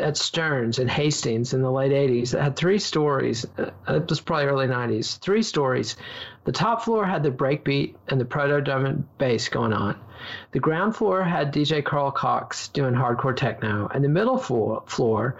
at 0.00 0.16
Sterns 0.16 0.78
and 0.78 0.88
Hastings 0.88 1.54
in 1.54 1.62
the 1.62 1.70
late 1.70 1.90
80s 1.90 2.30
that 2.30 2.42
had 2.42 2.56
three 2.56 2.78
stories. 2.78 3.44
Uh, 3.58 3.70
it 3.88 4.08
was 4.08 4.20
probably 4.20 4.46
early 4.46 4.66
90s. 4.68 5.18
Three 5.18 5.42
stories. 5.42 5.96
The 6.44 6.52
top 6.52 6.82
floor 6.82 7.04
had 7.04 7.24
the 7.24 7.32
breakbeat 7.32 7.96
and 8.08 8.20
the 8.20 8.24
proto 8.24 8.62
and 8.76 9.04
bass 9.18 9.48
going 9.48 9.72
on. 9.72 9.98
The 10.52 10.60
ground 10.60 10.94
floor 10.94 11.24
had 11.24 11.52
DJ 11.52 11.84
Carl 11.84 12.12
Cox 12.12 12.68
doing 12.68 12.94
hardcore 12.94 13.34
techno, 13.34 13.88
and 13.92 14.04
the 14.04 14.08
middle 14.08 14.38
floor, 14.38 14.84
floor 14.86 15.36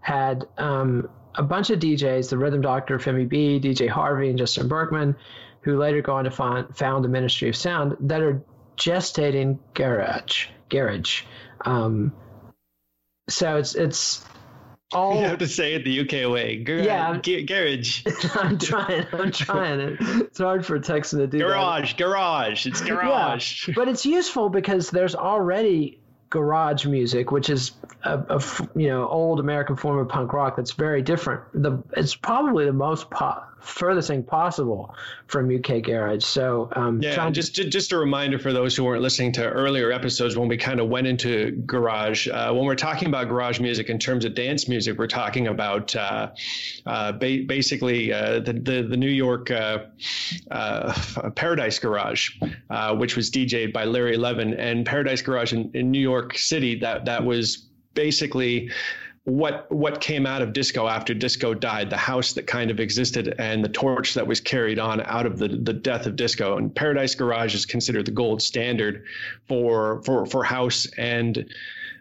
had 0.00 0.46
um, 0.58 1.08
a 1.34 1.42
bunch 1.42 1.70
of 1.70 1.78
DJs, 1.78 2.28
the 2.28 2.36
Rhythm 2.36 2.60
Doctor, 2.60 2.98
Femi 2.98 3.26
B, 3.26 3.58
DJ 3.58 3.88
Harvey, 3.88 4.28
and 4.28 4.38
Justin 4.38 4.68
Berkmann, 4.68 5.16
who 5.62 5.78
later 5.78 6.02
go 6.02 6.12
on 6.16 6.24
to 6.24 6.30
find, 6.30 6.76
found 6.76 7.02
the 7.02 7.08
Ministry 7.08 7.48
of 7.48 7.56
Sound, 7.56 7.96
that 8.00 8.20
are 8.20 8.42
gestating 8.76 9.58
garage. 9.72 10.48
Garage. 10.68 11.22
Um, 11.62 12.12
so 13.28 13.56
it's 13.56 13.74
it's 13.74 14.24
all 14.92 15.16
you 15.16 15.22
have 15.22 15.38
to 15.38 15.48
say 15.48 15.74
it 15.74 15.84
the 15.84 16.00
UK 16.00 16.30
way. 16.30 16.56
Gar- 16.58 16.76
yeah, 16.76 17.18
g- 17.18 17.42
garage. 17.44 18.04
I'm 18.34 18.58
trying. 18.58 19.06
I'm 19.12 19.32
trying. 19.32 19.80
It. 19.80 19.96
It's 20.00 20.38
hard 20.38 20.64
for 20.64 20.76
a 20.76 20.80
Texan 20.80 21.20
to 21.20 21.26
do. 21.26 21.38
Garage, 21.38 21.92
that. 21.92 21.98
garage. 21.98 22.66
It's 22.66 22.80
garage. 22.88 23.68
Yeah, 23.68 23.74
but 23.74 23.88
it's 23.88 24.06
useful 24.06 24.48
because 24.48 24.90
there's 24.90 25.14
already 25.14 26.00
garage 26.30 26.86
music, 26.86 27.30
which 27.30 27.48
is 27.50 27.72
a, 28.02 28.18
a, 28.18 28.42
you 28.74 28.88
know 28.88 29.08
old 29.08 29.40
American 29.40 29.76
form 29.76 29.98
of 29.98 30.08
punk 30.08 30.32
rock 30.32 30.56
that's 30.56 30.72
very 30.72 31.02
different. 31.02 31.42
The 31.52 31.82
it's 31.96 32.14
probably 32.14 32.64
the 32.64 32.72
most 32.72 33.10
po- 33.10 33.42
furthest 33.60 34.08
thing 34.08 34.22
possible 34.22 34.94
from 35.26 35.54
UK 35.54 35.82
Garage. 35.82 36.24
So 36.24 36.68
um, 36.76 37.02
yeah, 37.02 37.30
just 37.30 37.56
to, 37.56 37.68
just 37.68 37.92
a 37.92 37.98
reminder 37.98 38.38
for 38.38 38.52
those 38.52 38.76
who 38.76 38.84
weren't 38.84 39.02
listening 39.02 39.32
to 39.32 39.48
earlier 39.48 39.90
episodes 39.90 40.36
when 40.36 40.48
we 40.48 40.56
kind 40.56 40.80
of 40.80 40.88
went 40.88 41.06
into 41.06 41.50
garage. 41.66 42.28
Uh, 42.28 42.52
when 42.52 42.64
we're 42.64 42.74
talking 42.74 43.08
about 43.08 43.28
garage 43.28 43.60
music 43.60 43.88
in 43.88 43.98
terms 43.98 44.24
of 44.24 44.34
dance 44.34 44.68
music, 44.68 44.98
we're 44.98 45.06
talking 45.06 45.48
about 45.48 45.94
uh, 45.96 46.30
uh, 46.86 47.12
ba- 47.12 47.44
basically 47.46 48.12
uh, 48.12 48.40
the, 48.40 48.52
the, 48.52 48.86
the 48.88 48.96
New 48.96 49.10
York 49.10 49.50
uh, 49.50 49.84
uh, 50.50 50.92
Paradise 51.34 51.78
Garage, 51.78 52.30
which 52.94 53.16
was 53.16 53.30
DJed 53.30 53.72
by 53.72 53.84
Larry 53.84 54.16
Levan, 54.16 54.54
and 54.58 54.86
Paradise 54.86 55.22
Garage 55.22 55.52
in, 55.52 55.70
in 55.74 55.90
New 55.90 56.00
York 56.00 56.38
City. 56.38 56.78
That 56.78 57.06
that 57.06 57.24
was 57.24 57.66
basically 57.94 58.70
what 59.26 59.70
what 59.72 60.00
came 60.00 60.24
out 60.24 60.40
of 60.40 60.52
disco 60.52 60.86
after 60.86 61.12
disco 61.12 61.52
died 61.52 61.90
the 61.90 61.96
house 61.96 62.32
that 62.34 62.46
kind 62.46 62.70
of 62.70 62.78
existed 62.78 63.34
and 63.40 63.64
the 63.64 63.68
torch 63.68 64.14
that 64.14 64.24
was 64.24 64.40
carried 64.40 64.78
on 64.78 65.00
out 65.00 65.26
of 65.26 65.38
the 65.38 65.48
the 65.48 65.72
death 65.72 66.06
of 66.06 66.14
disco. 66.14 66.56
And 66.56 66.72
paradise 66.72 67.16
garage 67.16 67.52
is 67.52 67.66
considered 67.66 68.06
the 68.06 68.12
gold 68.12 68.40
standard 68.40 69.04
for 69.48 70.00
for 70.04 70.26
for 70.26 70.44
house. 70.44 70.86
And 70.96 71.52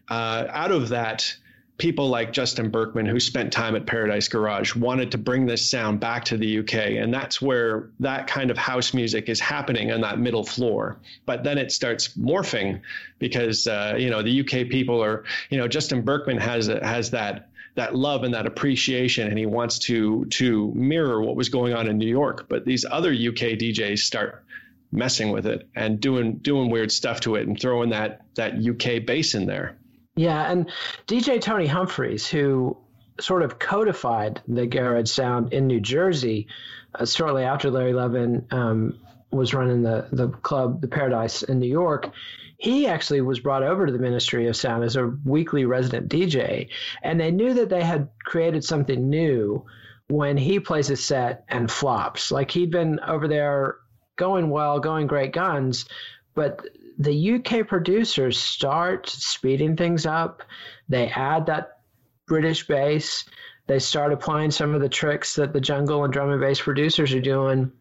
uh, 0.07 0.45
out 0.51 0.71
of 0.71 0.89
that 0.89 1.36
people 1.78 2.07
like 2.07 2.32
Justin 2.32 2.69
Berkmann, 2.69 3.05
who 3.05 3.19
spent 3.19 3.51
time 3.51 3.76
at 3.76 3.86
Paradise 3.86 4.30
Garage, 4.30 4.76
wanted 4.76 5.11
to 5.11 5.17
bring 5.17 5.45
this 5.45 5.69
sound 5.69 5.99
back 5.99 6.26
to 6.26 6.38
the 6.38 6.59
UK. 6.59 6.73
And 6.73 7.13
that's 7.13 7.41
where 7.41 7.89
that 7.99 8.28
kind 8.28 8.49
of 8.49 8.57
house 8.57 8.93
music 8.93 9.28
is 9.28 9.39
happening 9.39 9.91
on 9.91 10.01
that 10.01 10.17
middle 10.17 10.45
floor. 10.45 10.97
But 11.26 11.43
then 11.43 11.57
it 11.57 11.71
starts 11.71 12.09
morphing 12.17 12.82
because, 13.19 13.67
uh, 13.67 13.95
you 13.97 14.09
know, 14.09 14.21
the 14.21 14.41
UK 14.41 14.69
people 14.69 15.03
are, 15.03 15.26
you 15.49 15.57
know, 15.57 15.67
Justin 15.67 16.03
Berkmann 16.03 16.39
has, 16.39 16.67
has 16.67 17.11
that 17.11 17.49
that 17.76 17.93
love 17.93 18.23
and 18.23 18.34
that 18.34 18.45
appreciation 18.45 19.28
and 19.28 19.38
he 19.38 19.45
wants 19.45 19.80
to 19.80 20.23
to 20.28 20.71
mirror 20.73 21.21
what 21.21 21.36
was 21.36 21.49
going 21.49 21.73
on 21.73 21.88
in 21.88 21.97
New 21.97 22.07
York 22.07 22.45
but 22.47 22.63
these 22.63 22.86
other 22.89 23.11
UK 23.11 23.59
DJs 23.59 23.99
start 23.99 24.45
messing 24.93 25.32
with 25.32 25.45
it 25.45 25.67
and 25.76 25.99
doing 25.99 26.38
doing 26.38 26.69
weird 26.69 26.89
stuff 26.89 27.19
to 27.19 27.36
it 27.36 27.45
and 27.47 27.59
throwing 27.59 27.89
that 27.89 28.21
that 28.36 28.53
UK 28.53 29.05
bass 29.05 29.36
in 29.36 29.45
there 29.45 29.76
yeah, 30.16 30.51
and 30.51 30.72
DJ 31.07 31.41
Tony 31.41 31.68
Humphries, 31.68 32.28
who 32.28 32.78
sort 33.20 33.43
of 33.43 33.59
codified 33.59 34.41
the 34.47 34.66
garage 34.66 35.09
sound 35.09 35.53
in 35.53 35.68
New 35.68 35.80
Jersey 35.80 36.47
uh, 36.95 37.05
shortly 37.05 37.43
after 37.43 37.72
Larry 37.72 37.93
Levan 37.93 38.51
um, 38.53 38.99
was 39.32 39.53
running 39.53 39.84
the, 39.84 40.07
the 40.11 40.30
club, 40.30 40.82
the 40.82 40.88
Paradise 40.88 41.43
in 41.43 41.59
New 41.59 41.68
York, 41.68 42.11
he 42.57 42.88
actually 42.88 43.22
was 43.22 43.39
brought 43.39 43.63
over 43.63 43.86
to 43.86 43.91
the 43.91 43.99
Ministry 43.99 44.47
of 44.47 44.55
Sound 44.55 44.84
as 44.84 44.95
a 44.95 45.07
weekly 45.26 45.66
resident 45.66 46.09
DJ. 46.09 46.70
And 47.03 47.20
they 47.20 47.32
knew 47.32 47.53
that 47.53 47.70
they 47.70 47.84
had 47.84 48.09
created 48.24 48.63
something 48.63 49.09
new 49.09 49.66
when 50.07 50.38
he 50.38 50.59
plays 50.59 50.89
a 50.89 50.95
set 50.95 51.43
and 51.49 51.70
flops. 51.70 52.32
Like 52.32 52.51
he'd 52.51 52.72
been 52.72 52.99
over 53.01 53.28
there 53.28 53.78
going 54.16 54.49
well, 54.49 54.80
going 54.80 55.07
great 55.07 55.34
guns, 55.34 55.86
but 56.34 56.66
the 56.97 57.35
UK 57.35 57.67
producers 57.67 58.39
start 58.39 59.09
speeding 59.09 59.75
things 59.75 60.05
up. 60.05 60.43
They 60.87 61.07
add 61.07 61.47
that 61.47 61.79
British 62.27 62.67
bass. 62.67 63.25
They 63.67 63.79
start 63.79 64.13
applying 64.13 64.51
some 64.51 64.75
of 64.75 64.81
the 64.81 64.89
tricks 64.89 65.35
that 65.35 65.53
the 65.53 65.61
jungle 65.61 66.03
and 66.03 66.13
drum 66.13 66.31
and 66.31 66.39
bass 66.39 66.61
producers 66.61 67.13
are 67.13 67.21
doing. 67.21 67.71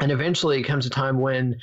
And 0.00 0.12
eventually 0.12 0.62
comes 0.62 0.86
a 0.86 0.90
time 0.90 1.20
when 1.20 1.58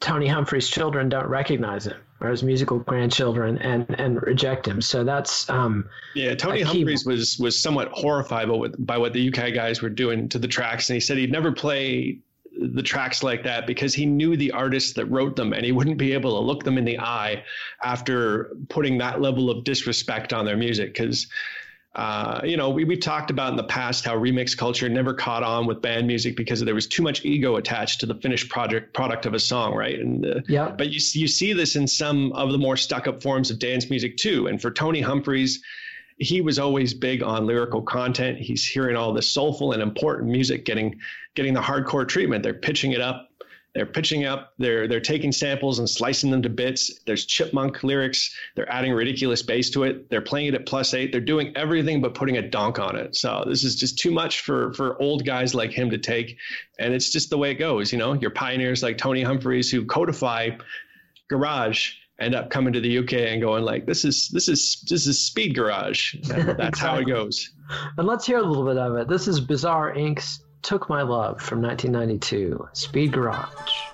Tony 0.00 0.26
Humphries' 0.26 0.68
children 0.68 1.08
don't 1.08 1.28
recognize 1.28 1.86
him. 1.86 2.00
or 2.20 2.30
his 2.30 2.42
musical 2.42 2.78
grandchildren 2.78 3.58
and 3.58 3.86
and 3.98 4.22
reject 4.22 4.66
him. 4.66 4.80
So 4.80 5.04
that's 5.04 5.48
um, 5.48 5.88
yeah. 6.14 6.34
Tony 6.34 6.62
Humphries 6.62 7.04
was 7.04 7.38
was 7.38 7.60
somewhat 7.60 7.88
horrified 7.92 8.48
by 8.48 8.54
what 8.54 8.86
by 8.86 8.98
what 8.98 9.12
the 9.12 9.28
UK 9.28 9.54
guys 9.54 9.82
were 9.82 9.90
doing 9.90 10.28
to 10.30 10.38
the 10.38 10.48
tracks, 10.48 10.88
and 10.88 10.94
he 10.94 11.00
said 11.00 11.18
he'd 11.18 11.32
never 11.32 11.52
play 11.52 12.20
the 12.60 12.82
tracks 12.82 13.22
like 13.22 13.42
that 13.44 13.66
because 13.66 13.94
he 13.94 14.04
knew 14.04 14.36
the 14.36 14.52
artists 14.52 14.92
that 14.92 15.06
wrote 15.06 15.34
them 15.34 15.52
and 15.52 15.64
he 15.64 15.72
wouldn't 15.72 15.96
be 15.96 16.12
able 16.12 16.38
to 16.38 16.44
look 16.44 16.62
them 16.64 16.76
in 16.76 16.84
the 16.84 16.98
eye 16.98 17.42
after 17.82 18.54
putting 18.68 18.98
that 18.98 19.20
level 19.20 19.50
of 19.50 19.64
disrespect 19.64 20.32
on 20.32 20.44
their 20.44 20.56
music 20.56 20.92
because 20.92 21.26
uh, 21.96 22.40
you 22.44 22.56
know, 22.56 22.70
we, 22.70 22.84
we've 22.84 23.00
talked 23.00 23.32
about 23.32 23.50
in 23.50 23.56
the 23.56 23.64
past 23.64 24.04
how 24.04 24.14
remix 24.16 24.56
culture 24.56 24.88
never 24.88 25.12
caught 25.12 25.42
on 25.42 25.66
with 25.66 25.82
band 25.82 26.06
music 26.06 26.36
because 26.36 26.60
there 26.60 26.74
was 26.74 26.86
too 26.86 27.02
much 27.02 27.24
ego 27.24 27.56
attached 27.56 27.98
to 27.98 28.06
the 28.06 28.14
finished 28.14 28.48
project 28.48 28.94
product 28.94 29.26
of 29.26 29.34
a 29.34 29.40
song, 29.40 29.74
right? 29.74 29.98
And 29.98 30.24
uh, 30.24 30.40
yeah, 30.46 30.68
but 30.68 30.90
you 30.90 31.00
you 31.20 31.26
see 31.26 31.52
this 31.52 31.74
in 31.74 31.88
some 31.88 32.32
of 32.32 32.52
the 32.52 32.58
more 32.58 32.76
stuck 32.76 33.08
up 33.08 33.20
forms 33.20 33.50
of 33.50 33.58
dance 33.58 33.90
music 33.90 34.16
too. 34.16 34.46
And 34.46 34.62
for 34.62 34.70
Tony 34.70 35.00
Humphries, 35.00 35.60
he 36.20 36.40
was 36.40 36.58
always 36.58 36.94
big 36.94 37.22
on 37.22 37.46
lyrical 37.46 37.82
content. 37.82 38.38
He's 38.38 38.64
hearing 38.64 38.96
all 38.96 39.12
this 39.12 39.28
soulful 39.28 39.72
and 39.72 39.82
important 39.82 40.30
music, 40.30 40.64
getting 40.64 41.00
getting 41.34 41.54
the 41.54 41.60
hardcore 41.60 42.06
treatment. 42.06 42.42
They're 42.42 42.54
pitching 42.54 42.92
it 42.92 43.00
up 43.00 43.30
they're 43.74 43.86
pitching 43.86 44.24
up, 44.24 44.52
they're 44.58 44.88
they're 44.88 45.00
taking 45.00 45.30
samples 45.30 45.78
and 45.78 45.88
slicing 45.88 46.30
them 46.30 46.42
to 46.42 46.48
bits. 46.48 47.00
There's 47.06 47.24
chipmunk 47.24 47.84
lyrics. 47.84 48.34
They're 48.56 48.70
adding 48.70 48.92
ridiculous 48.92 49.42
bass 49.42 49.70
to 49.70 49.84
it. 49.84 50.10
They're 50.10 50.20
playing 50.20 50.48
it 50.48 50.54
at 50.54 50.66
plus 50.66 50.92
eight. 50.92 51.12
They're 51.12 51.20
doing 51.20 51.52
everything 51.56 52.00
but 52.00 52.14
putting 52.14 52.36
a 52.36 52.42
donk 52.42 52.80
on 52.80 52.96
it. 52.96 53.14
So 53.14 53.44
this 53.46 53.62
is 53.62 53.76
just 53.76 53.98
too 53.98 54.10
much 54.10 54.40
for 54.40 54.72
for 54.74 55.00
old 55.00 55.24
guys 55.24 55.54
like 55.54 55.70
him 55.70 55.90
to 55.90 55.98
take. 55.98 56.36
And 56.80 56.92
it's 56.92 57.10
just 57.10 57.30
the 57.30 57.38
way 57.38 57.52
it 57.52 57.56
goes. 57.56 57.92
You 57.92 57.98
know, 57.98 58.14
your 58.14 58.30
pioneers 58.30 58.82
like 58.82 58.98
Tony 58.98 59.22
Humphries 59.22 59.70
who 59.70 59.84
codify 59.84 60.50
garage 61.28 61.92
end 62.20 62.34
up 62.34 62.50
coming 62.50 62.72
to 62.72 62.80
the 62.80 62.98
UK 62.98 63.12
and 63.14 63.40
going 63.40 63.64
like, 63.64 63.86
this 63.86 64.04
is 64.04 64.28
this 64.28 64.48
is 64.48 64.84
this 64.88 65.06
is 65.06 65.24
speed 65.24 65.54
garage. 65.54 66.14
That's 66.22 66.38
exactly. 66.40 66.80
how 66.80 66.96
it 66.98 67.06
goes. 67.06 67.50
And 67.96 68.06
let's 68.06 68.26
hear 68.26 68.38
a 68.38 68.42
little 68.42 68.64
bit 68.64 68.76
of 68.76 68.96
it. 68.96 69.08
This 69.08 69.28
is 69.28 69.40
Bizarre 69.40 69.94
Inc.'s 69.94 70.44
Took 70.62 70.88
My 70.88 71.02
Love 71.02 71.40
from 71.40 71.62
1992, 71.62 72.68
Speed 72.72 73.12
Garage. 73.12 73.89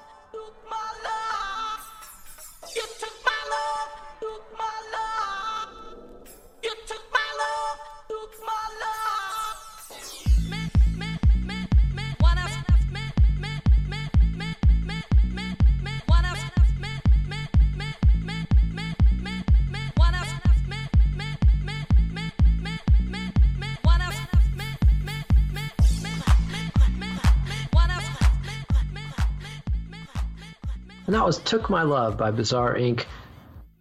That 31.14 31.24
was 31.24 31.38
Took 31.38 31.70
My 31.70 31.82
Love 31.82 32.16
by 32.16 32.30
Bizarre 32.30 32.74
Inc., 32.74 33.04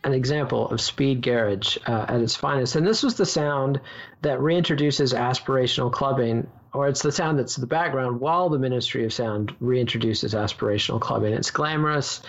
an 0.04 0.14
example 0.14 0.70
of 0.70 0.80
speed 0.80 1.24
garage 1.24 1.78
uh, 1.88 2.06
at 2.08 2.22
its 2.22 2.36
finest. 2.36 2.76
And 2.76 2.86
this 2.86 3.02
was 3.02 3.16
the 3.16 3.26
sound 3.26 3.82
that 4.22 4.40
reintroduces 4.40 5.18
aspirational 5.18 5.92
clubbing, 5.92 6.48
or 6.74 6.88
it's 6.88 7.02
the 7.02 7.12
sound 7.12 7.40
that's 7.40 7.56
the 7.56 7.66
background 7.66 8.20
while 8.20 8.50
the 8.50 8.60
Ministry 8.60 9.06
of 9.06 9.14
Sound 9.14 9.56
reintroduces 9.60 10.36
aspirational 10.36 11.02
clubbing. 11.02 11.34
It's 11.34 11.50
glamorous, 11.50 12.22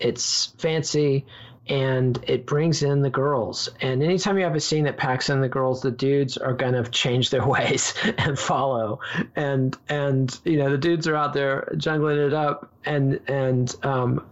it's 0.00 0.46
fancy, 0.58 1.26
and 1.66 2.22
it 2.26 2.44
brings 2.46 2.82
in 2.82 3.00
the 3.00 3.10
girls. 3.10 3.70
And 3.80 4.02
anytime 4.02 4.36
you 4.36 4.44
have 4.44 4.54
a 4.54 4.60
scene 4.60 4.84
that 4.84 4.98
packs 4.98 5.30
in 5.30 5.40
the 5.40 5.48
girls, 5.48 5.80
the 5.80 5.90
dudes 5.90 6.36
are 6.36 6.52
gonna 6.52 6.86
change 6.88 7.30
their 7.30 7.46
ways 7.46 7.94
and 8.18 8.38
follow. 8.38 9.00
And 9.34 9.76
and 9.88 10.38
you 10.44 10.58
know 10.58 10.70
the 10.70 10.78
dudes 10.78 11.08
are 11.08 11.16
out 11.16 11.32
there 11.32 11.72
jungling 11.76 12.26
it 12.26 12.34
up, 12.34 12.70
and 12.84 13.20
and 13.28 13.74
um, 13.82 14.26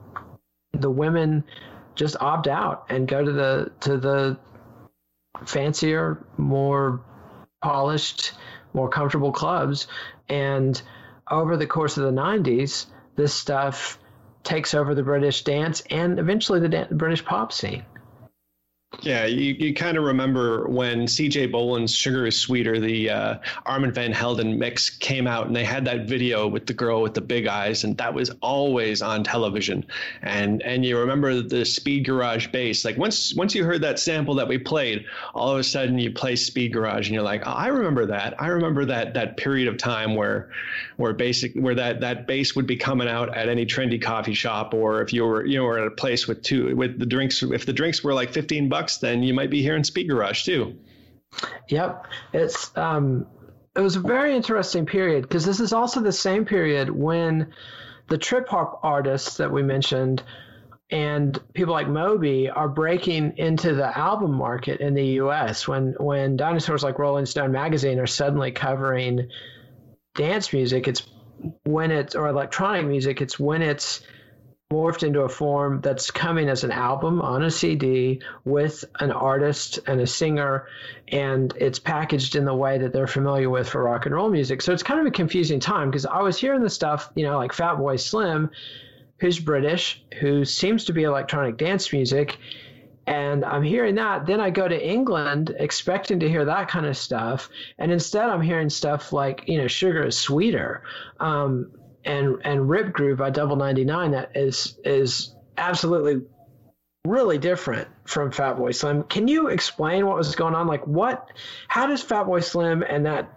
the 0.73 0.91
women 0.91 1.45
just 1.95 2.17
opt 2.21 2.49
out 2.49 2.87
and 2.91 3.09
go 3.09 3.25
to 3.25 3.33
the 3.33 3.73
to 3.81 3.97
the 3.97 4.39
fancier, 5.47 6.25
more 6.37 7.01
polished, 7.63 8.33
more 8.75 8.89
comfortable 8.89 9.33
clubs. 9.33 9.87
And 10.29 10.81
over 11.31 11.57
the 11.57 11.67
course 11.67 11.97
of 11.97 12.05
the 12.05 12.21
'90s, 12.21 12.87
this 13.17 13.33
stuff 13.33 13.99
takes 14.45 14.75
over 14.75 14.95
the 14.95 15.03
British 15.03 15.45
dance 15.45 15.83
and 15.91 16.19
eventually 16.19 16.61
the 16.61 16.87
British 16.91 17.25
pop 17.25 17.53
scene. 17.53 17.85
Yeah, 19.03 19.27
you, 19.27 19.55
you 19.55 19.75
kind 19.75 19.97
of 19.97 20.05
remember 20.05 20.69
when 20.69 21.07
CJ 21.07 21.51
Boland's 21.51 21.93
Sugar 21.93 22.25
is 22.25 22.39
Sweeter, 22.39 22.79
the 22.79 23.11
uh, 23.11 23.39
Armand 23.67 23.97
Van 23.97 24.13
Helden 24.13 24.57
mix 24.57 24.91
came 24.91 25.27
out, 25.27 25.49
and 25.49 25.57
they 25.57 25.65
had 25.65 25.85
that 25.87 26.07
video 26.07 26.47
with 26.47 26.67
the 26.67 26.73
girl 26.73 27.03
with 27.03 27.15
the 27.15 27.21
big 27.21 27.49
eyes, 27.49 27.83
and 27.83 27.99
that 27.99 28.15
was 28.15 28.31
always 28.41 29.03
on 29.03 29.25
television. 29.25 29.85
And 30.23 30.63
and 30.63 30.85
you 30.85 31.01
remember 31.01 31.43
the 31.43 31.65
Speed 31.65 32.05
Garage 32.05 32.47
bass. 32.49 32.85
Like 32.85 32.97
once 32.97 33.35
once 33.35 33.57
you 33.57 33.65
heard 33.65 33.83
that 33.83 33.99
sample 33.99 34.37
that 34.37 34.47
we 34.47 34.57
played, 34.57 35.05
all 35.35 35.51
of 35.51 35.59
a 35.59 35.65
sudden 35.65 35.99
you 35.99 36.13
play 36.13 36.37
Speed 36.37 36.73
Garage, 36.73 37.09
and 37.09 37.15
you're 37.15 37.25
like, 37.25 37.43
oh, 37.45 37.51
I 37.51 37.69
remember 37.69 38.07
that. 38.07 38.41
I 38.41 38.49
remember 38.49 38.85
that 38.85 39.15
that 39.15 39.37
period 39.37 39.67
of 39.67 39.79
time 39.79 40.15
where 40.15 40.51
where 40.97 41.13
basic 41.13 41.55
where 41.55 41.75
that 41.75 42.01
that 42.03 42.29
bass 42.29 42.55
would 42.55 42.69
be 42.69 42.77
coming 42.77 43.09
out 43.09 43.37
at 43.37 43.49
any 43.49 43.67
trendy 43.67 44.01
coffee 44.01 44.35
shop, 44.35 44.75
or 44.75 45.03
if 45.03 45.13
you 45.13 45.25
were 45.27 45.45
you 45.45 45.59
know 45.59 45.65
were 45.65 45.81
at 45.81 45.89
a 45.89 45.91
place 45.91 46.29
with 46.29 46.41
two 46.43 46.77
with 46.77 47.01
the 47.01 47.07
drinks 47.07 47.43
if 47.43 47.67
the 47.67 47.73
drinks 47.73 48.05
were 48.05 48.15
like 48.15 48.33
15 48.33 48.69
bucks 48.69 48.92
bucks, 48.93 49.01
then 49.01 49.23
you 49.23 49.35
might 49.35 49.51
be 49.51 49.63
hearing 49.63 49.85
Speed 49.85 50.09
Garage 50.09 50.45
too. 50.45 50.77
Yep, 51.69 52.07
it's 52.33 52.77
um, 52.77 53.27
it 53.75 53.81
was 53.81 53.97
a 53.97 54.01
very 54.01 54.37
interesting 54.37 54.87
period 54.87 55.23
because 55.23 55.45
this 55.45 55.61
is 55.61 55.73
also 55.73 56.01
the 56.01 56.13
same 56.13 56.45
period 56.45 56.91
when 56.91 57.53
the 58.09 58.19
trip 58.19 58.49
hop 58.49 58.81
artists 58.83 59.39
that 59.39 59.51
we 59.51 59.63
mentioned 59.63 60.23
and 60.91 61.41
people 61.55 61.73
like 61.73 61.89
Moby 61.89 62.51
are 62.51 62.69
breaking 62.69 63.39
into 63.39 63.75
the 63.75 63.97
album 63.97 64.33
market 64.35 64.81
in 64.81 64.93
the 64.93 65.07
US 65.23 65.67
when 65.67 65.95
when 65.99 66.37
dinosaurs 66.37 66.83
like 66.83 66.99
Rolling 66.99 67.25
Stone 67.25 67.53
magazine 67.53 67.99
are 67.99 68.07
suddenly 68.07 68.53
covering 68.53 69.29
dance 70.15 70.53
music 70.53 70.87
it's 70.87 71.07
when 71.65 71.91
it's 71.91 72.15
or 72.15 72.29
electronic 72.29 72.85
music 72.85 73.23
it's 73.23 73.41
when 73.41 73.63
it's 73.63 74.03
morphed 74.73 75.03
into 75.03 75.21
a 75.21 75.29
form 75.29 75.81
that's 75.83 76.11
coming 76.11 76.49
as 76.49 76.65
an 76.65 76.71
album 76.71 77.21
on 77.21 77.43
a 77.43 77.51
CD 77.51 78.21
with 78.45 78.85
an 79.01 79.11
artist 79.11 79.79
and 79.87 80.01
a 80.01 80.07
singer, 80.07 80.67
and 81.09 81.55
it's 81.59 81.79
packaged 81.79 82.37
in 82.37 82.47
the 82.47 82.55
way 82.55 82.79
that 82.79 82.93
they're 82.93 83.07
familiar 83.07 83.51
with 83.51 83.69
for 83.69 83.83
rock 83.83 84.07
and 84.07 84.15
roll 84.15 84.31
music. 84.31 84.63
So 84.63 84.73
it's 84.73 84.83
kind 84.83 84.99
of 84.99 85.07
a 85.07 85.11
confusing 85.11 85.61
time 85.61 85.91
because 85.91 86.07
I 86.07 86.23
was 86.23 86.39
hearing 86.39 86.63
the 86.63 86.71
stuff, 86.71 87.11
you 87.15 87.25
know, 87.25 87.37
like 87.37 87.53
Fatboy 87.53 88.01
Slim, 88.01 88.51
who's 89.19 89.39
British, 89.39 90.03
who 90.21 90.45
seems 90.45 90.85
to 90.87 90.93
be 90.93 91.03
electronic 91.03 91.59
dance 91.59 91.93
music. 91.93 92.39
And 93.07 93.45
I'm 93.45 93.63
hearing 93.63 93.97
that. 93.97 94.27
Then 94.27 94.41
I 94.41 94.51
go 94.51 94.67
to 94.67 94.89
England 94.89 95.55
expecting 95.59 96.21
to 96.21 96.29
hear 96.29 96.45
that 96.45 96.69
kind 96.69 96.87
of 96.87 96.97
stuff. 96.97 97.51
And 97.79 97.93
instead, 97.93 98.29
I'm 98.31 98.41
hearing 98.41 98.71
stuff 98.71 99.13
like, 99.13 99.49
you 99.49 99.59
know, 99.59 99.67
Sugar 99.67 100.07
is 100.07 100.17
Sweeter. 100.17 100.83
Um, 101.21 101.73
and 102.05 102.39
and 102.45 102.69
Rip 102.69 102.93
Groove 102.93 103.19
by 103.19 103.31
Double 103.31 103.57
99 103.57 104.13
that 104.13 104.37
is 104.37 104.79
is 104.85 105.35
absolutely 105.57 106.23
really 107.05 107.39
different 107.39 107.89
from 108.05 108.31
Fatboy 108.31 108.75
Slim. 108.75 109.03
Can 109.05 109.29
you 109.29 109.49
explain 109.49 110.07
what 110.07 110.17
was 110.17 110.35
going 110.35 110.55
on? 110.55 110.67
Like 110.67 110.87
what 110.87 111.31
how 111.69 111.87
does 111.87 112.05
Fatboy 112.05 112.45
Slim 112.45 112.83
and 112.83 113.07
that 113.07 113.33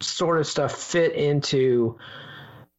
sort 0.00 0.38
of 0.38 0.46
stuff 0.46 0.72
fit 0.72 1.12
into 1.12 1.98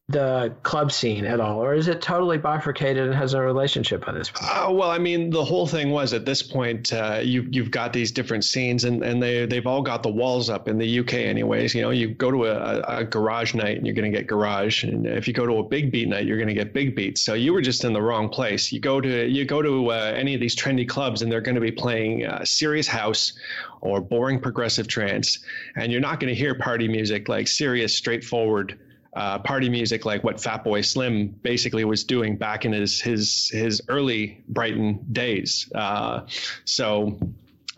the 0.08 0.54
club 0.62 0.92
scene 0.92 1.24
at 1.24 1.40
all, 1.40 1.60
or 1.60 1.74
is 1.74 1.88
it 1.88 2.00
totally 2.00 2.38
bifurcated 2.38 3.06
and 3.06 3.14
has 3.14 3.34
no 3.34 3.40
relationship 3.40 4.06
at 4.06 4.14
this 4.14 4.30
point? 4.30 4.48
Uh, 4.48 4.70
well, 4.70 4.88
I 4.88 4.98
mean, 4.98 5.30
the 5.30 5.44
whole 5.44 5.66
thing 5.66 5.90
was 5.90 6.12
at 6.12 6.24
this 6.24 6.44
point, 6.44 6.92
uh, 6.92 7.18
you 7.24 7.48
you've 7.50 7.72
got 7.72 7.92
these 7.92 8.12
different 8.12 8.44
scenes, 8.44 8.84
and, 8.84 9.02
and 9.02 9.20
they 9.20 9.46
they've 9.46 9.66
all 9.66 9.82
got 9.82 10.04
the 10.04 10.08
walls 10.08 10.48
up 10.48 10.68
in 10.68 10.78
the 10.78 11.00
UK, 11.00 11.14
anyways. 11.14 11.74
You 11.74 11.82
know, 11.82 11.90
you 11.90 12.14
go 12.14 12.30
to 12.30 12.44
a, 12.44 12.98
a 12.98 13.04
garage 13.04 13.54
night 13.54 13.78
and 13.78 13.86
you're 13.86 13.96
going 13.96 14.10
to 14.10 14.16
get 14.16 14.28
garage, 14.28 14.84
and 14.84 15.06
if 15.08 15.26
you 15.26 15.34
go 15.34 15.44
to 15.44 15.54
a 15.54 15.64
big 15.64 15.90
beat 15.90 16.08
night, 16.08 16.24
you're 16.24 16.38
going 16.38 16.46
to 16.46 16.54
get 16.54 16.72
big 16.72 16.94
beats. 16.94 17.22
So 17.22 17.34
you 17.34 17.52
were 17.52 17.62
just 17.62 17.82
in 17.82 17.92
the 17.92 18.02
wrong 18.02 18.28
place. 18.28 18.70
You 18.70 18.78
go 18.78 19.00
to 19.00 19.26
you 19.26 19.44
go 19.44 19.60
to 19.60 19.90
uh, 19.90 20.12
any 20.14 20.34
of 20.34 20.40
these 20.40 20.54
trendy 20.54 20.88
clubs, 20.88 21.22
and 21.22 21.32
they're 21.32 21.40
going 21.40 21.56
to 21.56 21.60
be 21.60 21.72
playing 21.72 22.24
uh, 22.24 22.44
serious 22.44 22.86
house 22.86 23.32
or 23.80 24.00
boring 24.00 24.40
progressive 24.40 24.86
trance, 24.86 25.40
and 25.74 25.90
you're 25.90 26.00
not 26.00 26.20
going 26.20 26.32
to 26.32 26.38
hear 26.38 26.54
party 26.54 26.86
music 26.86 27.28
like 27.28 27.48
serious, 27.48 27.92
straightforward 27.92 28.78
uh, 29.16 29.38
party 29.38 29.70
music 29.70 30.04
like 30.04 30.22
what 30.22 30.36
Fatboy 30.36 30.84
Slim 30.84 31.28
basically 31.28 31.84
was 31.84 32.04
doing 32.04 32.36
back 32.36 32.66
in 32.66 32.72
his 32.72 33.00
his 33.00 33.48
his 33.48 33.80
early 33.88 34.44
Brighton 34.46 35.06
days. 35.10 35.72
Uh, 35.74 36.26
so 36.66 37.18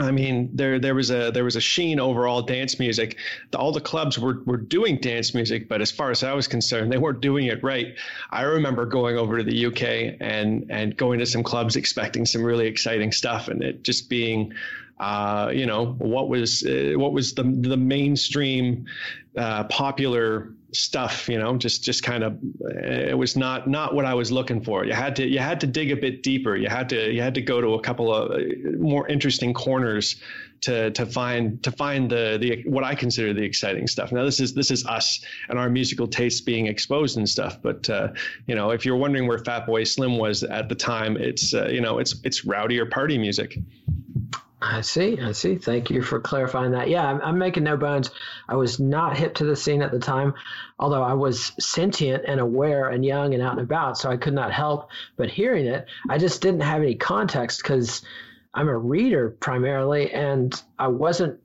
I 0.00 0.10
mean, 0.10 0.50
there 0.54 0.80
there 0.80 0.96
was 0.96 1.10
a 1.10 1.30
there 1.30 1.44
was 1.44 1.54
a 1.54 1.60
sheen 1.60 2.00
over 2.00 2.26
all 2.26 2.42
dance 2.42 2.80
music. 2.80 3.18
The, 3.52 3.58
all 3.58 3.70
the 3.70 3.80
clubs 3.80 4.18
were 4.18 4.42
were 4.46 4.56
doing 4.56 4.96
dance 4.96 5.32
music, 5.32 5.68
but 5.68 5.80
as 5.80 5.92
far 5.92 6.10
as 6.10 6.24
I 6.24 6.32
was 6.32 6.48
concerned, 6.48 6.92
they 6.92 6.98
weren't 6.98 7.20
doing 7.20 7.46
it 7.46 7.62
right. 7.62 7.94
I 8.30 8.42
remember 8.42 8.84
going 8.84 9.16
over 9.16 9.38
to 9.38 9.44
the 9.44 9.66
UK 9.66 10.16
and 10.20 10.66
and 10.70 10.96
going 10.96 11.20
to 11.20 11.26
some 11.26 11.44
clubs 11.44 11.76
expecting 11.76 12.26
some 12.26 12.42
really 12.42 12.66
exciting 12.66 13.12
stuff, 13.12 13.46
and 13.46 13.62
it 13.62 13.84
just 13.84 14.08
being 14.10 14.54
uh, 14.98 15.52
you 15.54 15.66
know 15.66 15.86
what 15.98 16.28
was 16.28 16.64
uh, 16.64 16.94
what 16.96 17.12
was 17.12 17.34
the 17.34 17.44
the 17.44 17.76
mainstream 17.76 18.86
uh, 19.36 19.64
popular 19.64 20.52
stuff 20.72 21.30
you 21.30 21.38
know 21.38 21.56
just 21.56 21.82
just 21.82 22.02
kind 22.02 22.22
of 22.22 22.38
it 22.60 23.16
was 23.16 23.36
not 23.36 23.66
not 23.66 23.94
what 23.94 24.04
i 24.04 24.14
was 24.14 24.30
looking 24.30 24.62
for. 24.62 24.84
You 24.84 24.92
had 24.92 25.16
to 25.16 25.26
you 25.26 25.38
had 25.38 25.60
to 25.60 25.66
dig 25.66 25.90
a 25.90 25.96
bit 25.96 26.22
deeper. 26.22 26.56
You 26.56 26.68
had 26.68 26.90
to 26.90 27.10
you 27.10 27.22
had 27.22 27.34
to 27.34 27.42
go 27.42 27.60
to 27.60 27.74
a 27.74 27.80
couple 27.80 28.14
of 28.14 28.32
uh, 28.32 28.38
more 28.78 29.08
interesting 29.08 29.54
corners 29.54 30.16
to 30.62 30.90
to 30.90 31.06
find 31.06 31.62
to 31.62 31.70
find 31.70 32.10
the 32.10 32.36
the 32.40 32.68
what 32.68 32.84
i 32.84 32.94
consider 32.94 33.32
the 33.32 33.44
exciting 33.44 33.86
stuff. 33.86 34.12
Now 34.12 34.24
this 34.24 34.40
is 34.40 34.54
this 34.54 34.70
is 34.70 34.84
us 34.84 35.24
and 35.48 35.58
our 35.58 35.70
musical 35.70 36.06
tastes 36.06 36.40
being 36.40 36.66
exposed 36.66 37.16
and 37.16 37.28
stuff 37.28 37.62
but 37.62 37.88
uh, 37.88 38.08
you 38.46 38.54
know 38.54 38.70
if 38.70 38.84
you're 38.84 38.96
wondering 38.96 39.26
where 39.26 39.38
fatboy 39.38 39.86
slim 39.86 40.18
was 40.18 40.42
at 40.42 40.68
the 40.68 40.74
time 40.74 41.16
it's 41.16 41.54
uh, 41.54 41.68
you 41.68 41.80
know 41.80 41.98
it's 41.98 42.16
it's 42.24 42.44
rowdy 42.44 42.78
or 42.78 42.86
party 42.86 43.16
music 43.16 43.58
I 44.60 44.80
see. 44.80 45.20
I 45.20 45.32
see. 45.32 45.54
Thank 45.54 45.90
you 45.90 46.02
for 46.02 46.18
clarifying 46.18 46.72
that. 46.72 46.88
Yeah, 46.88 47.06
I'm, 47.06 47.20
I'm, 47.20 47.38
making 47.38 47.62
no 47.62 47.76
bones. 47.76 48.10
I 48.48 48.56
was 48.56 48.80
not 48.80 49.16
hip 49.16 49.34
to 49.36 49.44
the 49.44 49.54
scene 49.54 49.82
at 49.82 49.92
the 49.92 50.00
time, 50.00 50.34
although 50.80 51.02
I 51.02 51.12
was 51.12 51.52
sentient 51.60 52.24
and 52.26 52.40
aware 52.40 52.88
and 52.88 53.04
young 53.04 53.34
and 53.34 53.42
out 53.42 53.52
and 53.52 53.60
about, 53.60 53.98
so 53.98 54.10
I 54.10 54.16
could 54.16 54.34
not 54.34 54.52
help 54.52 54.90
but 55.16 55.30
hearing 55.30 55.66
it. 55.66 55.86
I 56.08 56.18
just 56.18 56.42
didn't 56.42 56.62
have 56.62 56.82
any 56.82 56.96
context 56.96 57.62
because 57.62 58.02
I'm 58.52 58.68
a 58.68 58.76
reader 58.76 59.30
primarily, 59.30 60.12
and 60.12 60.60
I 60.76 60.88
wasn't 60.88 61.40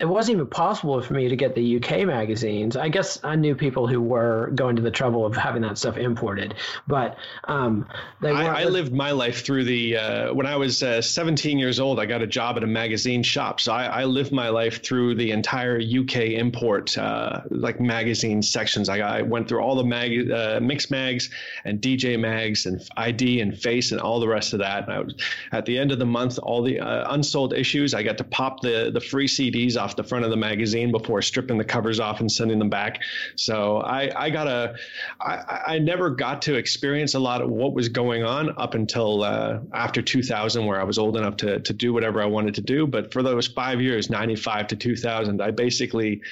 it 0.00 0.08
wasn't 0.08 0.36
even 0.36 0.46
possible 0.46 1.00
for 1.02 1.12
me 1.12 1.28
to 1.28 1.36
get 1.36 1.54
the 1.54 1.76
UK 1.76 2.06
magazines. 2.06 2.74
I 2.74 2.88
guess 2.88 3.20
I 3.22 3.36
knew 3.36 3.54
people 3.54 3.86
who 3.86 4.00
were 4.00 4.50
going 4.54 4.76
to 4.76 4.82
the 4.82 4.90
trouble 4.90 5.26
of 5.26 5.36
having 5.36 5.60
that 5.62 5.76
stuff 5.76 5.98
imported, 5.98 6.54
but 6.88 7.18
um, 7.44 7.86
they 8.22 8.30
I, 8.30 8.62
I 8.62 8.64
lived 8.64 8.94
my 8.94 9.10
life 9.10 9.44
through 9.44 9.64
the 9.64 9.98
uh, 9.98 10.34
when 10.34 10.46
I 10.46 10.56
was 10.56 10.82
uh, 10.82 11.02
17 11.02 11.58
years 11.58 11.78
old. 11.78 12.00
I 12.00 12.06
got 12.06 12.22
a 12.22 12.26
job 12.26 12.56
at 12.56 12.64
a 12.64 12.66
magazine 12.66 13.22
shop, 13.22 13.60
so 13.60 13.72
I, 13.72 13.84
I 13.84 14.04
lived 14.04 14.32
my 14.32 14.48
life 14.48 14.82
through 14.82 15.16
the 15.16 15.32
entire 15.32 15.78
UK 15.78 16.16
import 16.30 16.96
uh, 16.96 17.42
like 17.50 17.78
magazine 17.78 18.40
sections. 18.40 18.88
I, 18.88 19.00
I, 19.00 19.22
went 19.22 19.48
through 19.48 19.60
all 19.60 19.76
the 19.76 19.84
mag 19.84 20.30
uh, 20.30 20.60
mix 20.62 20.90
mags 20.90 21.28
and 21.64 21.78
DJ 21.78 22.18
mags 22.18 22.64
and 22.64 22.82
ID 22.96 23.42
and 23.42 23.50
Face 23.60 23.92
and 23.92 24.00
all 24.00 24.18
the 24.18 24.28
rest 24.28 24.54
of 24.54 24.60
that. 24.60 24.84
And 24.84 24.92
I 24.92 25.00
was 25.00 25.14
at 25.52 25.66
the 25.66 25.78
end 25.78 25.92
of 25.92 25.98
the 25.98 26.06
month, 26.06 26.38
all 26.38 26.62
the 26.62 26.80
uh, 26.80 27.12
unsold 27.12 27.52
issues. 27.52 27.92
I 27.92 28.02
got 28.02 28.16
to 28.16 28.24
pop 28.24 28.62
the 28.62 28.90
the 28.90 29.00
free 29.00 29.28
CDs 29.28 29.76
off 29.76 29.89
off 29.90 29.96
the 29.96 30.04
front 30.04 30.24
of 30.24 30.30
the 30.30 30.36
magazine 30.36 30.92
before 30.92 31.20
stripping 31.20 31.58
the 31.58 31.64
covers 31.64 31.98
off 31.98 32.20
and 32.20 32.30
sending 32.30 32.58
them 32.60 32.70
back. 32.70 33.02
So 33.34 33.78
I, 33.78 34.26
I 34.26 34.30
got 34.30 34.46
a, 34.46 34.76
I, 35.20 35.62
I 35.66 35.78
never 35.80 36.10
got 36.10 36.42
to 36.42 36.54
experience 36.54 37.14
a 37.14 37.18
lot 37.18 37.42
of 37.42 37.50
what 37.50 37.74
was 37.74 37.88
going 37.88 38.22
on 38.22 38.56
up 38.56 38.74
until 38.74 39.24
uh, 39.24 39.58
after 39.72 40.00
2000, 40.00 40.64
where 40.64 40.80
I 40.80 40.84
was 40.84 40.98
old 40.98 41.16
enough 41.16 41.36
to, 41.38 41.58
to 41.58 41.72
do 41.72 41.92
whatever 41.92 42.22
I 42.22 42.26
wanted 42.26 42.54
to 42.54 42.60
do. 42.60 42.86
But 42.86 43.12
for 43.12 43.22
those 43.22 43.48
five 43.48 43.80
years, 43.80 44.10
95 44.10 44.68
to 44.68 44.76
2000, 44.76 45.42
I 45.42 45.50
basically 45.50 46.22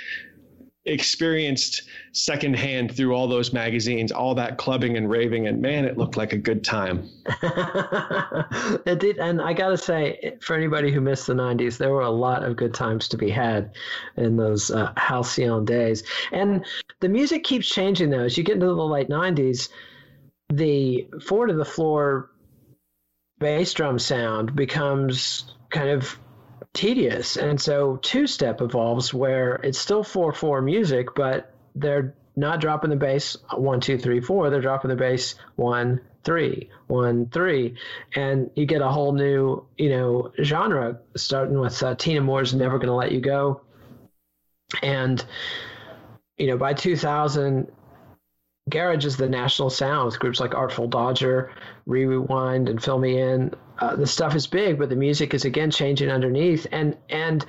experienced 0.88 1.82
secondhand 2.12 2.94
through 2.94 3.14
all 3.14 3.28
those 3.28 3.52
magazines, 3.52 4.10
all 4.10 4.34
that 4.34 4.58
clubbing 4.58 4.96
and 4.96 5.08
raving, 5.08 5.46
and 5.46 5.60
man, 5.60 5.84
it 5.84 5.98
looked 5.98 6.16
like 6.16 6.32
a 6.32 6.38
good 6.38 6.64
time. 6.64 7.08
it 7.42 8.98
did, 8.98 9.18
and 9.18 9.40
I 9.40 9.52
gotta 9.52 9.76
say, 9.76 10.36
for 10.40 10.56
anybody 10.56 10.90
who 10.90 11.00
missed 11.00 11.26
the 11.26 11.34
'90s, 11.34 11.78
there 11.78 11.90
were 11.90 12.02
a 12.02 12.10
lot 12.10 12.42
of 12.42 12.56
good 12.56 12.74
times 12.74 13.08
to 13.08 13.16
be 13.16 13.30
had 13.30 13.72
in 14.16 14.36
those 14.36 14.70
uh, 14.70 14.92
halcyon 14.96 15.64
days. 15.64 16.02
And 16.32 16.64
the 17.00 17.08
music 17.08 17.44
keeps 17.44 17.68
changing 17.68 18.10
though. 18.10 18.24
As 18.24 18.36
you 18.36 18.44
get 18.44 18.54
into 18.54 18.66
the 18.66 18.72
late 18.72 19.08
'90s, 19.08 19.68
the 20.48 21.08
four 21.24 21.46
to 21.46 21.52
the 21.52 21.64
floor 21.64 22.30
bass 23.38 23.72
drum 23.72 23.98
sound 23.98 24.56
becomes 24.56 25.54
kind 25.70 25.90
of 25.90 26.18
tedious. 26.78 27.36
And 27.36 27.60
so 27.60 27.96
two 27.96 28.28
step 28.28 28.60
evolves 28.60 29.12
where 29.12 29.56
it's 29.56 29.78
still 29.78 30.04
4 30.04 30.32
4 30.32 30.62
music, 30.62 31.14
but 31.16 31.52
they're 31.74 32.14
not 32.36 32.60
dropping 32.60 32.90
the 32.90 32.96
bass 32.96 33.36
one, 33.52 33.80
two, 33.80 33.98
three, 33.98 34.20
four. 34.20 34.48
They're 34.48 34.60
dropping 34.60 34.90
the 34.90 34.96
bass 34.96 35.34
one, 35.56 36.00
three, 36.22 36.70
one, 36.86 37.26
three. 37.30 37.74
And 38.14 38.50
you 38.54 38.64
get 38.64 38.80
a 38.80 38.88
whole 38.88 39.12
new, 39.12 39.66
you 39.76 39.88
know, 39.90 40.32
genre 40.40 41.00
starting 41.16 41.58
with 41.58 41.82
uh, 41.82 41.96
Tina 41.96 42.20
Moore's 42.20 42.54
Never 42.54 42.78
Gonna 42.78 42.94
Let 42.94 43.10
You 43.10 43.20
Go. 43.20 43.62
And, 44.80 45.24
you 46.36 46.46
know, 46.46 46.56
by 46.56 46.74
2000, 46.74 47.72
Garage 48.68 49.04
is 49.04 49.16
the 49.16 49.28
national 49.28 49.70
sound 49.70 50.06
with 50.06 50.18
groups 50.18 50.40
like 50.40 50.54
Artful 50.54 50.88
Dodger, 50.88 51.50
Rewind, 51.86 52.68
and 52.68 52.82
Fill 52.82 52.98
Me 52.98 53.20
In. 53.20 53.54
Uh, 53.78 53.96
the 53.96 54.06
stuff 54.06 54.34
is 54.34 54.46
big, 54.46 54.78
but 54.78 54.88
the 54.88 54.96
music 54.96 55.34
is 55.34 55.44
again 55.44 55.70
changing 55.70 56.10
underneath, 56.10 56.66
and 56.72 56.96
and 57.08 57.44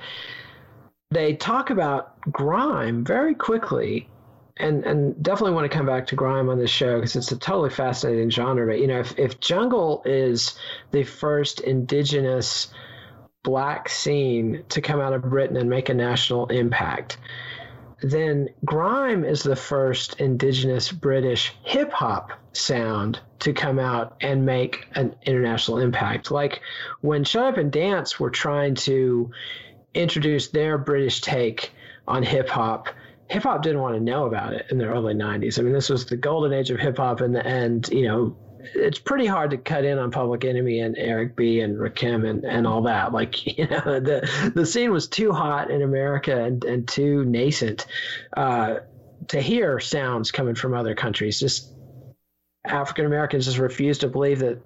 they 1.10 1.34
talk 1.34 1.70
about 1.70 2.20
grime 2.30 3.04
very 3.04 3.34
quickly, 3.34 4.08
and 4.56 4.84
and 4.84 5.22
definitely 5.22 5.54
want 5.54 5.70
to 5.70 5.76
come 5.76 5.86
back 5.86 6.06
to 6.08 6.16
grime 6.16 6.48
on 6.48 6.58
this 6.58 6.70
show 6.70 6.96
because 6.96 7.16
it's 7.16 7.32
a 7.32 7.38
totally 7.38 7.70
fascinating 7.70 8.30
genre. 8.30 8.66
But 8.66 8.78
you 8.78 8.86
know, 8.86 9.00
if 9.00 9.18
if 9.18 9.40
jungle 9.40 10.02
is 10.04 10.58
the 10.92 11.02
first 11.02 11.60
indigenous 11.60 12.68
black 13.42 13.88
scene 13.88 14.64
to 14.68 14.80
come 14.80 15.00
out 15.00 15.14
of 15.14 15.22
Britain 15.22 15.56
and 15.56 15.70
make 15.70 15.88
a 15.88 15.94
national 15.94 16.46
impact 16.46 17.16
then 18.02 18.48
grime 18.64 19.24
is 19.24 19.42
the 19.42 19.56
first 19.56 20.20
indigenous 20.20 20.90
British 20.90 21.54
hip 21.62 21.92
hop 21.92 22.32
sound 22.52 23.20
to 23.40 23.52
come 23.52 23.78
out 23.78 24.16
and 24.20 24.44
make 24.44 24.86
an 24.94 25.14
international 25.24 25.78
impact. 25.78 26.30
Like 26.30 26.60
when 27.00 27.24
Shut 27.24 27.44
Up 27.44 27.56
and 27.58 27.70
Dance 27.70 28.18
were 28.18 28.30
trying 28.30 28.74
to 28.76 29.30
introduce 29.94 30.48
their 30.48 30.78
British 30.78 31.20
take 31.20 31.72
on 32.06 32.22
hip 32.22 32.48
hop, 32.48 32.88
hip 33.28 33.42
hop 33.42 33.62
didn't 33.62 33.80
want 33.80 33.94
to 33.96 34.00
know 34.00 34.26
about 34.26 34.52
it 34.52 34.66
in 34.70 34.78
the 34.78 34.86
early 34.86 35.14
90s. 35.14 35.58
I 35.58 35.62
mean, 35.62 35.72
this 35.72 35.90
was 35.90 36.06
the 36.06 36.16
golden 36.16 36.52
age 36.52 36.70
of 36.70 36.78
hip 36.78 36.96
hop 36.96 37.20
and, 37.20 37.36
and, 37.36 37.88
you 37.88 38.06
know, 38.06 38.36
it's 38.74 38.98
pretty 38.98 39.26
hard 39.26 39.50
to 39.50 39.58
cut 39.58 39.84
in 39.84 39.98
on 39.98 40.10
Public 40.10 40.44
Enemy 40.44 40.80
and 40.80 40.96
Eric 40.98 41.36
B 41.36 41.60
and 41.60 41.78
Rakim 41.78 42.28
and, 42.28 42.44
and 42.44 42.66
all 42.66 42.82
that. 42.82 43.12
Like, 43.12 43.46
you 43.58 43.66
know, 43.66 44.00
the 44.00 44.52
the 44.54 44.66
scene 44.66 44.92
was 44.92 45.08
too 45.08 45.32
hot 45.32 45.70
in 45.70 45.82
America 45.82 46.42
and, 46.42 46.64
and 46.64 46.86
too 46.86 47.24
nascent 47.24 47.86
uh, 48.36 48.76
to 49.28 49.40
hear 49.40 49.80
sounds 49.80 50.30
coming 50.30 50.54
from 50.54 50.74
other 50.74 50.94
countries. 50.94 51.40
Just 51.40 51.72
African 52.64 53.06
Americans 53.06 53.46
just 53.46 53.58
refused 53.58 54.02
to 54.02 54.08
believe 54.08 54.40
that 54.40 54.62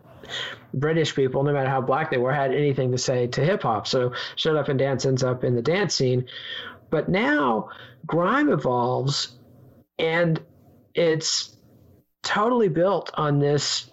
British 0.73 1.15
people, 1.15 1.43
no 1.45 1.53
matter 1.53 1.69
how 1.69 1.81
black 1.81 2.11
they 2.11 2.19
were, 2.19 2.33
had 2.33 2.53
anything 2.53 2.93
to 2.93 2.99
say 2.99 3.27
to 3.29 3.45
hip 3.45 3.63
hop. 3.63 3.87
So 3.87 4.13
Shut 4.37 4.57
Up 4.57 4.69
and 4.69 4.79
Dance 4.79 5.05
ends 5.05 5.23
up 5.23 5.45
in 5.45 5.55
the 5.55 5.63
dance 5.63 5.95
scene. 5.95 6.27
But 6.91 7.09
now 7.09 7.71
grime 8.07 8.51
evolves 8.51 9.37
and 9.99 10.41
it's 10.95 11.54
totally 12.25 12.69
built 12.69 13.11
on 13.15 13.39
this 13.39 13.91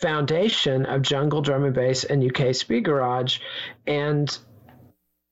foundation 0.00 0.86
of 0.86 1.02
jungle 1.02 1.40
drum 1.40 1.64
and 1.64 1.74
bass 1.74 2.04
and 2.04 2.22
UK 2.22 2.54
speed 2.54 2.84
garage, 2.84 3.38
and 3.86 4.36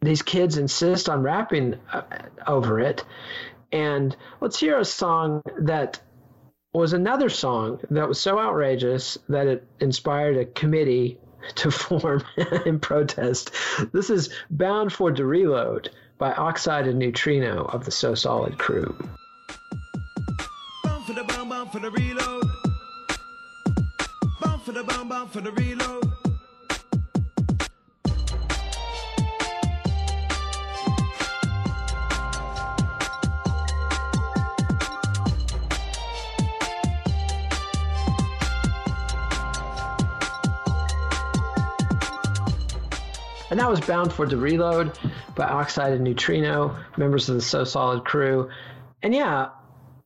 these 0.00 0.22
kids 0.22 0.56
insist 0.56 1.08
on 1.08 1.22
rapping 1.22 1.78
uh, 1.92 2.02
over 2.46 2.80
it. 2.80 3.04
And 3.72 4.16
let's 4.40 4.58
hear 4.58 4.78
a 4.78 4.84
song 4.84 5.42
that 5.58 6.00
was 6.72 6.92
another 6.92 7.28
song 7.28 7.80
that 7.90 8.06
was 8.06 8.20
so 8.20 8.38
outrageous 8.38 9.18
that 9.28 9.46
it 9.46 9.66
inspired 9.80 10.36
a 10.36 10.44
committee 10.44 11.18
to 11.56 11.70
form 11.70 12.22
in 12.66 12.78
protest. 12.80 13.50
This 13.92 14.10
is 14.10 14.30
Bound 14.50 14.92
for 14.92 15.10
Reload 15.12 15.90
by 16.18 16.32
Oxide 16.32 16.86
and 16.86 16.98
Neutrino 16.98 17.64
of 17.64 17.84
the 17.84 17.90
So 17.90 18.14
Solid 18.14 18.58
crew 18.58 18.96
for 21.76 21.82
the 21.82 21.90
reload. 21.90 22.50
Bound 24.40 24.62
for 24.62 24.72
the 24.72 24.82
bound, 24.82 25.30
for 25.30 25.42
the 25.42 25.52
reload. 25.52 26.04
And 43.50 43.60
that 43.60 43.68
was 43.68 43.80
Bound 43.80 44.14
for 44.14 44.26
the 44.26 44.38
Reload 44.38 44.98
by 45.34 45.44
Oxide 45.44 45.92
and 45.92 46.04
Neutrino, 46.04 46.74
members 46.96 47.28
of 47.28 47.34
the 47.34 47.42
So 47.42 47.64
Solid 47.64 48.06
crew. 48.06 48.48
And 49.02 49.14
yeah, 49.14 49.50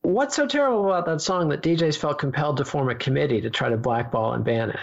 what's 0.03 0.35
so 0.35 0.47
terrible 0.47 0.85
about 0.85 1.05
that 1.05 1.21
song 1.21 1.49
that 1.49 1.61
DJs 1.61 1.97
felt 1.97 2.19
compelled 2.19 2.57
to 2.57 2.65
form 2.65 2.89
a 2.89 2.95
committee 2.95 3.41
to 3.41 3.49
try 3.49 3.69
to 3.69 3.77
blackball 3.77 4.33
and 4.33 4.43
ban 4.43 4.71
it? 4.71 4.79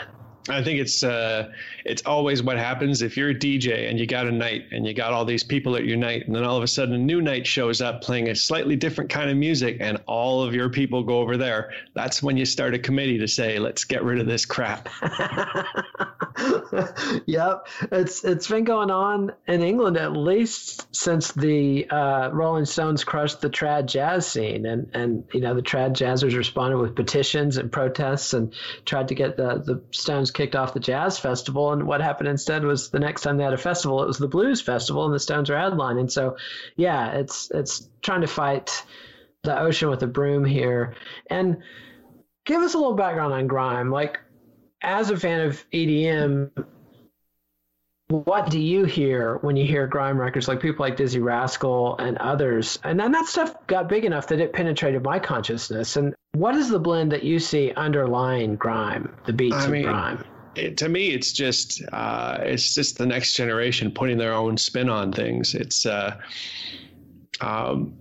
I 0.48 0.62
think 0.62 0.80
it's 0.80 1.02
uh, 1.02 1.52
it's 1.84 2.02
always 2.06 2.42
what 2.42 2.58
happens 2.58 3.02
if 3.02 3.16
you're 3.16 3.30
a 3.30 3.34
DJ 3.34 3.90
and 3.90 3.98
you 3.98 4.06
got 4.06 4.26
a 4.26 4.32
night 4.32 4.66
and 4.72 4.86
you 4.86 4.94
got 4.94 5.12
all 5.12 5.24
these 5.24 5.44
people 5.44 5.76
at 5.76 5.84
your 5.84 5.96
night, 5.96 6.26
and 6.26 6.34
then 6.34 6.44
all 6.44 6.56
of 6.56 6.62
a 6.62 6.68
sudden 6.68 6.94
a 6.94 6.98
new 6.98 7.20
night 7.20 7.46
shows 7.46 7.80
up 7.80 8.02
playing 8.02 8.28
a 8.28 8.34
slightly 8.34 8.76
different 8.76 9.10
kind 9.10 9.30
of 9.30 9.36
music, 9.36 9.78
and 9.80 9.98
all 10.06 10.42
of 10.42 10.54
your 10.54 10.70
people 10.70 11.02
go 11.02 11.18
over 11.18 11.36
there. 11.36 11.72
That's 11.94 12.22
when 12.22 12.36
you 12.36 12.44
start 12.44 12.74
a 12.74 12.78
committee 12.78 13.18
to 13.18 13.28
say, 13.28 13.58
let's 13.58 13.84
get 13.84 14.02
rid 14.02 14.20
of 14.20 14.26
this 14.26 14.46
crap. 14.46 14.88
yep, 17.26 17.68
it's 17.92 18.24
it's 18.24 18.48
been 18.48 18.64
going 18.64 18.90
on 18.90 19.32
in 19.46 19.62
England 19.62 19.96
at 19.96 20.12
least 20.12 20.94
since 20.94 21.32
the 21.32 21.88
uh, 21.90 22.30
Rolling 22.32 22.64
Stones 22.64 23.04
crushed 23.04 23.40
the 23.40 23.50
trad 23.50 23.86
jazz 23.86 24.26
scene, 24.26 24.66
and 24.66 24.90
and 24.94 25.24
you 25.32 25.40
know 25.40 25.54
the 25.54 25.62
trad 25.62 25.92
jazzers 25.92 26.36
responded 26.36 26.78
with 26.78 26.94
petitions 26.94 27.56
and 27.56 27.70
protests 27.70 28.34
and 28.34 28.54
tried 28.84 29.08
to 29.08 29.14
get 29.14 29.36
the 29.36 29.58
the 29.58 29.82
Stones 29.90 30.30
kicked 30.38 30.54
off 30.54 30.72
the 30.72 30.78
jazz 30.78 31.18
festival. 31.18 31.72
And 31.72 31.84
what 31.84 32.00
happened 32.00 32.28
instead 32.28 32.64
was 32.64 32.90
the 32.90 33.00
next 33.00 33.22
time 33.22 33.36
they 33.36 33.44
had 33.44 33.52
a 33.52 33.58
festival, 33.58 34.04
it 34.04 34.06
was 34.06 34.18
the 34.18 34.28
blues 34.28 34.60
festival, 34.60 35.04
and 35.04 35.12
the 35.12 35.18
Stones 35.18 35.50
are 35.50 35.56
headlining. 35.56 36.10
So 36.10 36.36
yeah, 36.76 37.10
it's 37.10 37.50
it's 37.50 37.88
trying 38.02 38.20
to 38.20 38.28
fight 38.28 38.84
the 39.42 39.58
ocean 39.58 39.90
with 39.90 40.02
a 40.04 40.06
broom 40.06 40.44
here, 40.44 40.94
and 41.28 41.58
give 42.46 42.62
us 42.62 42.74
a 42.74 42.78
little 42.78 42.94
background 42.94 43.34
on 43.34 43.48
grime, 43.48 43.90
like 43.90 44.20
as 44.80 45.10
a 45.10 45.16
fan 45.16 45.40
of 45.40 45.64
EDM, 45.72 46.52
what 48.08 48.48
do 48.48 48.58
you 48.58 48.84
hear 48.84 49.36
when 49.42 49.54
you 49.56 49.66
hear 49.66 49.86
grime 49.86 50.18
records 50.18 50.48
like 50.48 50.60
people 50.60 50.84
like 50.84 50.96
Dizzee 50.96 51.22
Rascal 51.22 51.96
and 51.98 52.16
others? 52.18 52.78
And 52.82 52.98
then 52.98 53.12
that 53.12 53.26
stuff 53.26 53.54
got 53.66 53.88
big 53.88 54.04
enough 54.06 54.26
that 54.28 54.40
it 54.40 54.52
penetrated 54.52 55.02
my 55.02 55.18
consciousness. 55.18 55.96
And 55.96 56.14
what 56.32 56.54
is 56.54 56.70
the 56.70 56.78
blend 56.78 57.12
that 57.12 57.22
you 57.22 57.38
see 57.38 57.72
underlying 57.72 58.56
grime, 58.56 59.14
the 59.26 59.32
beats 59.34 59.56
I 59.56 59.64
of 59.64 59.70
mean, 59.70 59.82
grime? 59.82 60.24
It, 60.54 60.78
to 60.78 60.88
me, 60.88 61.08
it's 61.10 61.32
just 61.32 61.82
uh, 61.92 62.38
it's 62.40 62.74
just 62.74 62.96
the 62.96 63.06
next 63.06 63.34
generation 63.34 63.90
putting 63.90 64.16
their 64.16 64.32
own 64.32 64.56
spin 64.56 64.88
on 64.88 65.12
things. 65.12 65.54
It's 65.54 65.84
uh, 65.84 66.18
um, 67.42 67.94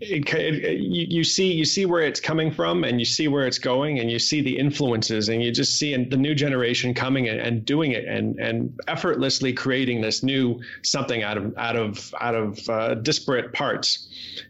it, 0.00 0.32
it, 0.34 0.80
you, 0.80 1.06
you 1.08 1.24
see 1.24 1.52
you 1.52 1.64
see 1.64 1.86
where 1.86 2.02
it's 2.02 2.20
coming 2.20 2.50
from 2.50 2.84
and 2.84 2.98
you 2.98 3.04
see 3.04 3.28
where 3.28 3.46
it's 3.46 3.58
going 3.58 3.98
and 3.98 4.10
you 4.10 4.18
see 4.18 4.40
the 4.40 4.56
influences 4.56 5.28
and 5.28 5.42
you 5.42 5.50
just 5.50 5.78
see 5.78 5.96
the 6.04 6.16
new 6.16 6.34
generation 6.34 6.94
coming 6.94 7.28
and, 7.28 7.40
and 7.40 7.64
doing 7.64 7.92
it 7.92 8.04
and 8.04 8.38
and 8.38 8.78
effortlessly 8.88 9.52
creating 9.52 10.00
this 10.00 10.22
new 10.22 10.60
something 10.82 11.22
out 11.22 11.36
of 11.36 11.56
out 11.56 11.76
of 11.76 12.14
out 12.20 12.34
of 12.34 12.68
uh, 12.68 12.94
disparate 12.94 13.52
parts. 13.52 14.08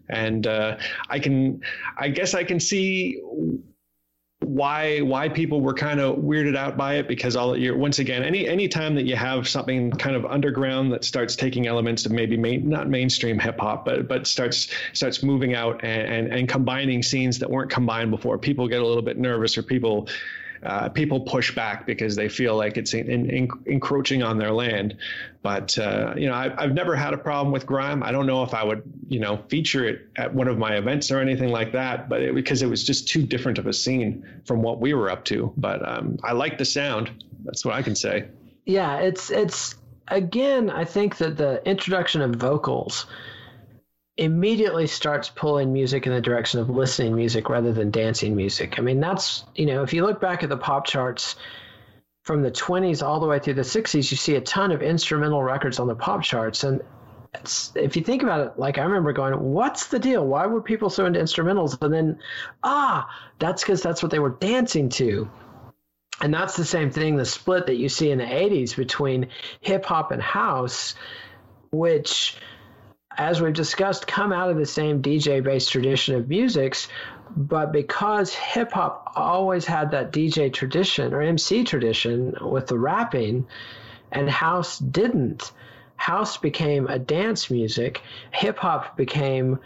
And 0.09 0.47
uh, 0.47 0.77
I 1.09 1.19
can 1.19 1.63
I 1.97 2.09
guess 2.09 2.35
I 2.35 2.45
can 2.45 2.61
see 2.61 3.21
why 4.43 5.01
why 5.01 5.29
people 5.29 5.61
were 5.61 5.75
kind 5.75 6.01
of 6.01 6.17
weirded 6.17 6.57
out 6.57 6.77
by 6.77 6.95
it 6.97 7.07
because 7.09 7.37
all 7.37 7.57
you're 7.57 7.77
once 7.77 7.99
again 7.99 8.23
any 8.23 8.49
any 8.49 8.69
time 8.69 8.95
that 8.95 9.05
you 9.05 9.15
have 9.17 9.49
something 9.49 9.91
kind 9.93 10.17
of 10.17 10.25
underground 10.27 10.93
that 10.93 11.05
starts 11.05 11.37
taking 11.37 11.67
elements 11.67 12.05
of 12.07 12.13
maybe 12.13 12.37
main, 12.37 12.69
not 12.69 12.89
mainstream 12.89 13.39
hip 13.39 13.59
hop 13.61 13.85
but 13.85 14.09
but 14.09 14.27
starts 14.27 14.69
starts 14.93 15.23
moving 15.23 15.55
out 15.55 15.83
and, 15.85 16.13
and 16.13 16.33
and 16.33 16.49
combining 16.49 17.03
scenes 17.03 17.39
that 17.39 17.51
weren't 17.51 17.71
combined 17.71 18.11
before 18.11 18.37
people 18.39 18.67
get 18.69 18.81
a 18.83 18.87
little 18.87 19.03
bit 19.03 19.17
nervous 19.19 19.57
or 19.57 19.63
people 19.63 20.09
uh, 20.63 20.89
people 20.89 21.21
push 21.21 21.55
back 21.55 21.87
because 21.87 22.15
they 22.15 22.29
feel 22.29 22.57
like 22.57 22.77
it's 22.77 22.95
in, 22.95 23.09
in, 23.09 23.51
encroaching 23.67 24.23
on 24.23 24.39
their 24.39 24.53
land. 24.53 24.97
But 25.43 25.77
uh, 25.77 26.15
you 26.17 26.29
know, 26.29 26.35
I, 26.35 26.63
have 26.63 26.73
never 26.73 26.95
had 26.95 27.15
a 27.15 27.19
problem 27.19 27.53
with 27.53 27.67
grime. 27.67 28.03
I 28.03 28.13
don't 28.13 28.27
know 28.27 28.45
if 28.45 28.55
I 28.55 28.63
would, 28.63 28.83
you 29.09 29.19
know, 29.19 29.39
feature 29.49 29.85
it 29.85 30.09
at 30.17 30.33
one 30.33 30.47
of 30.47 30.59
my 30.59 30.77
events 30.77 31.11
or 31.11 31.19
anything 31.19 31.51
like 31.51 31.73
that. 31.73 32.09
But 32.09 32.23
it, 32.23 32.35
because 32.35 32.63
it 32.63 32.69
was 32.69 32.85
just 32.85 33.09
too 33.09 33.23
different 33.23 33.59
of 33.59 33.67
a 33.67 33.73
scene 33.73 34.25
from 34.45 34.63
what 34.63 34.81
we 34.81 34.95
were 34.95 35.11
up 35.11 35.25
to. 35.27 35.53
But 35.57 35.87
um, 35.87 36.19
I 36.23 36.33
like 36.33 36.59
the 36.59 36.65
sound. 36.65 37.11
That's 37.45 37.65
what 37.65 37.75
I 37.75 37.83
can 37.83 37.97
say. 37.97 38.29
Yeah, 38.65 38.99
it's 38.99 39.31
it's 39.31 39.75
again. 40.07 40.71
I 40.71 40.85
think 40.85 41.17
that 41.17 41.37
the 41.37 41.61
introduction 41.69 42.21
of 42.21 42.37
vocals 42.37 43.07
immediately 44.17 44.87
starts 44.87 45.31
pulling 45.31 45.73
music 45.73 46.07
in 46.07 46.13
the 46.13 46.21
direction 46.21 46.61
of 46.61 46.69
listening 46.69 47.15
music 47.15 47.49
rather 47.49 47.73
than 47.73 47.91
dancing 47.91 48.37
music. 48.37 48.79
I 48.79 48.83
mean, 48.83 49.01
that's, 49.01 49.45
you 49.55 49.67
know, 49.67 49.83
if 49.83 49.93
you 49.95 50.05
look 50.05 50.21
back 50.21 50.43
at 50.43 50.49
the 50.49 50.57
pop 50.57 50.87
charts 50.87 51.37
from 52.23 52.43
the 52.43 52.51
20s 52.51 53.03
all 53.03 53.21
the 53.21 53.27
way 53.27 53.39
through 53.39 53.55
the 53.55 53.63
60s, 53.63 54.11
you 54.11 54.17
see 54.17 54.37
a 54.37 54.41
ton 54.41 54.71
of 54.71 54.83
instrumental 54.83 55.43
records 55.43 55.79
on 55.79 55.87
the 55.87 55.95
pop 55.95 56.23
charts. 56.23 56.63
And 56.63 56.83
if 57.75 57.97
you 57.97 58.03
think 58.03 58.23
about 58.23 58.47
it, 58.47 58.59
like 58.59 58.77
I 58.77 58.83
remember 58.83 59.13
going, 59.13 59.39
what's 59.41 59.87
the 59.87 59.99
deal? 59.99 60.27
Why 60.27 60.47
were 60.47 60.61
people 60.61 60.91
so 60.91 61.07
into 61.07 61.19
instrumentals? 61.19 61.81
And 61.81 61.93
then, 61.93 62.19
ah, 62.63 63.09
that's 63.39 63.63
because 63.63 63.83
that's 63.83 64.03
what 64.03 64.13
they 64.13 64.19
were 64.19 64.37
dancing 64.39 64.91
to. 64.91 65.31
And 66.21 66.33
that's 66.33 66.57
the 66.57 66.67
same 66.67 66.91
thing, 66.91 67.17
the 67.17 67.25
split 67.25 67.67
that 67.67 67.77
you 67.77 67.89
see 67.89 68.11
in 68.11 68.19
the 68.19 68.25
80s 68.25 68.77
between 68.77 69.29
hip 69.61 69.87
hop 69.87 70.13
and 70.13 70.23
house, 70.23 70.95
which 71.73 72.37
as 73.19 73.41
we've 73.41 73.53
discussed, 73.53 74.07
come 74.07 74.33
out 74.33 74.51
of 74.51 74.57
the 74.57 74.67
same 74.67 75.03
DJ 75.03 75.43
based 75.43 75.71
tradition 75.71 76.15
of 76.15 76.29
musics, 76.29 76.89
but 77.37 77.73
because 77.73 78.33
hip 78.35 78.73
hop 78.73 79.13
always 79.17 79.65
had 79.65 79.91
that 79.93 80.13
DJ 80.13 80.53
tradition 80.53 81.13
or 81.15 81.23
MC 81.23 81.65
tradition 81.65 82.37
with 82.41 82.67
the 82.67 82.79
rapping, 82.79 83.47
and 84.11 84.29
house 84.29 84.79
didn't, 84.79 85.53
house 85.97 86.37
became 86.37 86.87
a 86.87 86.99
dance 86.99 87.51
music, 87.51 88.03
hip 88.33 88.59
hop 88.59 88.97
became 88.97 89.59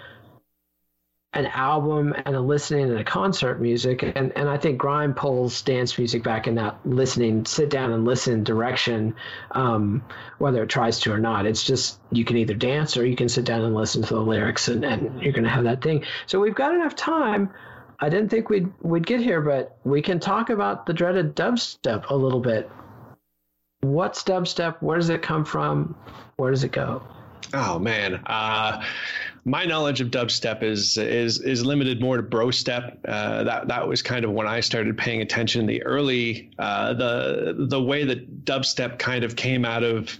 an 1.36 1.46
album 1.48 2.14
and 2.24 2.34
a 2.34 2.40
listening 2.40 2.88
and 2.88 2.98
a 2.98 3.04
concert 3.04 3.60
music. 3.60 4.02
And, 4.02 4.32
and 4.34 4.48
I 4.48 4.56
think 4.56 4.78
grime 4.78 5.12
pulls 5.12 5.60
dance 5.60 5.98
music 5.98 6.22
back 6.22 6.46
in 6.46 6.54
that 6.54 6.78
listening 6.86 7.44
sit 7.44 7.68
down 7.68 7.92
and 7.92 8.06
listen 8.06 8.42
direction 8.42 9.14
um, 9.50 10.02
whether 10.38 10.62
it 10.62 10.70
tries 10.70 10.98
to 11.00 11.12
or 11.12 11.18
not. 11.18 11.44
It's 11.44 11.62
just 11.62 12.00
you 12.10 12.24
can 12.24 12.38
either 12.38 12.54
dance 12.54 12.96
or 12.96 13.04
you 13.04 13.16
can 13.16 13.28
sit 13.28 13.44
down 13.44 13.60
and 13.60 13.74
listen 13.74 14.02
to 14.02 14.14
the 14.14 14.20
lyrics 14.20 14.68
and, 14.68 14.82
and 14.82 15.22
you're 15.22 15.34
going 15.34 15.44
to 15.44 15.50
have 15.50 15.64
that 15.64 15.82
thing. 15.82 16.06
So 16.24 16.40
we've 16.40 16.54
got 16.54 16.74
enough 16.74 16.96
time. 16.96 17.50
I 18.00 18.08
didn't 18.08 18.30
think 18.30 18.48
we'd 18.48 18.72
we'd 18.80 19.06
get 19.06 19.20
here 19.20 19.42
but 19.42 19.76
we 19.84 20.00
can 20.00 20.20
talk 20.20 20.48
about 20.48 20.86
the 20.86 20.94
dreaded 20.94 21.36
dubstep 21.36 22.08
a 22.08 22.14
little 22.14 22.40
bit. 22.40 22.70
What's 23.82 24.24
dubstep? 24.24 24.80
Where 24.80 24.96
does 24.96 25.10
it 25.10 25.20
come 25.20 25.44
from? 25.44 25.96
Where 26.36 26.50
does 26.50 26.64
it 26.64 26.72
go? 26.72 27.02
Oh 27.52 27.78
man. 27.78 28.22
Uh 28.24 28.82
my 29.46 29.64
knowledge 29.64 30.00
of 30.00 30.08
dubstep 30.08 30.64
is 30.64 30.98
is 30.98 31.40
is 31.40 31.64
limited 31.64 32.00
more 32.00 32.16
to 32.16 32.22
bro 32.22 32.50
step. 32.50 32.98
Uh, 33.06 33.44
that 33.44 33.68
that 33.68 33.86
was 33.86 34.02
kind 34.02 34.24
of 34.24 34.32
when 34.32 34.48
I 34.48 34.58
started 34.58 34.98
paying 34.98 35.22
attention. 35.22 35.66
The 35.66 35.82
early 35.84 36.50
uh, 36.58 36.92
the 36.94 37.54
the 37.56 37.80
way 37.80 38.04
that 38.04 38.44
dubstep 38.44 38.98
kind 38.98 39.24
of 39.24 39.36
came 39.36 39.64
out 39.64 39.84
of. 39.84 40.18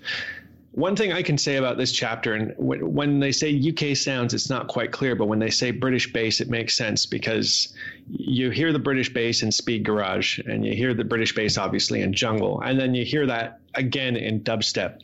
One 0.71 0.95
thing 0.95 1.11
I 1.11 1.23
can 1.23 1.39
say 1.39 1.57
about 1.57 1.79
this 1.79 1.91
chapter, 1.91 2.35
and 2.35 2.53
when, 2.59 2.93
when 2.93 3.19
they 3.19 3.33
say 3.33 3.51
UK 3.59 3.97
sounds, 3.97 4.35
it's 4.35 4.51
not 4.51 4.69
quite 4.69 4.93
clear, 4.93 5.17
but 5.17 5.25
when 5.25 5.39
they 5.39 5.49
say 5.49 5.71
British 5.71 6.13
bass, 6.13 6.39
it 6.43 6.51
makes 6.51 6.77
sense 6.77 7.07
because 7.07 7.75
you 8.11 8.51
hear 8.51 8.75
the 8.75 8.79
British 8.79 9.11
bass 9.11 9.43
in 9.43 9.51
Speed 9.51 9.85
Garage, 9.85 10.39
and 10.41 10.67
you 10.67 10.75
hear 10.75 10.93
the 10.93 11.03
British 11.03 11.35
bass 11.35 11.57
obviously 11.57 12.03
in 12.03 12.13
Jungle, 12.13 12.61
and 12.61 12.79
then 12.79 12.95
you 12.95 13.07
hear 13.07 13.27
that 13.27 13.59
again 13.75 14.17
in 14.17 14.41
dubstep. 14.41 15.01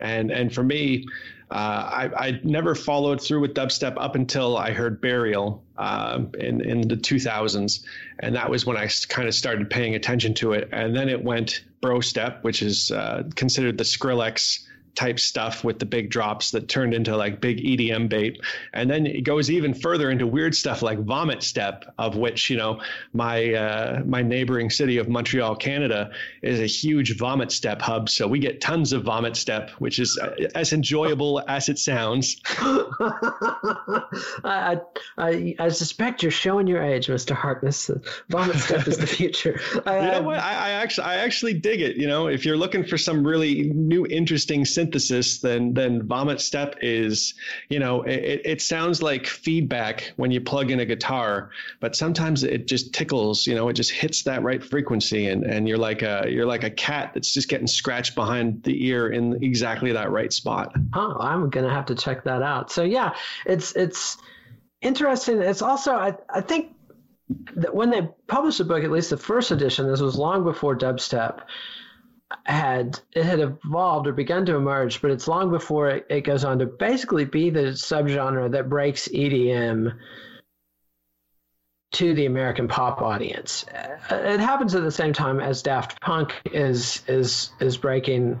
And 0.00 0.32
and 0.32 0.52
for 0.52 0.64
me, 0.64 1.06
uh, 1.52 1.54
I, 1.54 2.28
I 2.28 2.40
never 2.42 2.74
followed 2.74 3.20
through 3.20 3.40
with 3.40 3.52
dubstep 3.52 3.94
up 3.98 4.14
until 4.14 4.56
I 4.56 4.70
heard 4.70 5.02
Burial 5.02 5.62
uh, 5.76 6.20
in 6.38 6.62
in 6.62 6.88
the 6.88 6.96
2000s, 6.96 7.84
and 8.20 8.34
that 8.34 8.48
was 8.48 8.64
when 8.64 8.78
I 8.78 8.88
kind 9.08 9.28
of 9.28 9.34
started 9.34 9.68
paying 9.68 9.94
attention 9.94 10.32
to 10.34 10.52
it. 10.52 10.70
And 10.72 10.96
then 10.96 11.10
it 11.10 11.22
went 11.22 11.62
bro 11.82 12.00
step, 12.00 12.42
which 12.42 12.62
is 12.62 12.90
uh, 12.90 13.24
considered 13.34 13.76
the 13.76 13.84
Skrillex 13.84 14.60
type 14.94 15.18
stuff 15.18 15.64
with 15.64 15.78
the 15.78 15.86
big 15.86 16.10
drops 16.10 16.50
that 16.50 16.68
turned 16.68 16.92
into 16.94 17.16
like 17.16 17.40
big 17.40 17.58
EDM 17.58 18.08
bait. 18.08 18.40
And 18.72 18.90
then 18.90 19.06
it 19.06 19.22
goes 19.22 19.50
even 19.50 19.74
further 19.74 20.10
into 20.10 20.26
weird 20.26 20.54
stuff 20.54 20.82
like 20.82 20.98
Vomit 20.98 21.42
Step, 21.42 21.84
of 21.98 22.16
which, 22.16 22.50
you 22.50 22.56
know, 22.56 22.80
my 23.12 23.54
uh, 23.54 24.02
my 24.04 24.22
neighboring 24.22 24.70
city 24.70 24.98
of 24.98 25.08
Montreal, 25.08 25.56
Canada 25.56 26.10
is 26.42 26.60
a 26.60 26.66
huge 26.66 27.16
Vomit 27.16 27.50
Step 27.52 27.80
hub. 27.80 28.08
So 28.08 28.28
we 28.28 28.38
get 28.38 28.60
tons 28.60 28.92
of 28.92 29.04
Vomit 29.04 29.36
Step, 29.36 29.70
which 29.78 29.98
is 29.98 30.18
uh, 30.20 30.34
as 30.54 30.72
enjoyable 30.72 31.42
as 31.48 31.68
it 31.68 31.78
sounds. 31.78 32.40
I, 34.44 34.80
I, 35.16 35.54
I 35.58 35.68
suspect 35.68 36.22
you're 36.22 36.30
showing 36.30 36.66
your 36.66 36.82
age, 36.82 37.06
Mr. 37.06 37.34
Harkness. 37.34 37.90
Vomit 38.28 38.56
Step 38.56 38.86
is 38.86 38.98
the 38.98 39.06
future. 39.06 39.60
I, 39.86 40.00
you 40.00 40.10
know 40.12 40.22
what? 40.22 40.38
I, 40.38 40.52
I 40.52 40.70
actually 40.70 41.06
I 41.06 41.16
actually 41.16 41.54
dig 41.54 41.80
it. 41.80 41.96
You 41.96 42.06
know, 42.06 42.26
if 42.26 42.44
you're 42.44 42.56
looking 42.56 42.84
for 42.84 42.98
some 42.98 43.26
really 43.26 43.70
new, 43.74 44.06
interesting 44.06 44.64
synthesis, 44.82 45.38
then 45.38 45.74
then 45.74 46.02
Vomit 46.02 46.40
Step 46.40 46.76
is, 46.82 47.34
you 47.68 47.78
know, 47.78 48.02
it, 48.02 48.42
it 48.44 48.62
sounds 48.62 49.02
like 49.02 49.26
feedback 49.26 50.12
when 50.16 50.30
you 50.30 50.40
plug 50.40 50.70
in 50.70 50.80
a 50.80 50.84
guitar, 50.84 51.50
but 51.80 51.94
sometimes 51.94 52.42
it 52.42 52.66
just 52.66 52.92
tickles, 52.92 53.46
you 53.46 53.54
know, 53.54 53.68
it 53.68 53.74
just 53.74 53.92
hits 53.92 54.24
that 54.24 54.42
right 54.42 54.62
frequency, 54.62 55.28
and 55.28 55.44
and 55.44 55.68
you're 55.68 55.78
like 55.78 56.02
a 56.02 56.26
you're 56.28 56.46
like 56.46 56.64
a 56.64 56.70
cat 56.70 57.12
that's 57.14 57.32
just 57.32 57.48
getting 57.48 57.66
scratched 57.66 58.14
behind 58.14 58.62
the 58.64 58.86
ear 58.86 59.08
in 59.08 59.42
exactly 59.42 59.92
that 59.92 60.10
right 60.10 60.32
spot. 60.32 60.74
Oh, 60.94 61.16
I'm 61.20 61.50
gonna 61.50 61.72
have 61.72 61.86
to 61.86 61.94
check 61.94 62.24
that 62.24 62.42
out. 62.42 62.70
So 62.72 62.82
yeah, 62.82 63.14
it's 63.46 63.72
it's 63.76 64.16
interesting. 64.80 65.40
It's 65.42 65.62
also 65.62 65.94
I 65.94 66.14
I 66.28 66.40
think 66.40 66.74
when 67.72 67.90
they 67.90 68.08
published 68.26 68.58
the 68.58 68.64
book, 68.64 68.82
at 68.82 68.90
least 68.90 69.10
the 69.10 69.16
first 69.16 69.52
edition, 69.52 69.88
this 69.88 70.00
was 70.00 70.16
long 70.18 70.44
before 70.44 70.76
dubstep 70.76 71.42
had 72.44 73.00
it 73.14 73.24
had 73.24 73.40
evolved 73.40 74.06
or 74.06 74.12
begun 74.12 74.46
to 74.46 74.56
emerge, 74.56 75.00
but 75.02 75.10
it's 75.10 75.28
long 75.28 75.50
before 75.50 75.90
it, 75.90 76.06
it 76.10 76.20
goes 76.22 76.44
on 76.44 76.58
to 76.58 76.66
basically 76.66 77.24
be 77.24 77.50
the 77.50 77.72
subgenre 77.72 78.50
that 78.52 78.68
breaks 78.68 79.08
EDM 79.08 79.92
to 81.92 82.14
the 82.14 82.26
American 82.26 82.68
pop 82.68 83.02
audience. 83.02 83.64
It 84.10 84.40
happens 84.40 84.74
at 84.74 84.82
the 84.82 84.90
same 84.90 85.12
time 85.12 85.40
as 85.40 85.62
Daft 85.62 86.00
Punk 86.00 86.40
is 86.52 87.02
is 87.06 87.50
is 87.60 87.76
breaking 87.76 88.40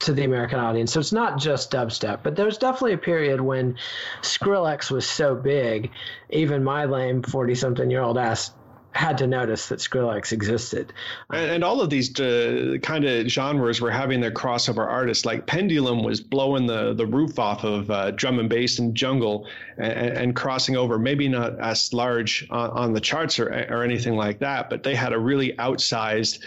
to 0.00 0.14
the 0.14 0.24
American 0.24 0.58
audience. 0.58 0.92
So 0.92 1.00
it's 1.00 1.12
not 1.12 1.38
just 1.38 1.70
dubstep, 1.70 2.20
but 2.22 2.34
there's 2.34 2.56
definitely 2.56 2.94
a 2.94 2.98
period 2.98 3.40
when 3.40 3.76
Skrillex 4.22 4.90
was 4.90 5.06
so 5.06 5.34
big, 5.34 5.90
even 6.30 6.64
my 6.64 6.86
lame 6.86 7.22
40 7.22 7.54
something 7.54 7.90
year 7.90 8.00
old 8.00 8.16
ass 8.16 8.52
had 8.92 9.18
to 9.18 9.26
notice 9.26 9.68
that 9.68 9.78
Skrillex 9.78 10.32
existed. 10.32 10.92
And, 11.32 11.50
and 11.50 11.64
all 11.64 11.80
of 11.80 11.90
these 11.90 12.18
uh, 12.20 12.78
kind 12.82 13.04
of 13.04 13.28
genres 13.28 13.80
were 13.80 13.90
having 13.90 14.20
their 14.20 14.32
crossover 14.32 14.86
artists. 14.86 15.24
Like 15.24 15.46
Pendulum 15.46 16.02
was 16.02 16.20
blowing 16.20 16.66
the, 16.66 16.94
the 16.94 17.06
roof 17.06 17.38
off 17.38 17.64
of 17.64 17.90
uh, 17.90 18.10
drum 18.12 18.38
and 18.38 18.48
bass 18.48 18.78
and 18.78 18.94
jungle 18.94 19.46
and, 19.76 19.92
and, 19.92 20.36
crossing 20.36 20.76
over, 20.76 20.98
maybe 20.98 21.28
not 21.28 21.58
as 21.60 21.92
large 21.92 22.46
on, 22.50 22.70
on 22.70 22.92
the 22.92 23.00
charts 23.00 23.38
or, 23.38 23.48
or 23.70 23.82
anything 23.82 24.16
like 24.16 24.40
that, 24.40 24.70
but 24.70 24.82
they 24.82 24.94
had 24.94 25.12
a 25.12 25.18
really 25.18 25.52
outsized 25.52 26.40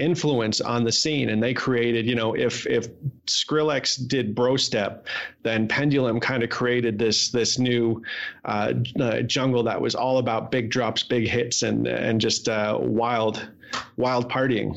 influence 0.00 0.60
on 0.60 0.84
the 0.84 0.92
scene. 0.92 1.28
And 1.28 1.42
they 1.42 1.54
created 1.54 2.06
you 2.06 2.14
know 2.14 2.34
if 2.34 2.66
if 2.66 2.88
skrillex 3.26 4.06
did 4.08 4.34
bro 4.34 4.56
step 4.56 5.06
then 5.42 5.68
pendulum 5.68 6.18
kind 6.20 6.42
of 6.42 6.50
created 6.50 6.98
this 6.98 7.30
this 7.30 7.58
new 7.58 8.02
uh, 8.44 8.72
uh, 8.98 9.20
jungle 9.22 9.62
that 9.64 9.80
was 9.80 9.94
all 9.94 10.18
about 10.18 10.50
big 10.50 10.70
drops 10.70 11.02
big 11.02 11.28
hits 11.28 11.62
and 11.62 11.86
and 11.86 12.20
just 12.20 12.48
uh, 12.48 12.76
wild 12.80 13.48
wild 13.96 14.30
partying 14.30 14.76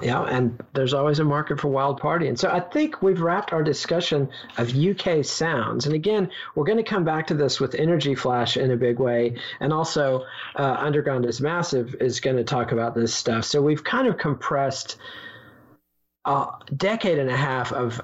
yeah, 0.00 0.22
and 0.22 0.62
there's 0.74 0.94
always 0.94 1.18
a 1.18 1.24
market 1.24 1.60
for 1.60 1.68
wild 1.68 2.00
party. 2.00 2.28
And 2.28 2.38
so 2.38 2.48
I 2.48 2.60
think 2.60 3.02
we've 3.02 3.20
wrapped 3.20 3.52
our 3.52 3.62
discussion 3.62 4.28
of 4.56 4.74
UK 4.76 5.24
sounds. 5.24 5.86
And 5.86 5.94
again, 5.94 6.30
we're 6.54 6.64
going 6.64 6.78
to 6.78 6.84
come 6.84 7.04
back 7.04 7.26
to 7.28 7.34
this 7.34 7.58
with 7.58 7.74
Energy 7.74 8.14
Flash 8.14 8.56
in 8.56 8.70
a 8.70 8.76
big 8.76 9.00
way. 9.00 9.36
And 9.60 9.72
also, 9.72 10.24
uh, 10.56 10.76
Underground 10.78 11.26
is 11.26 11.40
Massive 11.40 11.96
is 12.00 12.20
going 12.20 12.36
to 12.36 12.44
talk 12.44 12.70
about 12.70 12.94
this 12.94 13.12
stuff. 13.12 13.44
So 13.44 13.60
we've 13.60 13.82
kind 13.82 14.06
of 14.06 14.18
compressed 14.18 14.98
a 16.24 16.46
decade 16.76 17.18
and 17.18 17.30
a 17.30 17.36
half 17.36 17.72
of 17.72 18.00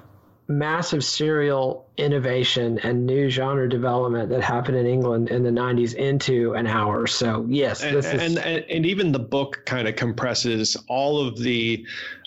massive 0.47 1.03
serial 1.03 1.87
innovation 1.97 2.79
and 2.79 3.05
new 3.05 3.29
genre 3.29 3.67
development 3.67 4.29
that 4.29 4.41
happened 4.41 4.77
in 4.77 4.85
England 4.85 5.29
in 5.29 5.43
the 5.43 5.49
90s 5.49 5.95
into 5.95 6.53
an 6.53 6.67
hour. 6.67 7.07
So, 7.07 7.45
yes, 7.49 7.83
and, 7.83 7.95
is... 7.97 8.05
and, 8.05 8.37
and, 8.37 8.65
and 8.69 8.85
even 8.85 9.11
the 9.11 9.19
book 9.19 9.63
kind 9.65 9.87
of 9.87 9.95
compresses 9.95 10.77
all 10.87 11.25
of 11.25 11.37
the 11.37 11.85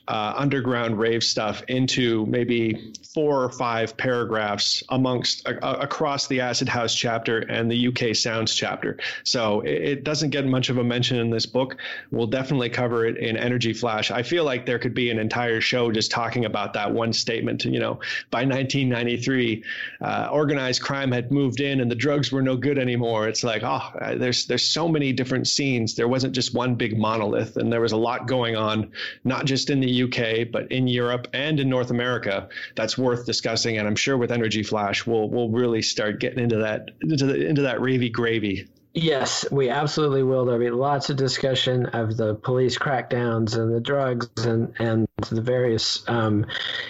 uh, 0.09 0.33
underground 0.37 0.99
rave 0.99 1.23
stuff 1.23 1.63
into 1.69 2.25
maybe 2.27 2.93
four 3.13 3.45
or 3.45 3.51
five 3.51 3.95
paragraphs 3.97 4.83
amongst 4.89 5.47
uh, 5.47 5.77
across 5.81 6.27
the 6.29 6.41
Acid 6.41 6.69
House 6.69 6.95
chapter 6.95 7.41
and 7.41 7.71
the 7.71 7.89
UK 7.89 8.17
Sounds 8.17 8.55
chapter. 8.55 8.99
So 9.25 9.61
it, 9.61 9.83
it, 9.83 10.05
doesn't 10.05 10.31
get 10.31 10.47
much 10.47 10.71
of 10.71 10.79
a 10.79 10.85
mention 10.85 11.19
in 11.19 11.29
this 11.29 11.45
book. 11.45 11.77
We'll 12.11 12.27
definitely 12.27 12.71
cover 12.71 13.05
it 13.05 13.19
in 13.19 13.37
Energy 13.37 13.75
Flash. 13.75 14.11
I 14.11 14.23
feel 14.23 14.45
like 14.45 14.65
there 14.65 14.79
could 14.79 14.95
be 14.95 15.11
an 15.11 15.19
entire 15.19 15.61
show 15.61 15.93
just 15.93 16.11
talking 16.11 16.47
about 16.47 16.73
that 16.73 16.91
one 16.91 17.13
statement. 17.13 17.65
You 17.67 17.79
know, 17.79 18.01
by 18.31 18.45
1993, 18.47 19.63
uh, 20.01 20.29
organized 20.33 20.81
crime 20.81 21.13
had 21.13 21.31
moved 21.31 21.61
in 21.61 21.81
and 21.81 21.91
the 21.91 21.95
drugs 21.97 22.33
were 22.33 22.41
no 22.41 22.57
good 22.57 22.79
anymore. 22.79 23.29
It's 23.29 23.45
like, 23.45 23.63
oh, 23.63 23.83
uh, 24.01 24.15
there's 24.15 24.47
there's 24.47 24.67
so 24.67 24.89
many 24.89 25.13
different 25.13 25.49
scenes. 25.49 25.95
There 25.97 26.09
wasn't 26.09 26.35
just 26.35 26.55
one 26.55 26.77
big 26.77 26.97
monolith, 26.97 27.59
and 27.59 27.71
there 27.71 27.83
was 27.83 27.93
a 27.93 27.97
lot 27.97 28.27
going 28.27 28.57
on, 28.57 28.91
not 29.25 29.45
just 29.45 29.69
in 29.69 29.81
the 29.81 29.98
UK, 30.03 30.51
but 30.51 30.71
in 30.71 30.89
Europe 30.89 31.29
and 31.33 31.61
in 31.61 31.69
North 31.69 31.91
America 31.91 32.49
that's 32.77 32.97
worth 32.97 33.27
discussing. 33.27 33.79
And 33.79 33.87
I'm 33.87 33.97
sure 33.97 34.17
with 34.17 34.33
Energy 34.33 34.63
Flash, 34.63 35.07
we'll 35.07 35.29
we'll 35.29 35.51
really 35.51 35.83
start 35.83 36.21
getting 36.21 36.39
into 36.43 36.59
that 36.59 36.91
into 37.01 37.27
the 37.27 37.47
into 37.47 37.63
that 37.63 37.79
ravey 37.79 38.11
gravy. 38.13 38.69
Yes, 38.95 39.45
we 39.53 39.69
absolutely 39.69 40.23
will. 40.23 40.47
There'll 40.47 40.61
be 40.61 40.71
lots 40.71 41.11
of 41.11 41.17
discussion 41.17 41.87
of 41.87 42.17
the 42.17 42.35
police 42.35 42.79
crackdowns 42.79 43.57
and 43.57 43.73
the 43.73 43.81
drugs 43.81 44.29
and, 44.45 44.73
and 44.79 45.07
the 45.31 45.43
various 45.43 46.03
um, 46.09 46.47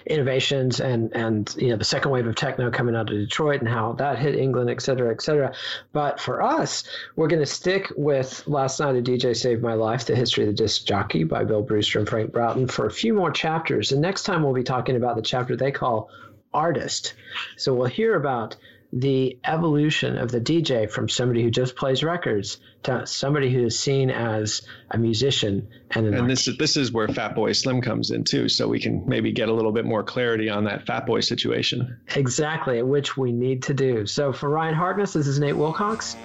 innovations 0.07 0.81
and, 0.81 1.13
and 1.15 1.53
you 1.59 1.69
know 1.69 1.77
the 1.77 1.85
second 1.85 2.13
wave 2.13 2.27
of 2.27 2.37
techno 2.37 2.71
coming 2.71 2.95
out 2.95 3.11
of 3.11 3.17
Detroit 3.17 3.61
and 3.61 3.69
how 3.69 3.95
that 3.95 4.19
hit 4.19 4.37
England, 4.37 4.71
et 4.71 4.81
cetera, 4.81 5.11
et 5.11 5.21
cetera. 5.21 5.53
But 5.93 6.21
for 6.21 6.41
us, 6.41 6.85
we're 7.17 7.29
going 7.29 7.43
to 7.43 7.47
stick 7.47 7.93
with 7.97 8.47
Last 8.47 8.79
Night 8.79 8.97
a 8.97 9.03
DJ 9.03 9.37
Saved 9.37 9.63
My 9.63 9.75
Life, 9.75 10.07
The 10.07 10.17
History 10.17 10.45
of 10.45 10.49
the 10.49 10.55
Disc 10.63 10.87
Jockey 10.87 11.25
by 11.25 11.43
Bill 11.45 11.63
Brewster 11.63 11.99
and 11.99 12.09
Frank 12.09 12.33
Broughton 12.33 12.69
for 12.69 12.87
a 12.87 12.93
few 12.93 13.13
more 13.13 13.33
chapters. 13.33 13.91
And 13.91 14.01
next 14.01 14.23
time 14.23 14.45
we'll 14.45 14.55
be 14.55 14.63
talking 14.63 14.95
about 14.97 15.17
the 15.17 15.23
chapter 15.23 15.57
they 15.57 15.73
call 15.73 16.11
Artist. 16.55 17.15
So 17.57 17.75
we'll 17.75 17.87
hear 17.89 18.15
about 18.15 18.57
the 18.93 19.39
evolution 19.45 20.17
of 20.17 20.31
the 20.31 20.41
DJ 20.41 20.91
from 20.91 21.09
somebody 21.09 21.43
who 21.43 21.51
just 21.51 21.77
plays 21.77 22.03
records 22.03 22.59
to 22.85 23.07
somebody 23.07 23.53
who 23.53 23.67
is 23.67 23.79
seen 23.79 24.11
as 24.11 24.63
a 24.91 24.97
musician 24.97 25.69
and 25.91 26.07
an 26.07 26.15
and 26.15 26.31
this 26.31 26.49
is 26.49 26.57
this 26.57 26.77
is 26.77 26.91
where 26.91 27.07
Fatboy 27.07 27.55
Slim 27.55 27.83
comes 27.83 28.11
in 28.11 28.25
too, 28.25 28.49
so 28.49 28.69
we 28.69 28.81
can 28.81 29.05
maybe 29.07 29.33
get 29.33 29.49
a 29.49 29.53
little 29.53 29.73
bit 29.73 29.85
more 29.85 30.03
clarity 30.03 30.49
on 30.49 30.65
that 30.65 30.87
Fatboy 30.87 31.23
situation. 31.23 31.99
Exactly, 32.15 32.83
which 32.83 33.17
we 33.17 33.33
need 33.33 33.65
to 33.65 33.75
do. 33.75 34.07
So 34.07 34.33
for 34.33 34.49
Ryan 34.49 34.75
Harkness, 34.75 35.13
this 35.13 35.27
is 35.27 35.39
Nate 35.39 35.57
Wilcox. 35.57 36.17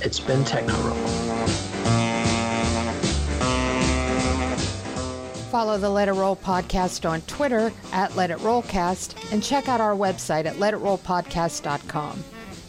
It's 0.00 0.20
been 0.20 0.44
Techno 0.44 0.74
Roll. 0.74 1.71
Follow 5.52 5.76
the 5.76 5.90
Let 5.90 6.08
It 6.08 6.12
Roll 6.12 6.34
podcast 6.34 7.06
on 7.06 7.20
Twitter 7.22 7.70
at 7.92 8.16
Let 8.16 8.30
It 8.30 8.38
Rollcast 8.38 9.34
and 9.34 9.42
check 9.42 9.68
out 9.68 9.82
our 9.82 9.94
website 9.94 10.46
at 10.46 10.56
letitrollpodcast.com. 10.56 12.24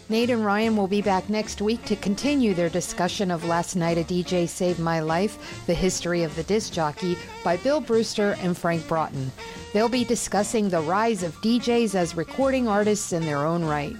Nate 0.10 0.30
and 0.30 0.44
Ryan 0.44 0.76
will 0.76 0.90
be 0.90 1.02
back 1.02 1.30
next 1.30 1.62
week 1.62 1.82
to 1.86 1.96
continue 1.96 2.54
their 2.54 2.68
discussion 2.68 3.32
of 3.32 3.46
Last 3.46 3.78
Night 3.78 3.98
a 3.98 4.04
DJ 4.04 4.50
Saved 4.50 4.80
My 4.80 5.00
Life, 5.00 5.64
The 5.66 5.74
History 5.74 6.24
of 6.24 6.36
the 6.36 6.44
Disc 6.44 6.74
Jockey 6.74 7.18
by 7.42 7.56
Bill 7.56 7.80
Brewster 7.80 8.36
and 8.42 8.58
Frank 8.58 8.86
Broughton. 8.86 9.32
They'll 9.72 9.88
be 9.88 10.04
discussing 10.04 10.68
the 10.68 10.82
rise 10.82 11.24
of 11.24 11.40
DJs 11.42 11.96
as 11.96 12.18
recording 12.18 12.68
artists 12.68 13.14
in 13.14 13.26
their 13.26 13.46
own 13.46 13.64
right. 13.64 13.96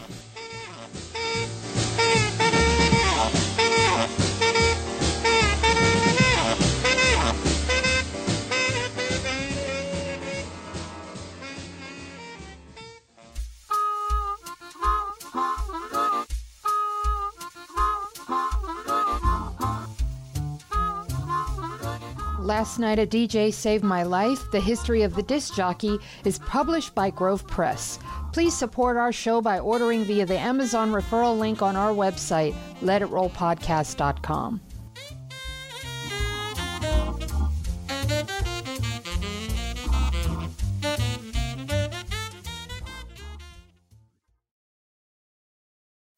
Night 22.81 22.99
a 22.99 23.07
DJ 23.07 23.53
Saved 23.53 23.85
My 23.85 24.03
Life, 24.03 24.51
The 24.51 24.61
History 24.61 25.03
of 25.03 25.15
the 25.15 25.23
Disc 25.23 25.55
Jockey, 25.55 25.99
is 26.25 26.39
published 26.39 26.95
by 26.95 27.11
Grove 27.11 27.47
Press. 27.47 27.99
Please 28.33 28.57
support 28.57 28.97
our 28.97 29.13
show 29.13 29.41
by 29.41 29.59
ordering 29.59 30.05
via 30.05 30.25
the 30.25 30.39
Amazon 30.39 30.91
referral 30.91 31.39
link 31.39 31.61
on 31.63 31.77
our 31.77 31.93
website, 31.93 32.55
letitrollpodcast.com. 32.81 34.61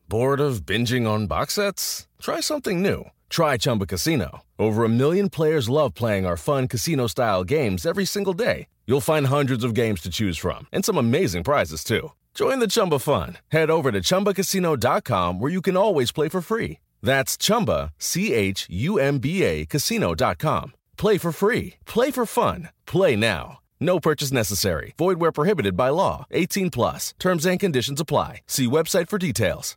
Bored 0.09 0.41
of 0.41 0.67
binging 0.67 1.09
on 1.09 1.27
box 1.27 1.55
sets? 1.55 2.07
Try 2.21 2.41
something 2.41 2.83
new. 2.83 3.07
Try 3.33 3.57
Chumba 3.57 3.87
Casino. 3.87 4.43
Over 4.59 4.85
a 4.85 4.91
million 4.91 5.31
players 5.31 5.71
love 5.71 5.95
playing 5.95 6.27
our 6.27 6.37
fun 6.37 6.69
casino 6.69 7.07
style 7.07 7.45
games 7.45 7.87
every 7.87 8.05
single 8.05 8.35
day. 8.35 8.69
You'll 8.87 9.01
find 9.01 9.27
hundreds 9.27 9.65
of 9.65 9.73
games 9.73 10.03
to 10.03 10.11
choose 10.11 10.37
from 10.37 10.67
and 10.71 10.85
some 10.85 10.99
amazing 10.99 11.43
prizes 11.43 11.83
too. 11.83 12.13
Join 12.35 12.59
the 12.59 12.67
Chumba 12.67 12.99
fun. 12.99 13.39
Head 13.49 13.71
over 13.71 13.91
to 13.91 14.03
ChumbaCasino.com 14.03 15.41
where 15.41 15.51
you 15.51 15.63
can 15.63 15.79
always 15.79 16.13
play 16.13 16.29
for 16.29 16.43
free. 16.43 16.79
That's 17.03 17.39
Chumba, 17.39 17.95
C 17.99 18.35
H 18.35 18.67
U 18.71 18.99
M 18.99 19.19
B 19.19 19.43
A, 19.45 19.65
Casino.com. 19.65 20.75
Play 20.99 21.17
for 21.17 21.33
free. 21.33 21.77
Play 21.87 22.11
for 22.11 22.27
fun. 22.27 22.69
Play 22.85 23.17
now. 23.17 23.61
No 23.81 23.99
purchase 23.99 24.31
necessary. 24.31 24.93
Void 24.99 25.19
where 25.19 25.33
prohibited 25.33 25.75
by 25.75 25.89
law. 25.89 26.27
18 26.33 26.69
plus. 26.71 27.15
Terms 27.19 27.47
and 27.47 27.59
conditions 27.59 27.99
apply. 27.99 28.43
See 28.47 28.67
website 28.67 29.09
for 29.09 29.19
details. 29.19 29.77